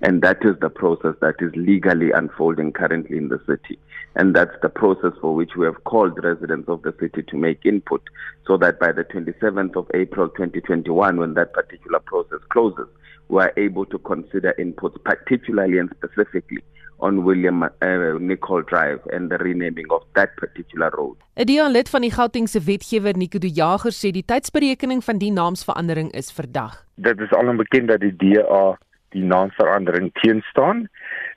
And 0.00 0.22
that 0.22 0.38
is 0.42 0.56
the 0.60 0.70
process 0.70 1.14
that 1.20 1.34
is 1.40 1.52
legally 1.54 2.12
unfolding 2.12 2.72
currently 2.72 3.18
in 3.18 3.28
the 3.28 3.40
city. 3.46 3.78
And 4.14 4.34
that's 4.34 4.56
the 4.62 4.70
process 4.70 5.12
for 5.20 5.34
which 5.34 5.50
we 5.56 5.66
have 5.66 5.84
called 5.84 6.24
residents 6.24 6.68
of 6.68 6.82
the 6.82 6.94
city 6.98 7.22
to 7.22 7.36
make 7.36 7.66
input 7.66 8.02
so 8.46 8.56
that 8.56 8.80
by 8.80 8.92
the 8.92 9.04
27th 9.04 9.76
of 9.76 9.90
April 9.92 10.28
2021, 10.30 11.18
when 11.18 11.34
that 11.34 11.52
particular 11.52 11.98
process 12.00 12.40
closes, 12.50 12.88
we 13.28 13.42
are 13.42 13.52
able 13.58 13.84
to 13.86 13.98
consider 13.98 14.54
inputs, 14.58 14.96
particularly 15.04 15.78
and 15.78 15.90
specifically 15.96 16.62
on 17.00 17.24
William 17.24 17.62
uh, 17.62 18.18
Nicol 18.18 18.62
Drive 18.62 19.00
and 19.12 19.30
the 19.30 19.38
renaming 19.38 19.90
of 19.90 20.02
that 20.14 20.34
particular 20.36 20.90
road. 20.90 21.16
'n 21.36 21.46
Dialid 21.46 21.88
van 21.88 22.00
die 22.00 22.12
Gautengse 22.12 22.60
wetgewer 22.60 23.16
Nico 23.16 23.38
De 23.38 23.48
Jager 23.48 23.92
sê 23.92 24.10
die 24.10 24.24
tydsberekening 24.24 25.04
van 25.04 25.18
die 25.18 25.32
naamsverandering 25.32 26.12
is 26.12 26.32
verdag. 26.32 26.84
Dit 26.94 27.20
is 27.20 27.32
alom 27.32 27.56
bekend 27.56 27.88
dat 27.88 28.00
die 28.00 28.16
DA 28.16 28.78
die 29.10 29.24
naamsverandering 29.24 30.12
teenstaan. 30.12 30.88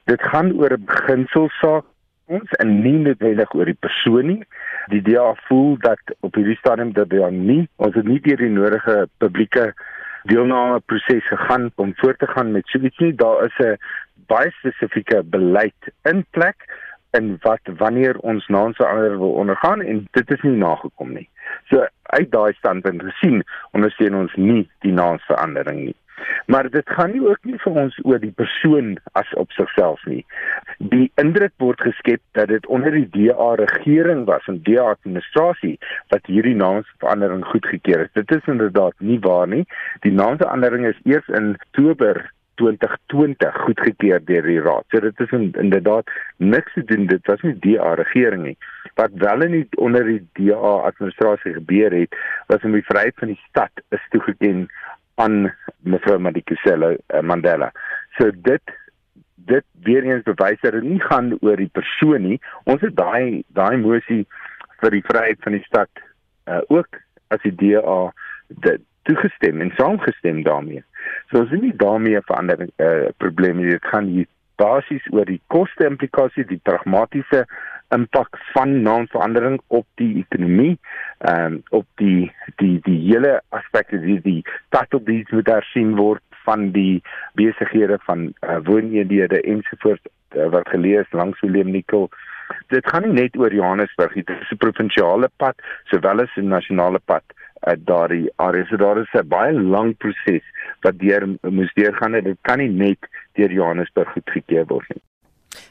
Dit 0.05 0.21
gaan 0.21 0.53
oor 0.59 0.73
'n 0.73 0.85
beginselsaak 0.85 1.85
ons 2.25 2.51
en 2.63 2.81
nie 2.81 2.97
noodwendig 2.99 3.53
oor 3.53 3.65
die 3.65 3.79
persoon 3.79 4.27
nie. 4.27 4.43
Die 4.91 5.01
DA 5.01 5.33
voel 5.47 5.77
dat 5.77 5.99
op 6.19 6.35
hierdie 6.35 6.57
stadium 6.59 6.93
dat 6.93 7.09
daar 7.09 7.31
nie 7.31 7.67
ons 7.75 7.95
het 7.95 8.07
nie 8.07 8.19
deur 8.19 8.37
die 8.37 8.49
nodige 8.49 9.07
publieke 9.17 9.73
deelname 10.23 10.79
proses 10.79 11.25
gegaan 11.27 11.71
om 11.75 11.93
voort 11.95 12.19
te 12.19 12.27
gaan 12.27 12.51
met 12.51 12.67
so 12.67 12.79
iets 12.79 12.97
nie. 12.97 13.15
Daar 13.15 13.45
is 13.45 13.57
'n 13.59 13.77
baie 14.27 14.51
spesifieke 14.59 15.23
beleid 15.23 15.93
in 16.09 16.25
plek 16.31 16.67
in 17.17 17.37
wat 17.41 17.73
wanneer 17.77 18.17
ons 18.19 18.47
naamsverandering 18.47 19.19
wil 19.21 19.33
ondergaan 19.41 19.81
en 19.81 20.07
dit 20.11 20.31
is 20.31 20.41
nie 20.41 20.57
nagekom 20.57 21.13
nie. 21.13 21.27
So 21.69 21.85
uit 22.01 22.31
daai 22.31 22.53
standpunt 22.57 23.03
gesien 23.03 23.43
ondersteun 23.71 24.17
ons 24.23 24.33
nie 24.35 24.63
die 24.85 24.93
naamsverandering 24.93 25.83
nie. 25.89 25.97
Maar 26.45 26.69
dit 26.69 26.89
gaan 26.89 27.11
nie 27.11 27.21
ook 27.25 27.39
nie 27.43 27.57
vir 27.63 27.77
ons 27.83 27.95
oor 28.03 28.19
die 28.21 28.33
persoon 28.41 28.93
as 29.19 29.29
op 29.39 29.51
sigself 29.51 30.03
nie. 30.09 30.21
Die 30.93 31.09
indruk 31.21 31.53
word 31.63 31.81
geskep 31.81 32.21
dat 32.37 32.51
dit 32.53 32.67
onder 32.67 32.95
die 32.95 33.07
DA 33.15 33.49
regering 33.59 34.25
was 34.29 34.45
en 34.51 34.61
DA 34.67 34.91
administrasie 34.93 35.75
wat 36.13 36.29
hierdie 36.31 36.55
naamsverandering 36.55 37.45
goedgekeur 37.45 38.05
het. 38.05 38.13
Dit 38.13 38.31
is 38.37 38.53
inderdaad 38.55 38.93
nie 38.97 39.19
waar 39.25 39.47
nie. 39.47 39.65
Die 40.05 40.13
naamsverandering 40.13 40.87
is 40.89 41.01
eers 41.03 41.27
in 41.27 41.53
Oktober 41.59 42.29
2020 42.61 43.57
goedgekeur 43.65 44.21
deur 44.25 44.47
die 44.47 44.61
raad. 44.61 44.85
So 44.91 44.99
dit 44.99 45.19
is 45.25 45.31
inderdaad 45.37 46.09
niks 46.37 46.73
te 46.73 46.83
doen 46.89 47.07
dit 47.07 47.31
was 47.31 47.41
nie 47.41 47.55
die 47.59 47.77
DA 47.77 47.93
regering 47.99 48.43
nie. 48.43 48.57
Wat 48.99 49.15
wel 49.23 49.45
in 49.47 49.57
die, 49.57 49.67
onder 49.81 50.05
die 50.05 50.21
DA 50.39 50.73
administrasie 50.89 51.53
gebeur 51.53 51.95
het, 51.95 52.15
was 52.47 52.63
om 52.63 52.75
die 52.77 52.85
vryheid 52.85 53.17
van 53.21 53.33
die 53.33 53.41
stad 53.47 53.83
is 53.95 54.05
toegeken 54.15 54.67
aan 55.21 55.53
mevrou 55.85 56.17
Madikizela 56.19 56.93
uh, 56.93 57.21
Mandela. 57.21 57.71
So 58.17 58.31
dit 58.33 58.79
dit 59.45 59.65
weer 59.83 60.05
eens 60.07 60.23
bewys 60.23 60.61
dat 60.61 60.71
dit 60.71 60.85
nie 60.87 61.01
gaan 61.03 61.33
oor 61.41 61.59
die 61.59 61.71
persoon 61.71 62.23
nie. 62.23 62.39
Ons 62.63 62.81
het 62.85 62.95
daai 62.95 63.43
daai 63.51 63.77
mosie 63.77 64.23
vir 64.79 64.95
die 64.95 65.03
vryheid 65.03 65.41
van 65.43 65.57
die 65.57 65.65
stad 65.65 66.03
uh, 66.47 66.61
ook 66.71 67.01
as 67.33 67.43
die 67.43 67.55
DA 67.59 67.97
dit 68.63 68.81
toegestem 69.03 69.61
en 69.61 69.73
saamgestem 69.77 70.43
daarmee. 70.43 70.83
So 71.29 71.39
ons 71.43 71.51
is 71.51 71.61
nie 71.61 71.75
daarmee 71.75 72.17
'n 72.17 72.29
verandering 72.29 72.71
eh 72.75 72.87
uh, 72.87 73.09
probleem 73.17 73.57
nie. 73.57 73.69
Dit 73.69 73.85
gaan 73.85 74.05
hier 74.05 74.27
basies 74.55 75.05
oor 75.11 75.25
die 75.25 75.41
koste 75.47 75.85
implikasie, 75.85 76.45
die 76.45 76.59
pragmatiese 76.63 77.45
impak 77.93 78.37
van 78.53 78.81
naamverandering 78.81 79.61
op 79.67 79.85
die 80.01 80.25
ekonomie, 80.25 80.77
ehm 81.17 81.45
um, 81.45 81.63
op 81.69 81.87
die 82.01 82.31
die 82.61 82.79
die 82.87 82.99
hele 83.07 83.41
aspekte 83.49 83.99
die 83.99 84.21
die 84.21 84.41
title 84.69 85.03
deeds 85.03 85.31
moet 85.31 85.45
daar 85.45 85.67
sien 85.73 85.95
word 85.95 86.23
van 86.43 86.71
die 86.71 87.01
besighede 87.39 87.99
van 88.07 88.33
uh, 88.41 88.57
wooneenhede 88.63 89.41
ensovoorts 89.41 90.03
uh, 90.35 90.49
wat 90.55 90.69
gelees 90.69 91.11
langs 91.11 91.39
Willem 91.41 91.71
Nicol. 91.71 92.09
Dit 92.67 92.89
gaan 92.89 93.07
nie 93.07 93.21
net 93.21 93.37
oor 93.39 93.53
Johannesburg, 93.53 94.13
dit 94.13 94.29
is 94.29 94.51
'n 94.51 94.57
provinsiale 94.57 95.29
pad 95.37 95.55
sowel 95.91 96.21
as 96.21 96.35
'n 96.35 96.47
nasionale 96.47 96.99
pad 97.05 97.23
uit 97.63 97.85
daardie 97.85 98.31
area. 98.35 98.65
So 98.65 98.77
daar 98.77 98.99
is 99.01 99.13
'n 99.13 99.27
baie 99.27 99.53
lang 99.53 99.97
proses 99.97 100.43
wat 100.81 100.99
deur 100.99 101.27
moes 101.41 101.73
deurgaan 101.73 102.13
en 102.13 102.23
dit 102.23 102.37
kan 102.41 102.57
nie 102.57 102.69
net 102.69 102.99
deur 103.33 103.51
Johannesburg 103.51 104.11
goedgekeur 104.11 104.65
word 104.65 104.89
nie. 104.89 105.03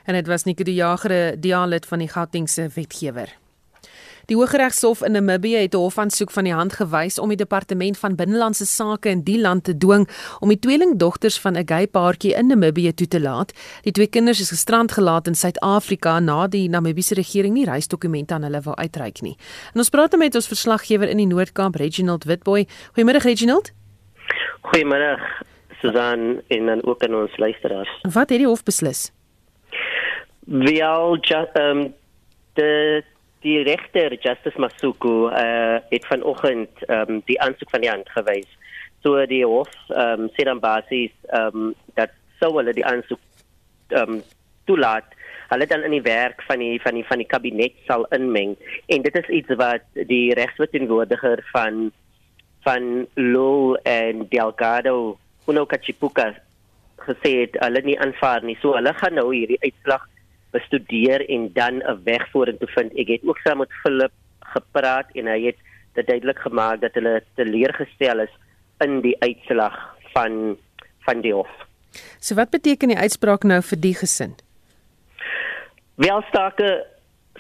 En 0.04 0.14
dit 0.14 0.26
was 0.26 0.44
Nico 0.44 0.64
die 0.64 0.74
Jager, 0.74 1.40
dialid 1.40 1.86
van 1.86 1.98
die 1.98 2.08
Gautengse 2.08 2.68
wetgewer. 2.74 3.41
Die 4.32 4.38
Hooggeregshof 4.38 5.02
in 5.04 5.12
Namibië 5.12 5.56
het 5.56 5.74
'n 5.74 5.76
hofaansoek 5.76 6.30
van 6.30 6.44
die 6.44 6.54
hand 6.54 6.72
gewys 6.72 7.18
om 7.18 7.28
die 7.28 7.36
departement 7.36 7.98
van 7.98 8.14
binnelandse 8.16 8.66
sake 8.66 9.08
in 9.08 9.22
die 9.22 9.40
land 9.40 9.64
te 9.64 9.76
dwing 9.76 10.08
om 10.40 10.48
die 10.48 10.58
tweelingdogters 10.58 11.40
van 11.40 11.56
'n 11.56 11.68
gay 11.68 11.86
paartjie 11.86 12.34
in 12.34 12.46
Namibië 12.46 12.94
toe 12.94 13.08
te 13.08 13.20
laat. 13.20 13.52
Die 13.82 13.92
twee 13.92 14.06
kinders 14.06 14.40
is 14.40 14.48
gestrand 14.48 14.92
gelaat 14.92 15.26
in 15.26 15.34
Suid-Afrika 15.34 16.20
na 16.20 16.46
die 16.46 16.68
Namibiese 16.68 17.14
regering 17.14 17.54
nie 17.54 17.64
reisdokumente 17.64 18.34
aan 18.34 18.42
hulle 18.42 18.60
wou 18.60 18.74
uitreik 18.76 19.20
nie. 19.20 19.36
En 19.72 19.78
ons 19.78 19.88
praat 19.88 20.16
met 20.16 20.34
ons 20.34 20.46
verslaggewer 20.46 21.08
in 21.08 21.16
die 21.16 21.26
Noord-Kaap, 21.26 21.74
Reginald 21.74 22.24
Witboy. 22.24 22.66
Goeiemôre 22.92 23.22
Reginald. 23.22 23.72
Goeiemôre 24.60 25.20
Susan 25.80 26.40
en 26.48 26.66
dan 26.66 26.84
ook 26.84 27.02
aan 27.02 27.14
ons 27.14 27.36
luisteraars. 27.36 28.00
Wat 28.02 28.28
het 28.28 28.38
die 28.38 28.46
hof 28.46 28.62
beslis? 28.62 29.12
Wel, 30.46 31.16
ehm 31.20 31.78
um, 31.78 31.94
die 32.54 33.04
die 33.42 33.62
regter 33.66 34.14
Justice 34.18 34.60
Masuku 34.60 35.30
uh, 35.30 35.78
het 35.90 36.06
vanoggend 36.06 36.84
um, 36.88 37.22
die 37.26 37.40
aansoek 37.42 37.70
van 37.70 37.82
die 37.84 37.90
hand 37.90 38.10
gewys. 38.14 38.50
So 39.02 39.18
die 39.26 39.42
hof 39.46 39.72
um, 39.90 40.28
sê 40.36 40.46
dan 40.46 40.62
basies 40.62 41.14
um, 41.34 41.72
dat 41.98 42.14
sou 42.38 42.52
hulle 42.58 42.74
die 42.76 42.86
aansoek 42.86 43.20
um, 43.98 44.20
toelaat, 44.70 45.10
hulle 45.52 45.66
dan 45.66 45.82
in 45.86 45.96
die 45.96 46.04
werk 46.06 46.42
van 46.48 46.62
die 46.62 46.78
van 46.82 46.96
die 46.96 47.04
van 47.06 47.20
die 47.20 47.28
kabinet 47.28 47.74
sal 47.88 48.06
inmeng 48.14 48.54
en 48.94 49.02
dit 49.04 49.18
is 49.20 49.34
iets 49.40 49.58
wat 49.60 49.84
die 50.08 50.32
regsverteenwoordiger 50.38 51.42
van 51.52 51.90
van 52.64 53.06
Lo 53.18 53.74
en 53.82 54.26
Delgado 54.30 55.18
Uno 55.50 55.66
Kachipuka 55.66 56.30
gesê 57.02 57.32
het 57.42 57.58
hulle 57.58 57.82
nie 57.82 57.98
aanvaar 57.98 58.44
nie. 58.46 58.56
So 58.62 58.76
hulle 58.78 58.94
gaan 58.94 59.18
nou 59.18 59.28
hierdie 59.34 59.58
uitslag 59.64 60.06
bestudeer 60.52 61.24
en 61.28 61.50
dan 61.52 61.82
'n 61.82 62.00
weg 62.04 62.30
vorentoe 62.30 62.68
vind. 62.68 62.92
Ek 62.98 63.08
het 63.08 63.24
ook 63.24 63.38
saam 63.38 63.58
met 63.58 63.72
Philip 63.82 64.12
gepraat 64.40 65.08
en 65.14 65.26
hy 65.26 65.40
het 65.46 65.58
dit 65.94 66.06
duidelik 66.06 66.38
gemaak 66.38 66.80
dat 66.80 66.94
hulle 66.94 67.22
teleurgestel 67.34 68.20
is 68.20 68.34
in 68.80 69.00
die 69.00 69.16
uitslag 69.20 69.76
van 70.14 70.56
van 71.04 71.20
die 71.20 71.34
hof. 71.34 71.50
So 72.20 72.34
wat 72.34 72.50
beteken 72.50 72.88
die 72.88 72.98
uitspraak 72.98 73.44
nou 73.44 73.60
vir 73.62 73.80
die 73.80 73.94
gesin? 73.94 74.34
Wel 75.94 76.22
sake 76.32 76.86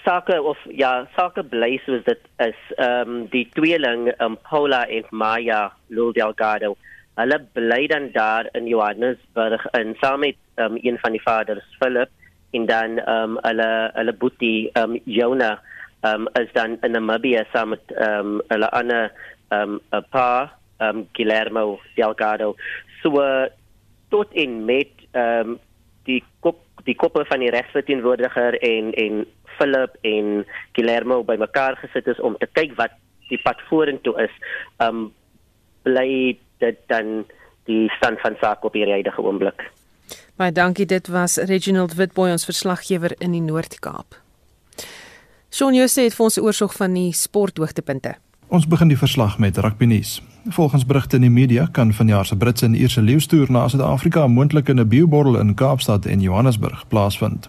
sake 0.04 0.42
of 0.42 0.58
ja, 0.68 1.06
sake 1.16 1.42
bly 1.42 1.76
soos 1.84 2.04
dit 2.04 2.24
is. 2.38 2.58
Ehm 2.76 3.08
um, 3.08 3.26
die 3.30 3.48
tweeling 3.54 4.10
um, 4.18 4.36
Paula 4.48 4.84
en 4.88 5.06
Maya 5.10 5.72
Lul 5.88 6.12
Delgado. 6.12 6.76
Hulle 7.14 7.38
bly 7.52 7.86
dan 7.86 8.10
daar 8.12 8.48
in 8.52 8.66
Johannesburg 8.66 9.66
en 9.78 9.94
saam 10.00 10.20
met 10.20 10.36
um, 10.56 10.78
een 10.82 10.98
van 10.98 11.12
die 11.12 11.22
vaders 11.22 11.64
Philip 11.78 12.10
en 12.52 12.66
dan 12.66 12.98
ehm 12.98 13.36
um, 13.36 13.38
hulle 13.42 13.70
hulle 13.94 14.12
boetie 14.12 14.70
ehm 14.72 14.96
um, 14.96 15.00
Jona 15.04 15.52
ehm 16.02 16.26
um, 16.26 16.42
is 16.42 16.52
dan 16.52 16.76
in 16.82 16.92
Namibia 16.92 17.44
saam 17.52 17.68
met 17.74 17.94
ehm 17.96 18.18
um, 18.18 18.40
hulle 18.48 18.70
ander 18.70 19.12
ehm 19.48 19.76
um, 19.76 19.80
'n 19.92 20.04
pa 20.10 20.52
ehm 20.78 20.96
um, 20.96 21.08
Guillermo 21.12 21.80
Delgado. 21.96 22.54
So 23.02 23.20
uh, 23.22 23.46
tot 24.08 24.32
en 24.32 24.64
met 24.64 24.92
ehm 25.10 25.48
um, 25.48 25.58
die 26.04 26.22
kop 26.40 26.60
die 26.84 26.96
koppe 26.96 27.24
van 27.24 27.40
die 27.40 27.50
regsverteenwoordiger 27.50 28.58
en 28.60 28.92
en 28.92 29.26
Philip 29.56 29.96
en 30.00 30.46
Guillermo 30.72 31.22
bymekaar 31.24 31.76
gesit 31.76 32.06
is 32.06 32.20
om 32.20 32.36
te 32.38 32.48
kyk 32.52 32.74
wat 32.76 32.96
die 33.28 33.40
pad 33.42 33.60
vorentoe 33.68 34.16
is 34.28 34.34
ehm 34.76 34.88
um, 34.88 35.12
bly 35.82 36.38
dit 36.62 36.78
dan 36.86 37.24
die 37.66 37.88
stand 37.96 38.20
van 38.20 38.36
saak 38.40 38.64
op 38.64 38.74
hierdie 38.74 39.00
huidige 39.00 39.22
oomblik 39.22 39.70
Baie 40.42 40.52
dankie, 40.52 40.86
dit 40.86 41.06
was 41.06 41.36
Reginald 41.36 41.92
Witboy 41.94 42.32
ons 42.34 42.44
verslaggewer 42.48 43.12
in 43.22 43.30
die 43.30 43.40
Noord-Kaap. 43.44 44.16
Shaun 45.54 45.76
Jose 45.76 46.02
het 46.02 46.16
vir 46.18 46.24
ons 46.24 46.36
'n 46.36 46.42
oorsig 46.42 46.72
van 46.74 46.94
die 46.94 47.12
sporthoogtepunte. 47.12 48.14
Ons 48.48 48.66
begin 48.66 48.88
die 48.88 48.98
verslag 48.98 49.38
met 49.38 49.58
rugby 49.58 49.84
nuus. 49.84 50.22
Volgens 50.48 50.86
berigte 50.86 51.16
in 51.16 51.22
die 51.22 51.30
media 51.30 51.68
kan 51.72 51.92
vanjaar 51.92 52.26
se 52.26 52.36
Britse 52.36 52.64
en 52.64 52.74
Ierse 52.74 53.02
leeustoer 53.02 53.50
na 53.50 53.68
Suid-Afrika 53.68 54.26
moontlik 54.26 54.68
in 54.68 54.80
'n 54.80 54.88
bioborrel 54.88 55.38
in 55.38 55.54
Kaapstad 55.54 56.06
en 56.06 56.20
Johannesburg 56.20 56.88
plaasvind. 56.88 57.48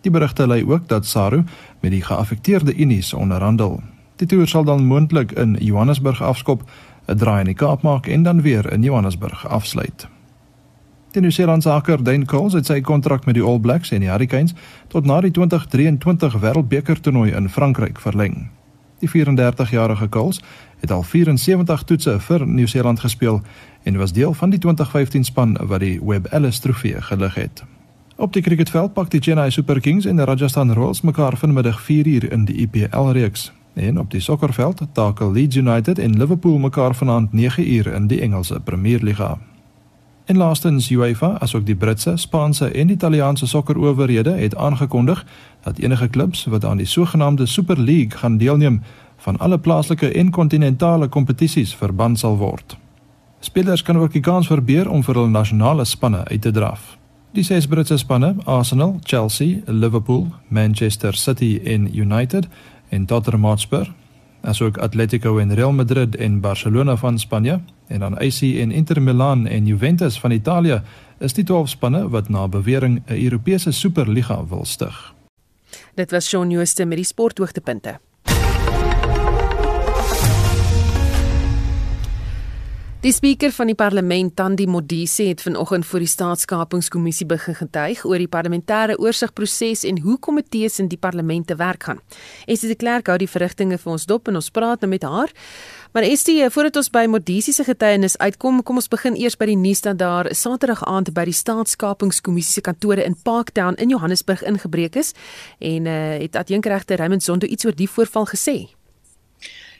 Die 0.00 0.10
berigte 0.10 0.46
lei 0.46 0.64
ook 0.64 0.88
dat 0.88 1.06
SARU 1.06 1.44
met 1.80 1.90
die 1.90 2.02
geaffekteerde 2.02 2.74
unies 2.76 3.12
onderhandel. 3.12 3.82
Die 4.16 4.26
toer 4.26 4.48
sal 4.48 4.64
dan 4.64 4.84
moontlik 4.84 5.32
in 5.32 5.56
Johannesburg 5.60 6.22
afskop, 6.22 6.62
'n 7.06 7.16
draai 7.16 7.40
in 7.40 7.46
die 7.46 7.54
Kaap 7.54 7.82
maak 7.82 8.06
en 8.06 8.22
dan 8.22 8.42
weer 8.42 8.72
in 8.72 8.82
Johannesburg 8.82 9.48
afsluit. 9.48 10.13
Die 11.14 11.20
Nieu-Seelandse 11.20 11.70
hakker 11.70 12.02
Dane 12.02 12.24
Coles 12.26 12.56
het 12.58 12.66
sy 12.66 12.80
kontrak 12.82 13.22
met 13.22 13.36
die 13.36 13.42
All 13.46 13.60
Blacks 13.62 13.92
en 13.94 14.02
die 14.02 14.08
Hurricanes 14.10 14.50
tot 14.90 15.06
na 15.06 15.20
die 15.22 15.30
2023 15.30 16.40
Wêreldbeker 16.42 16.98
toernooi 16.98 17.28
in 17.30 17.46
Frankryk 17.48 18.00
verleng. 18.02 18.48
Die 18.98 19.06
34-jarige 19.12 20.08
Coles 20.10 20.40
het 20.82 20.90
al 20.90 21.06
74 21.06 21.84
toetse 21.86 22.16
vir 22.18 22.46
Nieu-Seeland 22.46 23.04
gespeel 23.04 23.40
en 23.84 24.00
was 24.02 24.16
deel 24.16 24.34
van 24.34 24.50
die 24.50 24.58
2015 24.58 25.30
span 25.30 25.54
wat 25.60 25.84
die 25.86 26.00
Webb 26.02 26.26
Ellis 26.34 26.58
Trofee 26.58 26.98
gelig 26.98 27.38
het. 27.38 27.62
Op 28.16 28.34
die 28.34 28.42
cricketveld 28.42 28.92
pak 28.98 29.14
die 29.14 29.22
Chennai 29.22 29.50
Super 29.54 29.80
Kings 29.80 30.10
en 30.10 30.18
die 30.18 30.26
Rajasthan 30.26 30.74
Royals 30.74 31.06
mekaar 31.06 31.38
vanmiddag 31.38 31.78
4uur 31.86 32.26
in 32.32 32.50
die 32.50 32.66
IPL 32.66 33.14
reeks. 33.14 33.52
En 33.74 34.02
op 34.02 34.10
die 34.10 34.20
sokkerveld 34.20 34.82
takel 34.92 35.32
Leeds 35.32 35.56
United 35.56 35.98
en 35.98 36.18
Liverpool 36.18 36.58
mekaar 36.58 36.94
vanaand 36.94 37.30
9uur 37.32 37.94
in 37.94 38.06
die 38.06 38.20
Engelse 38.20 38.60
Premierliga. 38.60 39.38
En 40.24 40.36
laastens 40.36 40.90
UEFA, 40.90 41.38
asook 41.38 41.66
die 41.66 41.76
Britse, 41.76 42.16
Spaanse 42.16 42.68
en 42.68 42.88
Italiaanse 42.88 43.46
sokkerowerhede 43.46 44.30
het 44.30 44.56
aangekondig 44.56 45.26
dat 45.62 45.78
enige 45.78 46.08
klubs 46.08 46.44
wat 46.44 46.64
aan 46.64 46.76
die 46.76 46.86
sogenaamde 46.86 47.46
Super 47.46 47.80
League 47.80 48.18
gaan 48.18 48.36
deelneem, 48.36 48.82
van 49.16 49.38
alle 49.38 49.58
plaaslike 49.58 50.12
en 50.12 50.30
kontinentale 50.30 51.08
kompetisies 51.08 51.74
verban 51.74 52.16
sal 52.16 52.36
word. 52.36 52.76
Spelers 53.40 53.82
kan 53.82 53.98
ook 53.98 54.12
die 54.12 54.20
kans 54.20 54.46
verbeur 54.46 54.88
om 54.90 55.04
vir 55.04 55.14
hul 55.14 55.28
nasionale 55.28 55.84
spanne 55.84 56.24
uit 56.24 56.40
te 56.40 56.50
draf. 56.50 56.96
Die 57.34 57.44
ses 57.44 57.66
Britse 57.66 57.96
spanne, 57.96 58.34
Arsenal, 58.44 58.98
Chelsea, 59.02 59.60
Liverpool, 59.66 60.26
Manchester 60.48 61.14
City 61.14 61.60
en 61.64 61.98
United 61.98 62.48
en 62.88 63.04
Tottenham 63.06 63.44
Hotspur, 63.44 63.92
asook 64.44 64.78
Atletico 64.78 65.38
en 65.38 65.54
Real 65.54 65.72
Madrid 65.72 66.14
en 66.14 66.40
Barcelona 66.40 66.96
van 66.96 67.18
Spanje 67.18 67.60
en 67.86 68.00
dan 68.00 68.14
AC 68.14 68.40
en 68.42 68.70
Inter 68.70 69.02
Milan 69.02 69.46
en 69.46 69.66
Juventus 69.66 70.20
van 70.20 70.30
Italië 70.30 70.82
is 71.18 71.32
die 71.32 71.44
12 71.44 71.68
spanne 71.68 72.08
wat 72.08 72.28
na 72.28 72.48
bewering 72.48 73.02
'n 73.06 73.24
Europese 73.24 73.72
Superliga 73.72 74.46
wil 74.46 74.64
stig. 74.64 75.14
Dit 75.94 76.10
was 76.10 76.28
Shaun 76.28 76.50
Jooste 76.50 76.84
met 76.84 76.96
die 76.96 77.06
sporthoogtepunte. 77.06 77.98
Die 83.04 83.12
spreker 83.12 83.52
van 83.52 83.68
die 83.68 83.76
parlement, 83.76 84.32
Tandi 84.32 84.64
Modise, 84.64 85.26
het 85.28 85.42
vanoggend 85.44 85.84
voor 85.84 86.00
die 86.00 86.08
staatskapingskommissie 86.08 87.26
begin 87.28 87.54
getuig 87.58 88.00
oor 88.08 88.16
die 88.16 88.30
parlementêre 88.32 88.94
oorsigproses 88.96 89.82
en 89.84 89.98
hoe 90.00 90.14
komitees 90.16 90.78
in 90.80 90.88
die 90.88 90.96
parlement 90.96 91.44
te 91.46 91.56
werk 91.60 91.84
gaan. 91.84 92.00
Esie 92.48 92.70
de 92.70 92.76
Klerk 92.80 93.10
hou 93.12 93.18
die 93.20 93.28
verrigtinge 93.28 93.76
vir 93.82 93.92
ons 93.92 94.06
dop 94.08 94.30
en 94.32 94.38
ons 94.40 94.48
praat 94.48 94.80
nou 94.80 94.88
met 94.88 95.04
haar. 95.04 95.34
Maar 95.92 96.06
Estie, 96.08 96.38
voordat 96.48 96.78
ons 96.80 96.88
by 96.94 97.02
Modise 97.12 97.52
se 97.52 97.66
getuienis 97.68 98.16
uitkom, 98.22 98.62
kom 98.64 98.80
ons 98.80 98.88
begin 98.88 99.18
eers 99.20 99.36
by 99.36 99.50
die 99.50 99.58
nuus 99.60 99.84
dat 99.84 100.00
daar 100.00 100.30
Saterdag 100.32 100.80
aand 100.88 101.10
by 101.12 101.26
die 101.28 101.36
staatskapingskommissie 101.36 102.56
se 102.56 102.64
kantore 102.64 103.04
in 103.04 103.18
Parktown 103.20 103.76
in 103.76 103.92
Johannesburg 103.92 104.40
ingebreek 104.48 104.96
is 104.96 105.12
en 105.60 105.92
uh, 105.92 106.16
het 106.24 106.40
adjunkregter 106.40 107.04
Raymond 107.04 107.22
Zondo 107.22 107.44
iets 107.44 107.68
oor 107.68 107.76
die 107.76 107.90
voorval 107.98 108.32
gesê. 108.32 108.56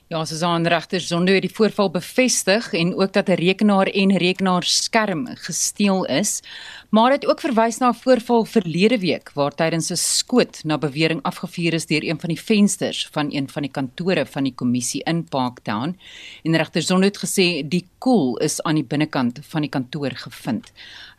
Ja, 0.09 0.24
Susan 0.24 0.66
regter 0.66 1.00
Zondo 1.00 1.32
het 1.32 1.46
die 1.46 1.55
voorval 1.55 1.88
bevestig 1.90 2.66
en 2.76 2.90
ook 2.94 3.12
dat 3.12 3.28
'n 3.28 3.40
rekenaar 3.40 3.86
en 3.86 4.16
rekenaarskerm 4.16 5.26
gesteel 5.26 6.05
is, 6.05 6.42
maar 6.90 7.11
het 7.11 7.26
ook 7.26 7.40
verwys 7.40 7.78
na 7.78 7.88
'n 7.88 7.94
voorval 7.94 8.44
verlede 8.44 8.98
week 8.98 9.30
waar 9.34 9.55
tydens 9.55 9.90
'n 9.90 9.96
skoot 9.96 10.64
na 10.64 10.78
bewering 10.78 11.22
afgevuur 11.22 11.72
is 11.72 11.86
deur 11.86 12.05
een 12.05 12.20
van 12.20 12.28
die 12.28 12.40
vensters 12.40 13.09
van 13.12 13.32
een 13.32 13.48
van 13.48 13.62
die 13.62 13.70
kantore 13.70 14.26
van 14.26 14.42
die 14.42 14.55
kommissie 14.55 15.02
in 15.02 15.24
Parktown. 15.24 15.98
En 16.42 16.57
regter 16.57 16.82
Zondo 16.82 17.07
het 17.07 17.24
gesê 17.26 17.68
die 17.68 17.88
koel 17.98 18.36
is 18.36 18.62
aan 18.62 18.74
die 18.74 18.84
binnekant 18.84 19.38
van 19.42 19.61
die 19.61 19.70
kantoor 19.70 20.11
gevind. 20.14 20.72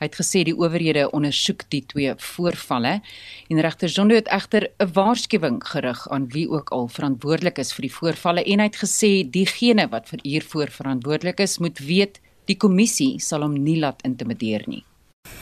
Hy 0.06 0.12
het 0.12 0.20
gesê 0.22 0.44
die 0.46 0.54
owerhede 0.54 1.08
ondersoek 1.18 1.64
die 1.74 1.80
twee 1.90 2.12
voorvalle 2.22 3.00
en 3.50 3.62
regter 3.66 3.90
Zondo 3.90 4.14
het 4.14 4.28
egter 4.30 4.68
'n 4.78 4.92
waarskuwing 4.94 5.58
gerig 5.66 6.08
aan 6.10 6.28
wie 6.30 6.46
ook 6.50 6.70
al 6.70 6.88
verantwoordelik 6.88 7.58
is 7.58 7.74
vir 7.74 7.82
die 7.88 7.96
voorvalle 7.96 8.44
en 8.46 8.60
hy 8.60 8.68
het 8.70 8.78
gesê 8.78 9.26
diegene 9.26 9.88
wat 9.90 10.06
vir 10.10 10.20
hiervoor 10.22 10.70
verantwoordelik 10.70 11.40
is 11.40 11.58
moet 11.58 11.80
weet 11.80 12.20
die 12.46 12.58
kommissie 12.58 13.20
sal 13.20 13.42
hom 13.42 13.58
nie 13.64 13.80
laat 13.80 14.02
intimideer 14.04 14.62
nie. 14.68 14.86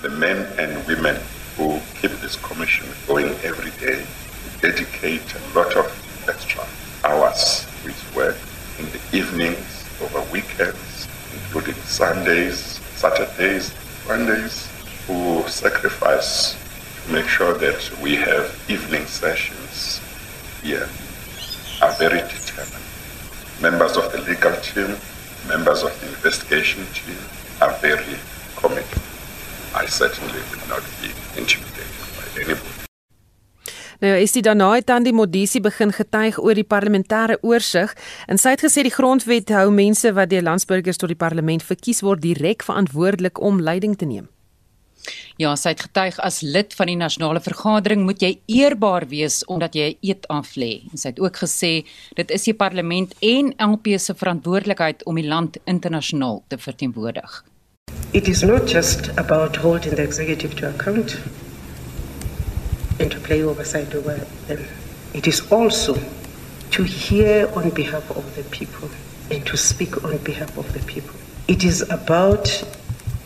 The 0.01 0.09
men 0.09 0.47
and 0.57 0.87
women 0.87 1.19
who 1.57 1.81
keep 1.99 2.15
this 2.21 2.39
commission 2.39 2.87
going 3.05 3.35
every 3.43 3.73
day 3.83 3.99
dedicate 4.61 5.27
a 5.35 5.59
lot 5.59 5.75
of 5.75 5.91
extra 6.27 6.63
hours 7.03 7.67
with 7.83 7.99
work 8.15 8.39
in 8.79 8.85
the 8.95 9.17
evenings 9.17 9.83
over 9.99 10.23
weekends 10.31 11.07
including 11.33 11.75
Sundays, 11.83 12.79
Saturdays 12.95 13.82
Mondays 14.07 14.67
who 15.07 15.43
sacrifice 15.47 16.57
to 17.05 17.13
make 17.13 17.25
sure 17.25 17.53
that 17.53 17.89
we 18.01 18.15
have 18.15 18.53
evening 18.67 19.05
sessions 19.05 20.01
here 20.61 20.89
are 21.81 21.93
very 21.93 22.19
determined. 22.19 22.83
Members 23.61 23.95
of 23.95 24.11
the 24.11 24.19
legal 24.21 24.55
team, 24.57 24.97
members 25.47 25.83
of 25.83 25.97
the 26.01 26.07
investigation 26.07 26.85
team 26.93 27.17
are 27.61 27.71
very 27.79 28.17
committed. 28.57 29.01
I 29.73 29.85
certainly 29.85 30.39
will 30.51 30.67
not 30.67 30.83
be 31.01 31.09
intimidated 31.39 31.87
by 32.17 32.41
anybody. 32.41 32.82
Nou 34.03 34.11
is 34.19 34.33
dit 34.35 34.43
daarna 34.43 34.73
het 34.75 34.89
dan 34.89 35.05
die 35.05 35.13
Modisi 35.15 35.61
begin 35.63 35.93
getuig 35.95 36.35
oor 36.43 36.57
die 36.59 36.67
parlementêre 36.67 37.37
oorsig 37.39 37.93
en 38.27 38.39
sy 38.41 38.51
het 38.51 38.63
gesê 38.65 38.83
die 38.83 38.91
grondwet 38.91 39.53
hou 39.55 39.69
mense 39.71 40.09
wat 40.17 40.27
deur 40.33 40.43
landsburgers 40.43 40.99
tot 40.99 41.13
die 41.13 41.19
parlement 41.19 41.63
verkies 41.63 42.01
word 42.03 42.19
direk 42.25 42.65
verantwoordelik 42.67 43.39
om 43.39 43.61
leiding 43.63 43.95
te 43.95 44.09
neem. 44.09 44.25
Ja, 45.39 45.53
sy 45.55 45.71
het 45.71 45.85
getuig 45.85 46.17
as 46.19 46.41
lid 46.43 46.75
van 46.75 46.91
die 46.91 46.97
nasionale 46.99 47.39
vergadering 47.43 48.03
moet 48.03 48.19
jy 48.19 48.33
eerbaar 48.51 49.07
wees 49.07 49.39
omdat 49.47 49.75
jy 49.79 49.87
'n 49.93 49.97
eed 50.01 50.27
aflê. 50.27 50.83
En 50.91 50.97
sy 50.97 51.07
het 51.07 51.19
ook 51.19 51.37
gesê 51.37 51.87
dit 52.15 52.31
is 52.31 52.43
die 52.43 52.53
parlement 52.53 53.15
en 53.21 53.53
LP 53.57 53.95
se 53.97 54.13
verantwoordelikheid 54.13 55.05
om 55.05 55.15
die 55.15 55.27
land 55.27 55.57
internasionaal 55.63 56.43
te 56.49 56.57
verteenwoordig. 56.57 57.43
It 58.11 58.27
is 58.27 58.43
not 58.43 58.69
just 58.69 59.09
about 59.15 59.55
holding 59.55 59.95
the 59.95 60.03
executive 60.03 60.55
to 60.55 60.67
account. 60.67 61.17
And 63.03 63.11
to 63.11 63.19
play 63.19 63.43
oversight 63.43 63.93
over 63.93 64.15
them. 64.47 64.65
It 65.13 65.27
is 65.27 65.51
also 65.51 65.95
to 66.71 66.83
hear 66.83 67.51
on 67.53 67.69
behalf 67.71 68.09
of 68.11 68.35
the 68.37 68.43
people 68.45 68.89
and 69.29 69.45
to 69.45 69.57
speak 69.57 70.03
on 70.05 70.17
behalf 70.19 70.57
of 70.57 70.71
the 70.71 70.79
people. 70.93 71.13
It 71.49 71.65
is 71.65 71.81
about 71.89 72.47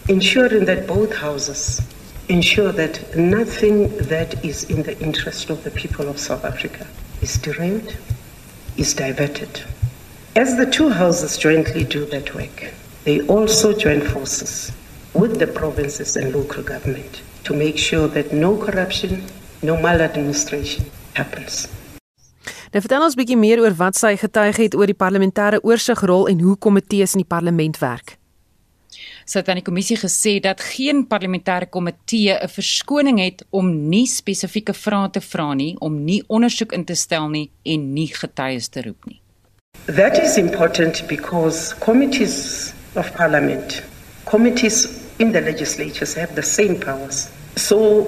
ensuring 0.10 0.66
that 0.66 0.88
both 0.88 1.16
houses 1.16 1.80
ensure 2.28 2.72
that 2.72 3.16
nothing 3.16 3.96
that 4.14 4.44
is 4.44 4.64
in 4.64 4.82
the 4.82 5.00
interest 5.00 5.52
of 5.52 5.64
the 5.64 5.72
people 5.72 6.10
of 6.10 6.20
South 6.20 6.44
Africa 6.44 6.88
is 7.22 7.38
derailed, 7.38 7.96
is 8.78 8.96
diverted. 8.96 9.62
As 10.36 10.58
the 10.58 10.66
two 10.66 10.90
houses 10.90 11.38
jointly 11.38 11.84
do 11.84 12.04
that 12.06 12.34
work, 12.34 12.74
they 13.04 13.22
also 13.28 13.78
join 13.78 14.02
forces 14.02 14.72
with 15.14 15.38
the 15.38 15.48
provinces 15.48 16.16
and 16.16 16.34
local 16.34 16.64
government 16.64 17.22
to 17.44 17.54
make 17.54 17.78
sure 17.78 18.08
that 18.10 18.34
no 18.34 18.58
corruption, 18.58 19.24
no 19.62 19.78
maladministration 19.82 20.86
happens. 21.14 21.68
Nou 22.72 22.84
vertel 22.84 23.04
ons 23.04 23.16
bietjie 23.18 23.40
meer 23.40 23.62
oor 23.64 23.76
wat 23.80 23.98
sy 23.98 24.16
getuig 24.20 24.60
het 24.60 24.76
oor 24.76 24.90
die 24.90 24.98
parlementêre 24.98 25.62
oorsigrol 25.64 26.28
en 26.32 26.42
hoe 26.44 26.58
komitees 26.60 27.16
in 27.16 27.24
die 27.24 27.30
parlement 27.30 27.80
werk. 27.82 28.18
Sy 29.28 29.42
het 29.42 29.50
aan 29.52 29.60
die 29.60 29.66
kommissie 29.68 29.98
gesê 30.00 30.38
dat 30.44 30.62
geen 30.64 31.04
parlementêre 31.08 31.68
komitee 31.70 32.34
'n 32.34 32.48
verskoning 32.48 33.20
het 33.20 33.44
om 33.50 33.90
nie 33.90 34.08
spesifieke 34.08 34.74
vrae 34.74 35.10
te 35.12 35.22
vra 35.22 35.54
nie, 35.54 35.76
om 35.80 36.04
nie 36.06 36.24
ondersoek 36.28 36.72
in 36.72 36.86
te 36.86 36.96
stel 36.96 37.30
nie 37.30 37.50
en 37.66 37.94
nie 37.94 38.08
getuies 38.08 38.68
te 38.70 38.82
roep 38.82 39.06
nie. 39.06 39.22
That 39.86 40.18
is 40.18 40.38
important 40.38 41.08
because 41.08 41.76
committees 41.80 42.74
of 42.96 43.12
parliament, 43.16 43.84
committees 44.26 44.88
in 45.18 45.32
the 45.32 45.42
legislatures 45.42 46.16
have 46.16 46.34
the 46.36 46.42
same 46.42 46.76
powers. 46.76 47.28
So 47.56 48.08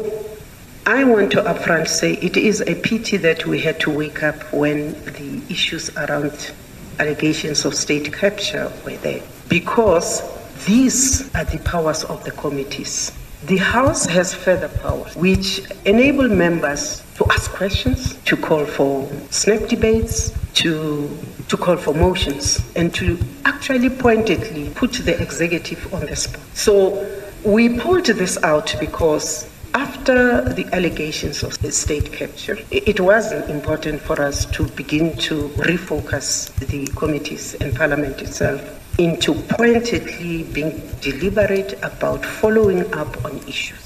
I 0.89 1.03
want 1.03 1.31
to 1.33 1.43
upfront 1.43 1.87
say 1.87 2.13
it 2.13 2.35
is 2.35 2.61
a 2.61 2.73
pity 2.73 3.17
that 3.17 3.45
we 3.45 3.59
had 3.59 3.79
to 3.81 3.91
wake 3.91 4.23
up 4.23 4.51
when 4.51 4.93
the 5.03 5.39
issues 5.47 5.95
around 5.95 6.51
allegations 6.97 7.63
of 7.63 7.75
state 7.75 8.11
capture 8.11 8.71
were 8.83 8.97
there 8.97 9.21
because 9.49 10.23
these 10.65 11.29
are 11.35 11.45
the 11.45 11.59
powers 11.59 12.05
of 12.05 12.23
the 12.23 12.31
committees. 12.31 13.11
The 13.45 13.57
House 13.57 14.07
has 14.07 14.33
further 14.33 14.67
powers 14.67 15.15
which 15.15 15.61
enable 15.85 16.27
members 16.27 17.03
to 17.17 17.25
ask 17.33 17.51
questions, 17.51 18.15
to 18.25 18.35
call 18.35 18.65
for 18.65 19.07
snap 19.29 19.69
debates, 19.69 20.33
to, 20.55 21.07
to 21.49 21.55
call 21.55 21.77
for 21.77 21.93
motions, 21.93 22.67
and 22.75 22.91
to 22.95 23.19
actually 23.45 23.91
pointedly 23.91 24.71
put 24.71 24.93
the 24.93 25.21
executive 25.21 25.93
on 25.93 26.07
the 26.07 26.15
spot. 26.15 26.41
So 26.55 27.07
we 27.45 27.77
pulled 27.77 28.07
this 28.07 28.43
out 28.43 28.75
because 28.79 29.47
after 29.73 30.41
the 30.53 30.65
allegations 30.73 31.43
of 31.43 31.53
state 31.71 32.11
capture, 32.11 32.57
it 32.71 32.99
was 32.99 33.31
important 33.49 34.01
for 34.01 34.21
us 34.21 34.45
to 34.45 34.63
begin 34.75 35.15
to 35.17 35.49
refocus 35.69 36.53
the 36.67 36.87
committees 36.95 37.55
and 37.61 37.75
parliament 37.75 38.21
itself 38.21 38.61
into 38.97 39.33
pointedly 39.57 40.43
being 40.43 40.81
deliberate 41.01 41.77
about 41.83 42.25
following 42.25 42.81
up 42.93 43.11
on 43.25 43.37
issues. 43.47 43.85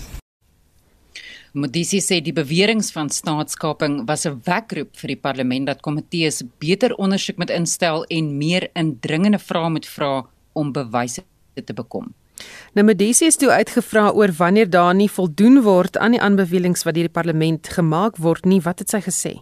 Modisi 1.54 2.00
sê 2.02 2.18
die 2.18 2.34
beweringe 2.34 2.90
van 2.96 3.12
staatskaping 3.14 4.08
was 4.10 4.26
'n 4.26 4.42
wekroep 4.46 4.98
vir 4.98 5.08
die 5.08 5.22
parlement 5.22 5.68
dat 5.68 5.82
komitees 5.86 6.42
beter 6.58 6.96
ondersoek 6.98 7.38
moet 7.38 7.54
instel 7.54 8.06
en 8.10 8.38
meer 8.38 8.70
indringende 8.74 9.38
vrae 9.38 9.70
moet 9.70 9.86
vra 9.86 10.26
om 10.54 10.74
bewyse 10.74 11.22
te 11.54 11.74
bekom. 11.74 12.14
Nou 12.74 12.86
Medisi 12.86 13.26
is 13.26 13.38
toe 13.38 13.52
uitgevra 13.52 14.10
oor 14.12 14.32
wanneer 14.38 14.70
daar 14.70 14.96
nie 14.96 15.10
voldoen 15.12 15.62
word 15.62 15.98
aan 15.98 16.16
die 16.16 16.22
aanbevelings 16.22 16.84
wat 16.84 16.96
deur 16.98 17.10
die 17.10 17.18
parlement 17.22 17.68
gemaak 17.70 18.18
word 18.18 18.46
nie, 18.46 18.62
wat 18.62 18.80
het 18.80 18.90
sy 18.90 19.02
gesê? 19.06 19.34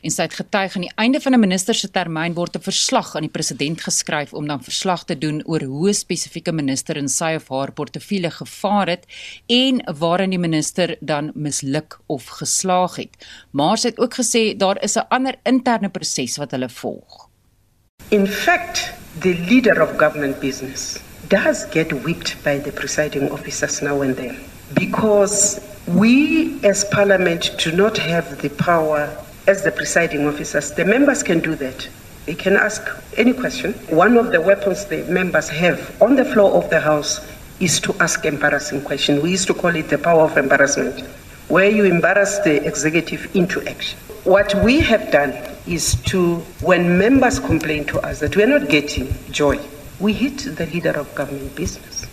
En 0.00 0.12
sy 0.12 0.24
het 0.24 0.36
getuig 0.38 0.76
aan 0.76 0.86
die 0.86 0.94
einde 0.96 1.20
van 1.20 1.34
'n 1.34 1.40
minister 1.40 1.74
se 1.74 1.90
termyn 1.90 2.34
word 2.34 2.56
'n 2.56 2.62
verslag 2.62 3.14
aan 3.14 3.26
die 3.28 3.36
president 3.36 3.80
geskryf 3.80 4.32
om 4.32 4.46
dan 4.46 4.62
verslag 4.62 5.04
te 5.04 5.18
doen 5.18 5.42
oor 5.44 5.62
hoe 5.62 5.88
'n 5.88 5.94
spesifieke 5.94 6.52
minister 6.52 6.96
in 6.96 7.08
sy 7.08 7.34
of 7.36 7.48
haar 7.48 7.72
portefeulje 7.72 8.30
gevaar 8.30 8.88
het 8.88 9.04
en 9.46 9.96
waarin 9.98 10.30
die 10.30 10.38
minister 10.38 10.96
dan 11.00 11.30
misluk 11.34 11.98
of 12.06 12.26
geslaag 12.26 12.96
het. 12.96 13.26
Maar 13.50 13.78
sy 13.78 13.88
het 13.88 13.98
ook 13.98 14.14
gesê 14.14 14.56
daar 14.56 14.82
is 14.82 14.96
'n 14.96 15.08
ander 15.08 15.34
interne 15.42 15.88
proses 15.88 16.36
wat 16.36 16.50
hulle 16.50 16.68
volg. 16.68 17.28
In 18.08 18.26
fact, 18.26 18.92
the 19.18 19.34
leader 19.48 19.82
of 19.82 19.90
government 19.98 20.40
business 20.40 21.09
does 21.30 21.64
get 21.66 21.92
whipped 22.04 22.42
by 22.44 22.58
the 22.58 22.72
presiding 22.72 23.30
officers 23.30 23.80
now 23.80 24.02
and 24.02 24.16
then 24.16 24.36
because 24.74 25.60
we 25.86 26.62
as 26.64 26.84
parliament 26.84 27.52
do 27.58 27.72
not 27.72 27.96
have 27.96 28.42
the 28.42 28.50
power 28.50 29.16
as 29.46 29.64
the 29.64 29.72
presiding 29.72 30.26
officers. 30.26 30.70
The 30.72 30.84
members 30.84 31.22
can 31.22 31.40
do 31.40 31.54
that. 31.56 31.88
They 32.26 32.34
can 32.34 32.56
ask 32.56 32.82
any 33.16 33.32
question. 33.32 33.72
One 33.88 34.16
of 34.16 34.30
the 34.30 34.40
weapons 34.40 34.84
the 34.84 35.02
members 35.04 35.48
have 35.48 36.00
on 36.02 36.16
the 36.16 36.24
floor 36.24 36.52
of 36.52 36.70
the 36.70 36.80
House 36.80 37.26
is 37.58 37.80
to 37.80 37.94
ask 38.00 38.24
embarrassing 38.24 38.82
questions. 38.82 39.22
We 39.22 39.30
used 39.30 39.46
to 39.48 39.54
call 39.54 39.74
it 39.74 39.88
the 39.88 39.98
power 39.98 40.22
of 40.22 40.36
embarrassment, 40.36 41.00
where 41.48 41.68
you 41.70 41.84
embarrass 41.84 42.38
the 42.40 42.64
executive 42.66 43.34
into 43.34 43.66
action. 43.68 43.98
What 44.24 44.54
we 44.62 44.80
have 44.80 45.10
done 45.10 45.32
is 45.66 45.94
to, 46.06 46.36
when 46.60 46.98
members 46.98 47.38
complain 47.40 47.84
to 47.86 48.00
us 48.00 48.20
that 48.20 48.36
we're 48.36 48.46
not 48.46 48.68
getting 48.68 49.12
joy, 49.30 49.58
we 50.00 50.12
hit 50.12 50.56
the 50.56 50.66
leader 50.66 50.98
of 50.98 51.14
government 51.14 51.54
business. 51.54 52.06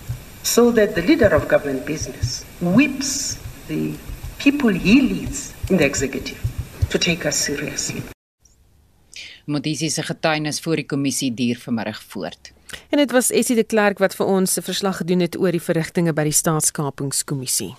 So 0.44 0.72
that 0.72 0.96
the 0.96 1.02
leader 1.02 1.34
of 1.36 1.48
government 1.48 1.86
business 1.86 2.44
whips 2.62 3.38
the 3.68 3.94
people 4.38 4.74
he 4.74 5.02
leads 5.02 5.54
in 5.70 5.78
the 5.78 5.86
executive 5.86 6.40
to 6.90 6.98
take 6.98 7.28
us 7.28 7.44
seriously. 7.44 8.02
Modisi 9.46 9.90
se 9.90 10.04
getuienis 10.04 10.60
voor 10.60 10.76
die 10.76 10.86
kommissie 10.86 11.34
duur 11.34 11.60
vanmiddag 11.64 12.04
voort. 12.04 12.52
En 12.90 12.98
dit 12.98 13.12
was 13.12 13.32
Essie 13.32 13.56
de 13.56 13.64
Klerk 13.64 14.00
wat 14.04 14.16
vir 14.16 14.26
ons 14.26 14.58
'n 14.58 14.62
verslag 14.62 14.98
gedoen 14.98 15.20
het 15.20 15.38
oor 15.40 15.52
die 15.52 15.64
verrigtinge 15.64 16.14
by 16.14 16.24
die 16.24 16.36
Staatskapingskommissie. 16.36 17.76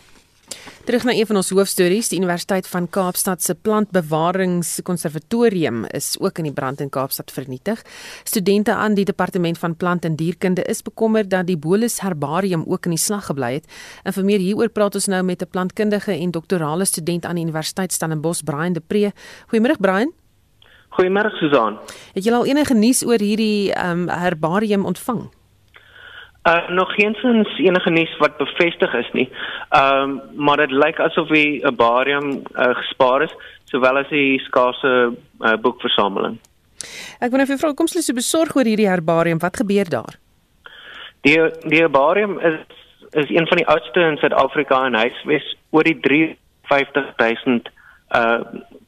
Terug 0.88 1.05
na 1.05 1.12
een 1.12 1.26
van 1.26 1.36
ons 1.36 1.51
hoofstories, 1.51 2.09
die 2.09 2.18
Universiteit 2.18 2.68
van 2.68 2.88
Kaapstad 2.88 3.42
se 3.42 3.55
plantbewaringskonservatorium 3.55 5.84
is 5.84 6.16
ook 6.20 6.38
in 6.38 6.44
die 6.49 6.53
brand 6.53 6.80
in 6.80 6.88
Kaapstad 6.88 7.30
vernietig. 7.30 7.82
Studente 8.24 8.74
aan 8.74 8.94
die 8.94 9.05
departement 9.05 9.59
van 9.59 9.76
plant 9.76 10.05
en 10.05 10.16
dierkunde 10.16 10.64
is 10.64 10.82
bekommerd 10.82 11.30
dat 11.30 11.46
die 11.46 11.59
Bolus 11.59 12.01
herbarium 12.01 12.64
ook 12.66 12.84
in 12.84 12.90
die 12.96 13.05
slag 13.05 13.26
gebly 13.28 13.53
het. 13.59 13.66
En 14.03 14.12
vir 14.12 14.24
meer 14.24 14.38
hieroor 14.40 14.68
praat 14.72 14.94
ons 14.94 15.07
nou 15.07 15.22
met 15.22 15.42
'n 15.42 15.49
plantkundige 15.51 16.12
en 16.12 16.30
doktorale 16.30 16.84
student 16.84 17.24
aan 17.24 17.34
die 17.34 17.44
Universiteit 17.44 17.92
Stellenbosch, 17.92 18.42
Brian 18.42 18.72
de 18.72 18.80
Pre. 18.80 19.12
Goeiemôre 19.53 19.76
Brian. 19.80 20.12
Goeiemôre 20.88 21.30
Susan. 21.36 21.78
Het 22.14 22.24
jy 22.24 22.32
al 22.32 22.46
enige 22.46 22.74
nuus 22.74 23.05
oor 23.05 23.20
hierdie 23.20 23.72
um, 23.76 24.09
herbarium 24.09 24.84
ontvang? 24.84 25.28
Uh 26.49 26.68
nog 26.68 26.92
geensins 26.94 27.59
enige 27.59 27.90
nuus 27.90 28.16
wat 28.18 28.36
bevestig 28.36 28.94
is 28.94 29.09
nie. 29.12 29.28
Ehm 29.68 30.03
um, 30.03 30.20
maar 30.34 30.57
dit 30.57 30.70
lyk 30.70 31.01
asof 31.01 31.28
die 31.28 31.61
herbarium 31.61 32.28
uh, 32.30 32.74
gespaar 32.78 33.22
is 33.22 33.34
sowel 33.64 33.99
as 34.01 34.09
die 34.09 34.38
skaarse 34.46 34.92
uh, 35.40 35.57
boekversameling. 35.61 36.38
Ek 37.20 37.30
wil 37.30 37.42
net 37.42 37.51
vir 37.51 37.61
vrou 37.61 37.74
kom 37.74 37.90
slegs 37.90 38.12
besorg 38.16 38.57
oor 38.57 38.70
hierdie 38.70 38.88
herbarium. 38.88 39.40
Wat 39.42 39.61
gebeur 39.61 39.90
daar? 39.92 40.16
Die 41.26 41.36
die 41.66 41.82
herbarium 41.82 42.38
is 42.38 42.61
is 43.11 43.28
een 43.28 43.49
van 43.49 43.61
die 43.61 43.68
oudste 43.68 44.01
in 44.01 44.16
Suid-Afrika 44.20 44.84
en 44.86 44.96
hy 44.96 45.09
is 45.36 45.49
oor 45.70 45.84
die 45.84 45.99
35000 46.07 47.68
uh 48.16 48.40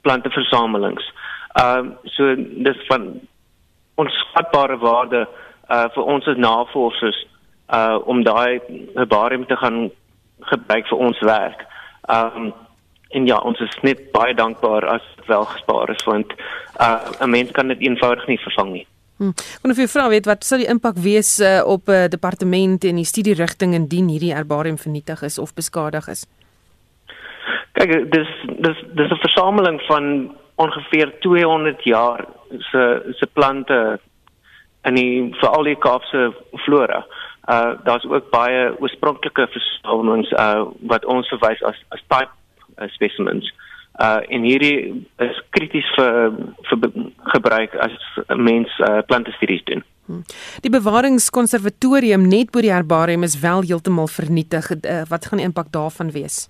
planteversamelings. 0.06 1.12
Ehm 1.60 1.92
uh, 1.92 2.12
so 2.16 2.34
dis 2.68 2.86
van 2.88 3.10
onskatbare 4.00 4.78
waarde 4.78 5.26
uh 5.68 5.88
vir 5.96 6.08
ons 6.14 6.26
as 6.26 6.40
navorsers 6.40 7.20
uh 7.72 7.98
om 8.04 8.22
daai 8.22 8.60
herbarium 8.94 9.46
te 9.46 9.56
gaan 9.56 9.90
gebruik 10.40 10.86
vir 10.86 10.98
ons 10.98 11.20
werk. 11.20 11.66
Um 12.08 12.52
en 13.10 13.26
ja, 13.26 13.36
ons 13.42 13.58
is 13.60 13.76
net 13.82 14.12
baie 14.12 14.34
dankbaar 14.34 14.86
as 14.86 15.02
dit 15.16 15.26
wel 15.26 15.44
gespaar 15.44 15.90
is 15.90 16.04
want 16.04 16.32
uh 16.80 17.10
'n 17.20 17.30
mens 17.30 17.50
kan 17.50 17.68
dit 17.68 17.80
eenvoudig 17.80 18.26
nie 18.26 18.38
vervang 18.38 18.72
nie. 18.72 18.86
Hm. 19.20 19.36
Kon 19.60 19.70
of 19.70 19.76
jy 19.76 19.84
vra 19.92 20.08
weet 20.08 20.24
wat 20.24 20.44
sou 20.48 20.56
die 20.56 20.68
impak 20.72 20.96
wees 20.96 21.40
uh, 21.44 21.60
op 21.66 21.88
'n 21.88 21.92
uh, 21.92 22.08
departement 22.08 22.84
en 22.84 22.96
die 22.96 23.04
studierigting 23.04 23.74
indien 23.74 24.08
hierdie 24.08 24.34
herbarium 24.34 24.78
vernietig 24.78 25.22
is 25.22 25.38
of 25.38 25.54
beskadig 25.54 26.08
is? 26.08 26.26
Kyk, 27.72 28.10
dis 28.12 28.30
dis 28.64 28.78
dis 28.96 29.10
'n 29.10 29.20
versameling 29.20 29.80
van 29.88 30.34
ongeveer 30.56 31.12
200 31.20 31.84
jaar 31.84 32.24
se 32.48 33.12
se 33.12 33.26
plante 33.26 34.00
in 34.84 34.94
die 34.94 35.34
veral 35.40 35.64
die 35.64 35.78
Kaapse 35.78 36.32
flora 36.64 37.04
uh 37.50 37.72
daar's 37.84 38.06
ook 38.06 38.30
baie 38.30 38.70
oorspronklike 38.78 39.48
versamelings 39.54 40.30
uh 40.30 40.68
wat 40.92 41.04
ons 41.04 41.28
verwys 41.28 41.62
as 41.62 41.78
as 41.88 42.02
type 42.06 42.32
uh, 42.78 42.88
specimens. 42.88 43.48
Uh 44.00 44.20
en 44.28 44.46
hierdie 44.46 45.06
is 45.18 45.42
krities 45.56 45.88
vir 45.96 46.36
vir 46.68 46.92
gebruik 47.34 47.74
as 47.86 47.96
mens 48.36 48.78
uh 48.88 49.00
plante 49.06 49.32
studies 49.38 49.64
doen. 49.64 49.82
Hmm. 50.06 50.22
Die 50.62 50.70
bewaringskonservatorium 50.70 52.28
net 52.28 52.50
bo 52.50 52.62
die 52.62 52.72
herbarium 52.72 53.22
is 53.22 53.38
wel 53.40 53.62
heeltemal 53.62 54.08
vernietig. 54.08 54.70
Uh, 54.70 55.02
wat 55.08 55.26
gaan 55.26 55.42
die 55.42 55.46
impak 55.46 55.72
daarvan 55.72 56.10
wees? 56.10 56.48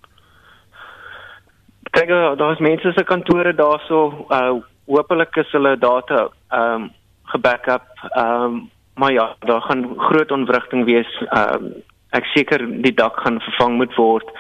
Kyk, 1.91 2.09
daar's 2.39 2.63
mense 2.63 2.93
se 2.93 3.05
kantore 3.05 3.55
daarso. 3.55 4.27
Uh 4.29 4.61
hopelik 4.91 5.37
is 5.37 5.51
hulle 5.55 5.77
data 5.79 6.29
um 6.51 6.91
gebackup. 7.33 7.87
Um 8.17 8.71
maar 9.01 9.13
ja, 9.13 9.37
daar 9.39 9.61
gaan 9.61 9.95
groot 9.97 10.31
ontwrigting 10.31 10.85
wees. 10.85 11.11
Ehm 11.29 11.65
uh, 11.65 11.87
ek 12.11 12.25
seker 12.35 12.65
die 12.83 12.95
dak 12.95 13.21
gaan 13.23 13.39
vervang 13.41 13.77
moet 13.79 13.95
word. 13.95 14.31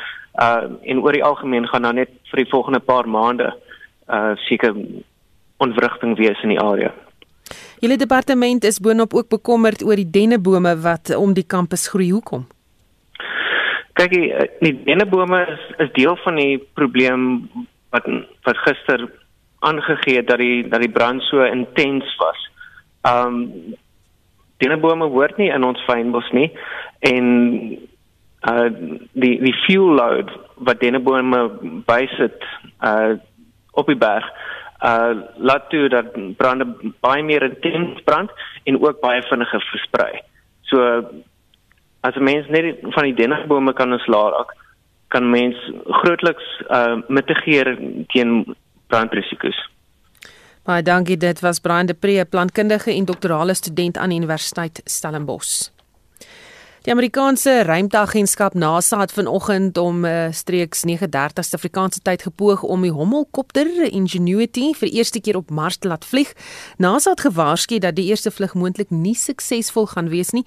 Uh 0.44 0.64
en 0.90 1.02
oor 1.02 1.14
die 1.14 1.24
algemeen 1.24 1.68
gaan 1.70 1.86
daar 1.86 1.94
net 1.94 2.10
vir 2.30 2.42
die 2.42 2.50
volgende 2.50 2.80
paar 2.80 3.08
maande 3.08 3.52
uh 4.16 4.32
seker 4.46 4.74
ontwrigting 5.56 6.16
wees 6.18 6.42
in 6.42 6.54
die 6.54 6.60
area. 6.60 6.90
Julle 7.80 7.96
departement 7.96 8.64
is 8.64 8.80
boonop 8.80 9.14
ook 9.14 9.28
bekommerd 9.28 9.84
oor 9.86 9.96
die 9.96 10.10
dennebome 10.18 10.74
wat 10.82 11.14
om 11.16 11.32
die 11.34 11.46
kampus 11.46 11.88
groei. 11.88 12.10
Hoekom? 12.10 12.46
Kyk, 13.92 14.12
die, 14.12 14.28
die 14.60 14.74
dennebome 14.84 15.44
is 15.54 15.64
is 15.86 15.92
deel 15.96 16.16
van 16.24 16.42
die 16.42 16.58
probleem 16.74 17.28
wat 17.94 18.10
wat 18.48 18.64
gister 18.66 19.06
aangegee 19.60 20.18
het 20.20 20.28
dat 20.28 20.42
die 20.42 20.68
dat 20.68 20.82
die 20.82 20.94
brand 20.98 21.22
so 21.30 21.46
intens 21.46 22.16
was. 22.18 22.48
Um 23.14 23.38
dennebome 24.60 25.08
hoort 25.12 25.36
nie 25.40 25.50
in 25.50 25.64
ons 25.64 25.80
fynbos 25.88 26.28
nie 26.36 26.50
en 27.12 27.26
uh 28.50 28.68
die 29.12 29.36
die 29.40 29.56
fuel 29.64 29.96
load 29.98 30.30
wat 30.68 30.80
dennebome 30.80 31.42
bysit 31.88 32.46
uh 32.80 33.18
op 33.72 33.86
die 33.86 33.98
berg 34.00 34.24
uh 34.84 35.12
laat 35.36 35.68
toe 35.72 35.88
dat 35.92 36.14
brande 36.36 36.66
baie 37.04 37.22
meer 37.22 37.44
intens 37.48 38.00
brand 38.04 38.30
en 38.64 38.80
ook 38.80 39.00
baie 39.00 39.22
vinniger 39.28 39.64
versprei. 39.72 40.22
So 40.62 41.04
as 42.00 42.16
'n 42.16 42.24
mens 42.24 42.48
net 42.48 42.78
van 42.80 43.04
die 43.04 43.14
dennebome 43.14 43.72
kan 43.72 43.92
ontslaak, 43.92 44.56
kan 45.08 45.30
mens 45.30 45.56
grootliks 45.84 46.62
uh 46.70 46.96
mitigeer 47.08 47.76
teen 48.08 48.56
brandrisiko's. 48.88 49.60
Baie 50.70 50.82
dankie. 50.82 51.16
Dit 51.16 51.40
was 51.40 51.58
Brian 51.58 51.86
de 51.86 51.94
Pre, 51.94 52.24
plantkundige 52.24 52.94
en 52.94 53.04
doktorale 53.04 53.54
student 53.54 53.96
aan 53.96 54.10
Universiteit 54.10 54.80
Stellenbosch. 54.84 55.79
Die 56.80 56.92
Amerikaanse 56.92 57.62
ruimteagentskap 57.62 58.54
NASA 58.54 59.00
het 59.00 59.12
vanoggend 59.12 59.76
om 59.78 60.04
uh, 60.04 60.30
streeks 60.32 60.80
9:30 60.88 61.42
Suid-Afrikaanse 61.44 62.00
tyd 62.00 62.22
gepoog 62.22 62.62
om 62.62 62.80
die 62.80 62.92
hommelkopter 62.92 63.68
Ingenuity 63.92 64.70
vir 64.72 64.88
eerste 64.88 65.20
keer 65.20 65.36
op 65.36 65.50
Mars 65.50 65.76
te 65.76 65.88
laat 65.88 66.06
vlieg. 66.08 66.32
NASA 66.80 67.10
het 67.10 67.20
gewaarsku 67.20 67.78
dat 67.78 67.98
die 67.98 68.06
eerste 68.08 68.30
vlug 68.30 68.54
moontlik 68.54 68.88
nie 68.90 69.12
suksesvol 69.14 69.90
gaan 69.92 70.08
wees 70.08 70.32
nie. 70.32 70.46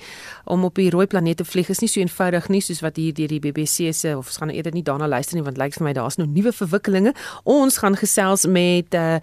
Om 0.49 0.63
op 0.65 0.81
die 0.81 0.89
rooi 0.89 1.05
planeet 1.05 1.37
te 1.37 1.45
vlieg 1.45 1.69
is 1.69 1.83
nie 1.85 1.91
so 1.91 2.01
eenvoudig 2.01 2.49
nie 2.49 2.63
soos 2.65 2.81
wat 2.81 2.97
hier 2.97 3.13
deur 3.13 3.29
die 3.29 3.39
BBC 3.39 3.93
se 3.93 4.15
of 4.17 4.25
ons 4.25 4.41
gaan 4.41 4.49
nou 4.49 4.57
eerder 4.57 4.73
nie 4.73 4.83
daarna 4.83 5.07
luister 5.07 5.37
nie 5.37 5.45
want 5.45 5.61
lyk 5.61 5.77
vir 5.77 5.85
my 5.85 5.93
daar's 5.93 6.17
nou 6.17 6.25
nuwe 6.25 6.49
verwikkelinge. 6.49 7.13
Ons 7.43 7.77
gaan 7.77 7.93
gesels 7.93 8.47
met 8.49 8.97
uh 8.97 9.19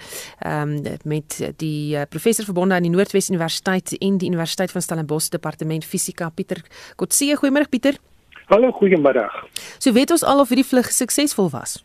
um, 0.47 0.79
met 1.03 1.41
die 1.59 1.97
uh, 1.97 2.07
professor 2.07 2.45
verbonde 2.45 2.79
aan 2.79 2.87
die 2.87 2.95
Noordwes 2.95 3.35
Universiteit 3.35 3.97
en 3.99 4.23
die 4.23 4.31
Universiteit 4.31 4.71
van 4.71 4.83
Stellenbosch 4.83 5.29
departement 5.35 5.85
fisika 5.85 6.31
Pieter 6.31 6.63
Kotse, 7.01 7.33
goeiemôre 7.41 7.65
Pieter. 7.73 7.97
Hallo, 8.51 8.69
goeiemôre. 8.77 9.25
So 9.81 9.95
weet 9.97 10.11
ons 10.13 10.25
al 10.31 10.43
of 10.43 10.51
hierdie 10.53 10.69
vlug 10.69 10.91
suksesvol 10.93 11.49
was. 11.55 11.79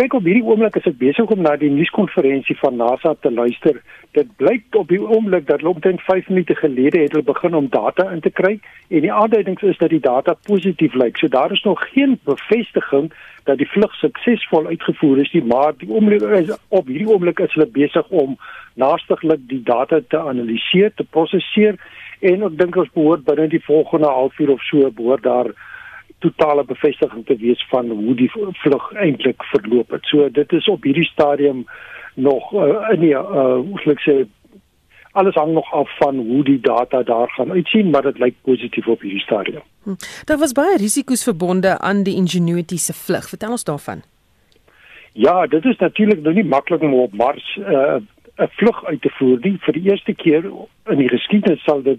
Kyk 0.00 0.16
op 0.18 0.24
hierdie 0.26 0.42
oomblik 0.42 0.74
is 0.80 0.88
ek 0.88 0.96
besig 0.98 1.30
om 1.30 1.44
na 1.44 1.52
die 1.60 1.70
nuuskonferensie 1.70 2.56
van 2.58 2.74
NASA 2.80 3.12
te 3.22 3.30
luister. 3.30 3.78
Dit 4.18 4.32
blyk 4.40 4.80
op 4.80 4.90
die 4.90 4.98
oomblik 4.98 5.46
dat 5.46 5.62
omtrent 5.62 6.02
5 6.08 6.32
minute 6.32 6.56
gelede 6.58 7.04
het 7.04 7.14
hulle 7.14 7.28
begin 7.28 7.54
om 7.54 7.70
data 7.70 8.08
in 8.10 8.24
te 8.24 8.34
kry 8.34 8.56
en 8.90 9.06
die 9.06 9.12
aanduidings 9.12 9.62
is 9.62 9.78
dat 9.78 9.94
die 9.94 10.02
data 10.02 10.34
positief 10.50 10.98
lyk. 10.98 11.22
So 11.22 11.30
daar 11.30 11.54
is 11.54 11.62
nog 11.62 11.86
geen 11.94 12.18
bevestiging 12.26 13.12
dat 13.46 13.62
die 13.62 13.70
vlug 13.70 13.94
suksesvol 14.00 14.72
uitgevoer 14.74 15.22
is 15.22 15.32
nie, 15.36 15.46
maar 15.54 15.78
die 15.78 15.90
oomblik 15.92 16.26
is 16.40 16.50
op 16.74 16.90
hierdie 16.90 17.10
oomblik 17.12 17.46
is 17.46 17.54
hulle 17.54 17.70
besig 17.70 18.10
om 18.10 18.34
naastiglik 18.74 19.46
die 19.46 19.62
data 19.62 20.02
te 20.08 20.18
analiseer, 20.18 20.90
te 20.96 21.06
prosesseer 21.06 21.78
en 22.30 22.46
ek 22.48 22.58
dink 22.58 22.76
ons 22.78 22.90
behoort 22.94 23.24
binne 23.26 23.48
die 23.50 23.62
volgende 23.66 24.10
halfuur 24.10 24.54
of 24.54 24.66
so 24.68 24.90
behoort 24.90 25.24
daar 25.26 25.50
totale 26.22 26.64
bevestiging 26.64 27.26
te 27.26 27.36
wees 27.40 27.62
van 27.70 27.90
hoe 27.90 28.14
die 28.14 28.30
vlug 28.62 28.92
eintlik 28.92 29.42
verloop 29.50 29.90
het. 29.90 30.06
So 30.06 30.28
dit 30.30 30.52
is 30.52 30.68
op 30.70 30.86
hierdie 30.86 31.08
stadium 31.08 31.64
nog 32.14 32.52
uh, 32.52 32.92
nee, 32.98 33.16
uh, 33.16 33.58
hoe 33.58 33.80
sou 33.82 33.96
ek 33.96 34.04
sê 34.06 34.16
alles 35.18 35.36
hang 35.36 35.52
nog 35.52 35.68
af 35.76 35.90
van 35.98 36.16
hoe 36.16 36.44
die 36.44 36.60
data 36.60 37.02
daar 37.02 37.28
gaan 37.36 37.50
uitsien, 37.52 37.90
maar 37.90 38.02
dit 38.02 38.18
lyk 38.18 38.38
positief 38.48 38.86
op 38.88 39.02
hierdie 39.04 39.20
stadium. 39.20 39.60
Hm. 39.84 39.98
Daar 40.24 40.38
was 40.38 40.54
baie 40.56 40.78
risiko's 40.80 41.24
verbonde 41.26 41.78
aan 41.78 42.02
die 42.02 42.16
Ingenuity 42.16 42.76
se 42.76 42.94
vlug. 42.96 43.28
Vertel 43.28 43.50
ons 43.50 43.64
daarvan. 43.64 44.02
Ja, 45.12 45.46
dit 45.46 45.64
is 45.64 45.76
natuurlik 45.76 46.22
nou 46.22 46.34
nie 46.34 46.44
maklik 46.44 46.80
om 46.80 46.94
op 46.94 47.12
Mars 47.12 47.58
uh, 47.60 48.00
'n 48.38 48.48
vlug 48.50 48.84
uit 48.84 49.02
te 49.02 49.10
voer 49.10 49.38
nie. 49.42 49.56
Vir 49.60 49.72
die 49.72 49.90
eerste 49.90 50.14
keer 50.14 50.44
in 50.90 50.98
die 50.98 51.08
geskiedenis 51.08 51.62
sal 51.62 51.82
dit 51.82 51.98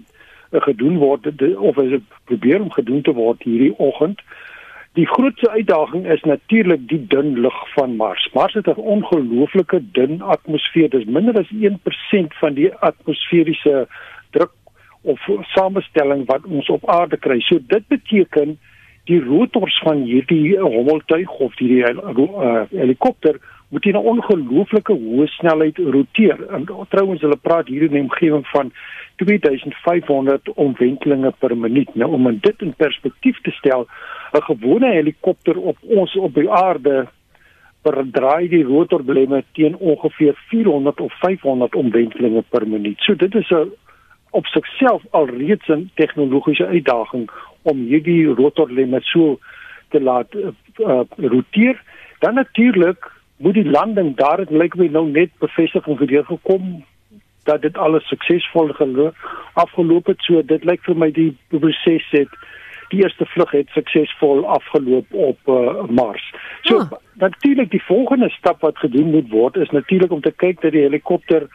gedoen 0.50 0.98
word 0.98 1.26
of 1.56 1.76
is 1.76 1.90
dit 1.90 2.02
probeer 2.24 2.60
om 2.60 2.70
gedoen 2.70 3.02
te 3.02 3.12
word 3.12 3.42
hierdie 3.42 3.74
oggend. 3.78 4.20
Die 4.94 5.06
grootste 5.06 5.50
uitdaging 5.50 6.06
is 6.06 6.20
natuurlik 6.22 6.88
die 6.88 7.06
dun 7.06 7.40
lug 7.40 7.56
van 7.74 7.96
Mars. 7.96 8.28
Mars 8.32 8.54
het 8.54 8.66
'n 8.66 8.80
ongelooflike 8.80 9.82
dun 9.92 10.22
atmosfeer. 10.22 10.90
Dis 10.90 11.04
minder 11.04 11.38
as 11.38 11.50
1% 11.50 12.34
van 12.34 12.54
die 12.54 12.74
atmosferiese 12.74 13.88
druk 14.30 14.52
of 15.02 15.20
samestelling 15.42 16.26
wat 16.26 16.46
ons 16.46 16.68
op 16.68 16.88
aarde 16.88 17.16
kry. 17.16 17.40
So 17.40 17.58
dit 17.66 17.88
beteken 17.88 18.58
die 19.04 19.20
rotors 19.24 19.80
van 19.82 20.02
hierdie 20.02 20.58
hommeltuig 20.60 21.30
of 21.30 21.54
die 21.54 21.82
uh, 21.82 22.62
helikopter 22.70 23.40
moet 23.74 23.86
in 23.86 23.96
'n 23.98 24.10
ongelooflike 24.12 24.92
hoë 24.92 25.26
snelheid 25.26 25.78
roteer. 25.78 26.38
En 26.54 26.68
trouens 26.88 27.20
hulle 27.20 27.36
praat 27.36 27.66
hier 27.66 27.82
in 27.82 27.92
'n 27.92 28.06
omgewing 28.06 28.46
van 28.46 28.72
2500 29.16 30.52
omwentelinge 30.54 31.32
per 31.38 31.56
minuut. 31.56 31.94
Nou 31.94 32.12
om 32.12 32.38
dit 32.40 32.60
in 32.62 32.74
perspektief 32.76 33.40
te 33.40 33.50
stel, 33.50 33.86
'n 34.32 34.42
gewone 34.42 34.92
helikopter 34.92 35.58
op 35.58 35.76
ons 35.80 36.16
op 36.16 36.34
die 36.34 36.50
aarde 36.50 37.06
verdraai 37.82 38.48
die 38.48 38.64
rotorblemme 38.64 39.44
teen 39.52 39.76
ongeveer 39.76 40.34
400 40.48 41.00
of 41.00 41.12
500 41.18 41.74
omwentelinge 41.74 42.42
per 42.48 42.68
minuut. 42.68 42.98
So 42.98 43.14
dit 43.14 43.34
is 43.34 43.50
'n 43.50 43.72
op 44.30 44.46
sigself 44.46 45.02
alreeds 45.10 45.68
'n 45.68 45.90
tegnologiese 45.94 46.66
uitdaging 46.66 47.30
om 47.62 47.78
hierdie 47.78 48.26
rotorblemme 48.26 49.00
so 49.00 49.38
te 49.88 50.00
laat 50.00 50.34
uh, 50.34 51.00
roteer. 51.16 51.82
Dan 52.18 52.34
natuurlik 52.34 53.13
moet 53.36 53.54
die 53.54 53.70
landing 53.70 54.16
daar 54.16 54.38
het 54.38 54.50
lyk 54.50 54.76
my 54.78 54.86
nou 54.86 55.06
net 55.10 55.30
bevestiging 55.38 55.98
gedeel 55.98 56.22
gekom 56.24 56.84
dat 57.44 57.62
dit 57.62 57.76
alles 57.76 58.08
suksesvol 58.08 58.72
afgeloop 59.52 60.06
het. 60.06 60.20
So 60.22 60.42
dit 60.42 60.64
lyk 60.64 60.84
vir 60.86 60.96
my 60.96 61.10
die 61.10 61.32
proses 61.48 62.06
het 62.10 62.30
die 62.92 63.02
eerste 63.02 63.26
vlug 63.26 63.50
het 63.50 63.68
suksesvol 63.74 64.44
afgeloop 64.46 65.12
op 65.12 65.38
uh, 65.48 65.84
Mars. 65.88 66.24
So 66.62 66.78
ah. 66.78 66.92
natuurlik 67.20 67.70
die 67.70 67.82
volgende 67.82 68.30
stap 68.30 68.60
wat 68.60 68.78
gedoen 68.78 69.10
moet 69.10 69.30
word 69.30 69.56
is 69.56 69.70
natuurlik 69.70 70.12
om 70.12 70.20
te 70.20 70.32
kyk 70.32 70.60
dat 70.60 70.72
die 70.72 70.84
helikopter 70.86 71.48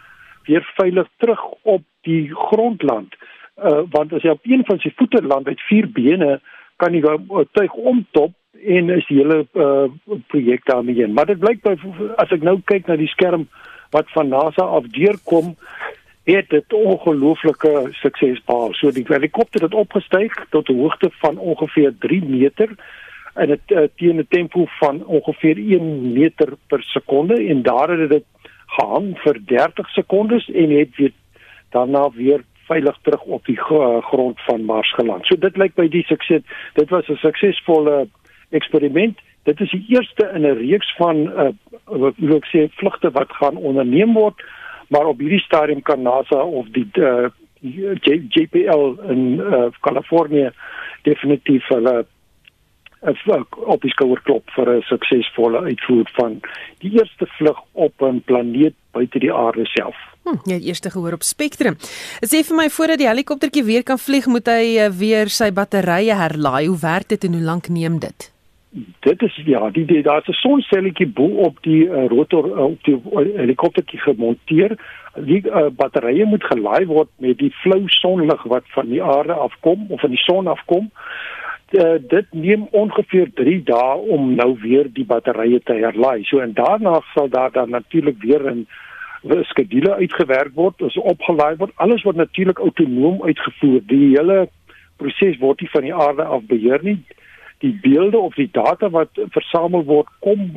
weer 0.45 0.65
veilig 0.75 1.07
terug 1.17 1.41
op 1.61 1.84
die 2.01 2.36
grond 2.36 2.84
land. 2.84 3.15
Uh, 3.57 3.82
want 3.91 4.13
as 4.13 4.25
jy 4.25 4.34
op 4.36 4.47
een 4.47 4.65
van 4.65 4.80
sy 4.80 4.91
voete 4.95 5.21
land 5.23 5.45
met 5.45 5.61
vier 5.69 5.88
bene 5.91 6.39
kan 6.80 6.95
jy 6.95 7.17
tuig 7.51 7.73
omtop 7.73 8.34
en 8.66 8.89
is 8.89 9.07
die 9.07 9.18
hele 9.18 9.47
uh, 9.53 9.88
projek 10.28 10.66
daarmee 10.66 10.95
heen. 10.95 11.14
Maar 11.14 11.26
dit 11.26 11.39
blyk 11.39 11.62
by 11.62 11.76
as 12.18 12.32
ek 12.32 12.43
nou 12.43 12.60
kyk 12.66 12.88
na 12.88 12.95
die 12.99 13.12
skerm 13.12 13.47
wat 13.91 14.10
van 14.14 14.30
NASA 14.30 14.64
af 14.64 14.88
deurkom, 14.93 15.55
het 16.30 16.49
dit 16.49 16.74
ongelooflike 16.74 17.89
sukses 18.01 18.41
behaal. 18.45 18.74
So 18.78 18.91
die 18.93 19.05
helikopter 19.07 19.66
het 19.66 19.74
opgestyg 19.74 20.34
tot 20.49 20.70
'n 20.70 20.78
hoogte 20.78 21.10
van 21.22 21.38
ongeveer 21.38 21.93
3 21.99 22.26
meter 22.26 22.70
en 23.34 23.47
dit 23.47 23.72
uh, 23.72 23.88
teen 23.95 24.20
'n 24.20 24.28
tempo 24.30 24.66
van 24.80 25.05
ongeveer 25.05 25.57
1 25.57 26.14
meter 26.14 26.53
per 26.68 26.84
sekonde 26.84 27.47
en 27.47 27.62
daar 27.62 27.89
het 27.89 28.10
dit 28.10 28.26
gehang 28.68 29.18
vir 29.20 29.39
30 29.45 29.89
sekondes 29.89 30.49
en 30.49 30.70
het 30.70 30.95
weer 30.95 31.14
daarna 31.70 32.10
weer 32.10 32.43
veilig 32.66 32.97
terug 33.01 33.24
op 33.24 33.45
die 33.45 33.60
grond 34.01 34.41
van 34.41 34.66
Mars 34.66 34.93
geland. 34.93 35.26
So 35.26 35.36
dit 35.36 35.57
lyk 35.57 35.76
by 35.76 35.88
die 35.88 36.03
sukses. 36.03 36.41
Dit 36.74 36.89
was 36.89 37.07
'n 37.10 37.16
suksesvolle 37.16 38.07
eksperiment. 38.49 39.17
Dit 39.43 39.59
is 39.59 39.71
die 39.71 39.85
eerste 39.95 40.31
in 40.33 40.45
'n 40.45 40.57
reeks 40.57 40.95
van 40.97 41.15
uh, 41.27 41.49
wat 41.85 42.15
ek 42.19 42.45
sê 42.53 42.69
vlugte 42.81 43.11
wat 43.11 43.31
gaan 43.31 43.57
onderneem 43.57 44.13
word 44.13 44.41
maar 44.89 45.05
op 45.05 45.19
hierdie 45.19 45.39
stadium 45.39 45.81
kan 45.81 46.01
NASA 46.01 46.41
of 46.43 46.69
die 46.73 46.87
uh, 46.93 47.29
J, 47.61 48.21
JPL 48.29 48.95
in 49.11 49.21
uh, 49.39 49.65
Kalifornië 49.79 50.49
definitief 51.03 51.67
hulle 51.67 51.95
uh, 53.01 53.43
op 53.65 53.83
die 53.83 53.91
skouer 53.91 54.21
klop 54.23 54.49
vir 54.55 54.71
'n 54.77 54.85
suksesvolle 54.87 55.61
uitvoer 55.67 56.09
van 56.17 56.39
die 56.79 56.91
eerste 56.97 57.27
vlug 57.37 57.59
op 57.73 57.93
'n 58.01 58.23
planeet 58.25 58.75
buite 58.91 59.19
die 59.19 59.33
aarde 59.33 59.65
self. 59.65 59.95
Hm, 60.23 60.49
ja, 60.49 60.57
eerste 60.57 60.89
gehoor 60.89 61.13
op 61.13 61.23
Spectrum. 61.23 61.75
Sê 62.25 62.43
vir 62.47 62.55
my 62.55 62.69
voordat 62.69 62.97
die 62.97 63.07
helikoptertjie 63.07 63.63
weer 63.63 63.83
kan 63.83 63.99
vlieg, 63.99 64.25
moet 64.25 64.47
hy 64.47 64.89
weer 64.91 65.29
sy 65.29 65.51
batterye 65.51 66.15
herlaai. 66.15 66.67
Hoe 66.67 66.79
werk 66.81 67.07
dit 67.07 67.23
en 67.23 67.33
hoe 67.33 67.43
lank 67.43 67.69
neem 67.69 67.99
dit? 67.99 68.38
Dit 68.99 69.22
is 69.22 69.41
ja, 69.45 69.70
die, 69.70 69.86
die 69.86 70.01
daar's 70.03 70.28
'n 70.28 70.32
sonselletjie 70.32 71.07
bo 71.07 71.26
op 71.26 71.57
die 71.61 71.86
uh, 71.86 72.07
rotor 72.07 72.45
uh, 72.45 72.63
op 72.63 72.84
die 72.84 73.01
helikoptertjie 73.36 73.99
gemonteer. 73.99 74.78
Die 75.15 75.47
uh, 75.47 75.65
batterye 75.72 76.26
moet 76.26 76.43
gelaai 76.43 76.86
word 76.86 77.09
met 77.17 77.38
die 77.38 77.51
flou 77.51 77.84
sonlig 77.88 78.43
wat 78.43 78.63
van 78.67 78.89
die 78.89 79.03
aarde 79.03 79.34
afkom 79.34 79.86
of 79.88 79.99
van 79.99 80.09
die 80.09 80.24
son 80.24 80.47
afkom. 80.47 80.91
Uh, 81.72 81.97
dit 82.01 82.26
neem 82.32 82.67
ongeveer 82.72 83.32
3 83.34 83.63
dae 83.63 83.95
om 83.97 84.36
nou 84.36 84.57
weer 84.61 84.93
die 84.93 85.05
batterye 85.05 85.59
te 85.59 85.74
herlaai. 85.74 86.24
So 86.24 86.39
en 86.39 86.53
daarna 86.53 87.01
sal 87.13 87.30
daar 87.30 87.51
dan 87.51 87.70
natuurlik 87.70 88.22
weer 88.22 88.51
'n 88.53 88.67
skedule 89.41 89.95
uitgewerk 89.95 90.53
word, 90.53 90.82
is 90.82 90.97
opgelaai 90.97 91.55
word. 91.55 91.72
Alles 91.76 92.03
word 92.03 92.15
natuurlik 92.15 92.59
autonoom 92.59 93.24
uitgevoer. 93.24 93.82
Die 93.86 94.17
hele 94.17 94.49
proses 94.97 95.38
word 95.38 95.61
nie 95.61 95.70
van 95.70 95.82
die 95.82 95.95
aarde 95.95 96.24
af 96.24 96.43
beheer 96.43 96.80
nie 96.84 97.03
die 97.64 97.74
beelde 97.82 98.18
of 98.18 98.36
die 98.39 98.49
data 98.51 98.89
wat 98.89 99.10
versamel 99.36 99.84
word 99.84 100.07
kom 100.20 100.51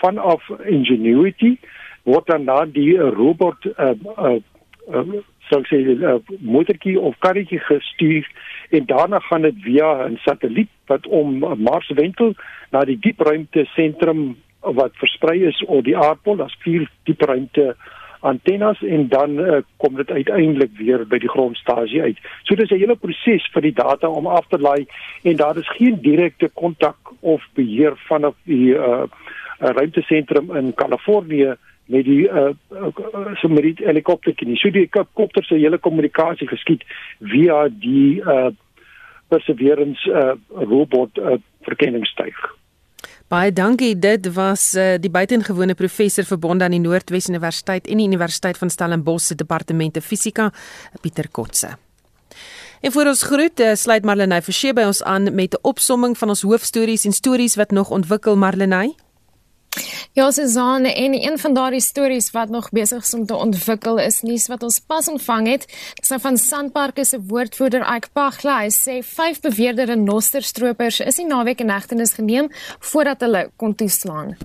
vanaf 0.00 0.48
Ingenuity 0.66 1.56
word 2.02 2.26
dan 2.26 2.44
na 2.44 2.64
die 2.66 2.96
robot 2.98 3.66
uh, 3.76 3.94
uh, 4.18 4.38
uh, 4.90 5.20
sou 5.50 5.60
sê 5.70 5.78
uh, 5.94 6.16
motortjie 6.40 6.98
of 7.00 7.18
karretjie 7.24 7.60
gestuur 7.68 8.26
en 8.74 8.86
daarna 8.90 9.20
gaan 9.28 9.46
dit 9.46 9.58
via 9.66 10.08
'n 10.08 10.18
satelliet 10.24 10.70
wat 10.86 11.06
om 11.06 11.38
Mars 11.62 11.90
wentel 11.94 12.34
na 12.70 12.84
die 12.84 12.98
diepruimte 12.98 13.64
sentrum 13.74 14.36
wat 14.60 14.96
versprei 14.96 15.42
is 15.46 15.62
oor 15.66 15.82
die 15.82 15.96
aardbol 15.96 16.36
daar's 16.36 16.58
vier 16.64 16.90
diepruimte 17.04 17.76
antennes 18.22 18.82
en 18.82 19.08
dan 19.08 19.38
uh, 19.38 19.60
kom 19.76 19.96
dit 19.98 20.10
uiteindelik 20.10 20.70
weer 20.78 21.04
by 21.08 21.18
die 21.18 21.30
grondstasie 21.30 22.02
uit. 22.02 22.18
So 22.42 22.54
dis 22.54 22.70
'n 22.70 22.78
hele 22.78 22.96
proses 22.96 23.48
vir 23.52 23.62
die 23.62 23.74
data 23.74 24.08
om 24.08 24.26
af 24.26 24.46
te 24.48 24.58
laai 24.58 24.86
en 25.22 25.36
daar 25.36 25.56
is 25.56 25.76
geen 25.78 26.00
direkte 26.00 26.48
kontak 26.54 26.96
of 27.20 27.42
beheer 27.54 27.94
vanaf 28.08 28.34
die 28.44 28.74
uh, 28.74 29.04
ruimtesentrum 29.58 30.56
in 30.56 30.74
Kalifornië 30.74 31.54
met 31.84 32.04
die 32.04 32.28
uh, 32.28 32.50
so 33.40 33.48
met 33.48 33.62
die 33.62 33.74
helikoptertjie. 33.84 34.56
So 34.56 34.70
die 34.70 34.88
helikopter 34.90 35.44
se 35.44 35.54
hele 35.54 35.78
kommunikasie 35.78 36.48
geskied 36.48 36.84
via 37.20 37.68
die 37.68 38.22
uh, 38.22 38.50
Perseverance 39.28 40.10
uh, 40.10 40.34
robot 40.68 41.18
uh, 41.18 41.38
verkenningstuig. 41.62 42.61
Baie 43.32 43.48
dankie. 43.52 43.94
Dit 43.96 44.26
was 44.36 44.74
uh, 44.76 44.98
die 45.00 45.08
buitengewone 45.10 45.72
professor 45.74 46.26
verbonde 46.28 46.66
aan 46.66 46.74
die 46.74 46.82
Noordwes 46.82 47.30
Universiteit 47.30 47.86
en 47.88 48.02
die 48.02 48.04
Universiteit 48.10 48.58
van 48.60 48.68
Stellenbosch 48.70 49.30
se 49.30 49.34
departemente 49.40 50.02
fisika, 50.04 50.50
Pieter 51.00 51.30
Kotse. 51.32 51.70
En 52.84 52.92
vir 52.92 53.08
ons 53.08 53.22
groet, 53.24 53.62
uh, 53.64 53.70
sluit 53.72 54.04
Marlenae 54.04 54.44
Forsie 54.44 54.74
by 54.76 54.84
ons 54.84 55.00
aan 55.08 55.32
met 55.32 55.56
'n 55.56 55.64
opsomming 55.64 56.18
van 56.18 56.28
ons 56.28 56.42
hoofstories 56.42 57.06
en 57.08 57.16
stories 57.16 57.56
wat 57.56 57.70
nog 57.70 57.90
ontwikkel 57.90 58.36
Marlenae. 58.36 58.92
Ja, 60.12 60.30
Susanne, 60.30 60.94
en 60.94 61.14
een 61.14 61.38
van 61.38 61.54
daardie 61.54 61.80
stories 61.80 62.30
wat 62.30 62.48
nog 62.48 62.70
besig 62.70 63.02
is 63.02 63.14
om 63.14 63.26
te 63.26 63.34
ontwikkel 63.34 63.98
is 63.98 64.20
nuus 64.20 64.46
wat 64.46 64.62
ons 64.62 64.78
pas 64.78 65.08
ontvang 65.08 65.46
het. 65.48 65.64
Dis 66.00 66.12
nou 66.12 66.20
van 66.20 66.36
Sandparke 66.36 67.04
se 67.04 67.20
woordvoerder 67.30 67.80
Ike 67.96 68.12
Pagla. 68.12 68.58
Hy 68.60 68.68
sê 68.68 68.98
vyf 69.00 69.40
beweerde 69.40 69.88
renosterstropers 69.88 71.00
is 71.00 71.18
in 71.18 71.32
naweek 71.32 71.64
in 71.64 71.72
hegtenis 71.72 72.12
geneem 72.18 72.50
voordat 72.78 73.24
hulle 73.24 73.46
kon 73.56 73.74
toeslaan. 73.74 74.36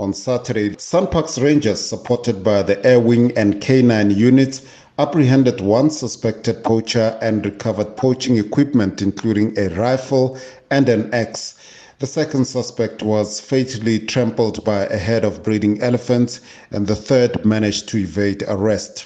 On 0.00 0.14
Saturday, 0.14 0.72
Sandparks 0.78 1.36
Rangers 1.36 1.88
supported 1.88 2.42
by 2.42 2.62
the 2.62 2.80
Air 2.84 3.00
Wing 3.04 3.36
and 3.36 3.60
K9 3.60 4.16
units 4.16 4.62
apprehended 4.96 5.60
one 5.60 5.90
suspected 5.90 6.64
poacher 6.64 7.18
and 7.20 7.44
recovered 7.44 7.96
poaching 7.96 8.38
equipment 8.38 9.02
including 9.02 9.52
a 9.58 9.68
rifle 9.76 10.38
and 10.70 10.88
an 10.88 11.12
axe. 11.12 11.59
The 12.00 12.06
second 12.06 12.46
suspect 12.46 13.02
was 13.02 13.40
fatally 13.40 13.98
trampled 13.98 14.64
by 14.64 14.86
a 14.86 14.96
herd 14.96 15.22
of 15.22 15.42
breeding 15.42 15.82
elephants, 15.82 16.40
and 16.70 16.86
the 16.86 16.96
third 16.96 17.44
managed 17.44 17.90
to 17.90 17.98
evade 17.98 18.42
arrest. 18.48 19.04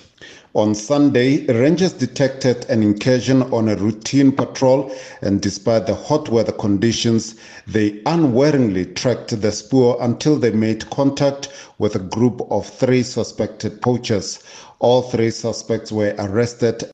On 0.55 0.77
Sunday, 0.77 1.45
rangers 1.47 1.93
detected 1.93 2.67
an 2.69 2.85
incursion 2.85 3.43
on 3.53 3.69
a 3.69 3.75
routine 3.75 4.31
patrol, 4.31 4.95
and 5.23 5.41
despite 5.41 5.89
the 5.89 5.97
hot 5.97 6.29
weather 6.29 6.53
conditions, 6.53 7.35
they 7.67 8.01
unwaringly 8.07 8.85
tracked 8.95 9.41
the 9.41 9.51
spoor 9.51 9.97
until 10.01 10.37
they 10.37 10.53
made 10.53 10.89
contact 10.91 11.49
with 11.81 11.97
a 11.97 11.99
group 12.15 12.47
of 12.49 12.65
three 12.65 13.03
suspected 13.03 13.83
poachers. 13.83 14.39
All 14.79 15.03
three 15.03 15.33
suspects 15.33 15.91
were 15.91 16.15
arrested 16.17 16.85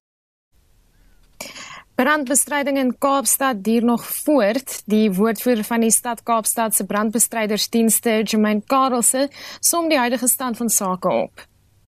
Brandbestryding 2.01 2.79
in 2.79 2.95
Kaapstad 2.99 3.59
duur 3.65 3.85
nog 3.85 4.05
voort. 4.25 4.83
Die 4.89 5.13
woordvoerder 5.13 5.65
van 5.65 5.83
die 5.85 5.91
stad 5.93 6.23
Kaapstad 6.23 6.75
se 6.75 6.87
brandbestrydersdienste, 6.87 8.23
Jermaine 8.25 8.63
Karelse, 8.67 9.27
som 9.61 9.89
die 9.91 9.99
huidige 10.01 10.29
stand 10.29 10.57
van 10.57 10.71
sake 10.73 11.09
op. 11.13 11.43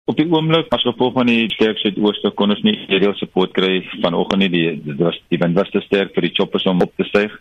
Op 0.07 0.17
die 0.17 0.29
oomblik, 0.31 0.69
as 0.71 0.85
gevolg 0.87 1.17
van 1.17 1.27
die 1.27 1.49
sterk 1.51 1.81
suidooste 1.83 2.31
kon 2.39 2.55
ons 2.55 2.63
nie 2.63 2.77
aerial 2.87 3.17
support 3.19 3.51
kry 3.57 3.81
vanoggend 4.05 4.45
nie. 4.45 4.51
Die 4.53 4.77
dit 4.85 5.03
was 5.03 5.19
die 5.35 5.41
wind 5.43 5.59
was 5.59 5.73
te 5.75 5.83
sterk 5.89 6.13
vir 6.15 6.29
die 6.29 6.31
choppers 6.37 6.69
om 6.71 6.85
op 6.87 6.93
te 6.95 7.07
styg. 7.09 7.35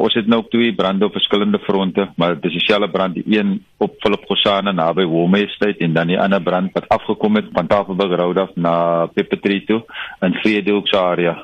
Ons 0.00 0.16
het 0.16 0.30
nou 0.32 0.38
twee 0.54 0.72
brande 0.78 1.04
op 1.10 1.18
verskillende 1.18 1.60
fronte, 1.66 2.06
maar 2.16 2.38
dit 2.38 2.48
is 2.48 2.56
dieselfde 2.62 2.88
brand, 2.94 3.18
die 3.18 3.36
een 3.36 3.58
op 3.76 3.98
Philip 4.00 4.24
Gosana 4.30 4.72
naby 4.72 5.04
Womeestyd 5.04 5.84
en 5.84 5.92
dan 6.00 6.14
die 6.14 6.16
ander 6.20 6.40
brand 6.40 6.72
wat 6.80 6.88
afgekom 6.96 7.36
het 7.42 7.52
van 7.52 7.68
Tafelberg 7.68 8.16
Road 8.22 8.40
af 8.46 8.56
na 8.56 9.04
Peppetree 9.12 9.66
toe 9.68 9.82
in 10.24 10.38
Vredehoek 10.40 10.88
se 10.88 10.98
area. 11.02 11.36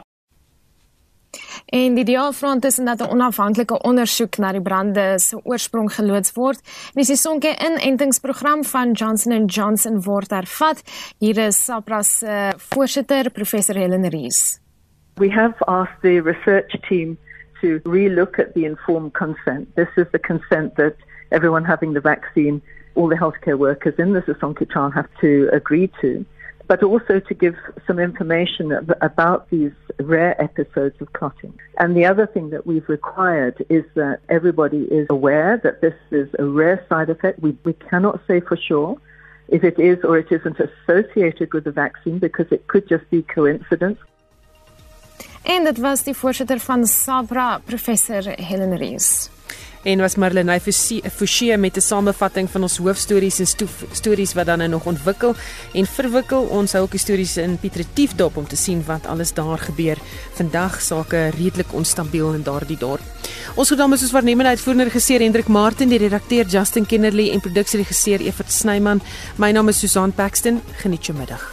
En 1.73 1.95
die 1.97 2.05
diafront 2.05 2.65
is 2.65 2.77
dat 2.77 3.01
'n 3.01 3.11
onafhanklike 3.11 3.83
ondersoek 3.83 4.37
na 4.37 4.53
die 4.53 4.63
brande 4.63 5.19
se 5.19 5.41
oorsprong 5.45 5.95
geloods 5.95 6.33
word. 6.33 6.61
En 6.95 7.03
die 7.03 7.17
sonke 7.17 7.57
inentingsprogram 7.69 8.65
van 8.65 8.93
Johnson 8.93 9.45
& 9.45 9.55
Johnson 9.57 10.03
word 10.03 10.31
hervat. 10.31 10.83
Hier 11.19 11.39
is 11.39 11.65
SAPRA 11.65 12.03
se 12.03 12.53
voorsitter, 12.57 13.31
professor 13.31 13.75
Helen 13.75 14.09
Rees. 14.09 14.61
We 15.15 15.31
have 15.31 15.55
asked 15.65 16.01
the 16.03 16.21
research 16.21 16.81
team 16.89 17.19
to 17.61 17.79
relook 17.83 18.39
at 18.39 18.53
the 18.55 18.65
informed 18.65 19.13
consent. 19.13 19.75
This 19.75 19.89
is 19.97 20.07
the 20.11 20.21
consent 20.21 20.75
that 20.75 20.95
everyone 21.29 21.65
having 21.67 21.95
the 21.95 22.01
vaccine, 22.01 22.61
all 22.95 23.09
the 23.09 23.17
healthcare 23.17 23.57
workers 23.57 23.95
in 23.97 24.13
the 24.13 24.21
Sasonki 24.21 24.67
trial 24.69 24.91
have 24.91 25.09
to 25.21 25.49
agree 25.53 25.91
to. 26.01 26.25
But 26.67 26.83
also 26.83 27.21
to 27.21 27.35
give 27.35 27.57
some 27.87 27.99
information 27.99 28.73
about 29.01 29.51
these 29.51 29.73
rare 30.01 30.41
episodes 30.41 31.01
of 31.01 31.13
clotting. 31.13 31.59
And 31.79 31.97
the 31.97 32.07
other 32.07 32.27
thing 32.27 32.51
that 32.51 32.67
we've 32.67 32.89
required 32.89 33.65
is 33.69 33.85
that 33.95 34.21
everybody 34.29 34.83
is 34.85 35.07
aware 35.11 35.61
that 35.65 35.81
this 35.81 35.95
is 36.11 36.29
a 36.39 36.45
rare 36.45 36.85
side 36.89 37.11
effect. 37.11 37.41
We, 37.41 37.57
we 37.65 37.75
cannot 37.75 38.21
say 38.27 38.41
for 38.41 38.57
sure 38.57 38.97
if 39.49 39.65
it 39.65 39.79
is 39.79 39.99
or 40.05 40.19
it 40.19 40.31
isn't 40.31 40.59
associated 40.59 41.53
with 41.53 41.65
the 41.65 41.73
vaccine 41.73 42.19
because 42.19 42.47
it 42.51 42.67
could 42.69 42.89
just 42.89 43.09
be 43.11 43.23
coincidence. 43.23 43.99
En 45.43 45.65
dit 45.65 45.79
was 45.79 46.05
die 46.05 46.15
voorsitter 46.15 46.59
van 46.59 46.87
SABRA, 46.87 47.61
professor 47.65 48.23
Helen 48.23 48.77
Rees. 48.77 49.31
En 49.83 49.99
was 49.99 50.15
Marlenae 50.17 50.61
Forsie 50.61 51.57
met 51.57 51.77
'n 51.77 51.81
samevatting 51.81 52.51
van 52.51 52.63
ons 52.63 52.77
hoofstories 52.77 53.39
en 53.39 53.47
stories 53.93 54.33
wat 54.35 54.47
dan 54.47 54.59
nou 54.59 54.71
nog 54.71 54.85
ontwikkel 54.85 55.35
en 55.73 55.87
verwikkel. 55.87 56.43
Ons 56.43 56.73
hou 56.73 56.85
ook 56.85 56.99
stories 56.99 57.37
in 57.37 57.59
Pietretief 57.59 58.15
dop 58.15 58.37
om 58.37 58.47
te 58.47 58.57
sien 58.57 58.85
wat 58.87 59.07
alles 59.07 59.33
daar 59.33 59.59
gebeur. 59.59 59.97
Vandag 60.33 60.81
sake 60.81 61.31
redelik 61.39 61.73
onstabiel 61.73 62.33
in 62.33 62.43
daardie 62.43 62.79
dorp. 62.79 63.03
Ons 63.55 63.69
het 63.69 63.79
dan 63.79 63.99
soos 63.99 64.11
waarnemende 64.11 64.51
uitvoerende 64.51 64.85
regisseur 64.85 65.21
Hendrik 65.21 65.47
Martin, 65.47 65.89
die 65.89 65.99
redakteur 65.99 66.47
Justin 66.47 66.87
Kennerly 66.87 67.31
en 67.31 67.41
produksieregisseur 67.41 68.21
Evert 68.21 68.53
Snyman. 68.53 69.03
My 69.37 69.51
naam 69.51 69.69
is 69.69 69.79
Susan 69.79 70.13
Paxton. 70.13 70.61
Geniet 70.73 71.07
jou 71.07 71.19
middag. 71.19 71.53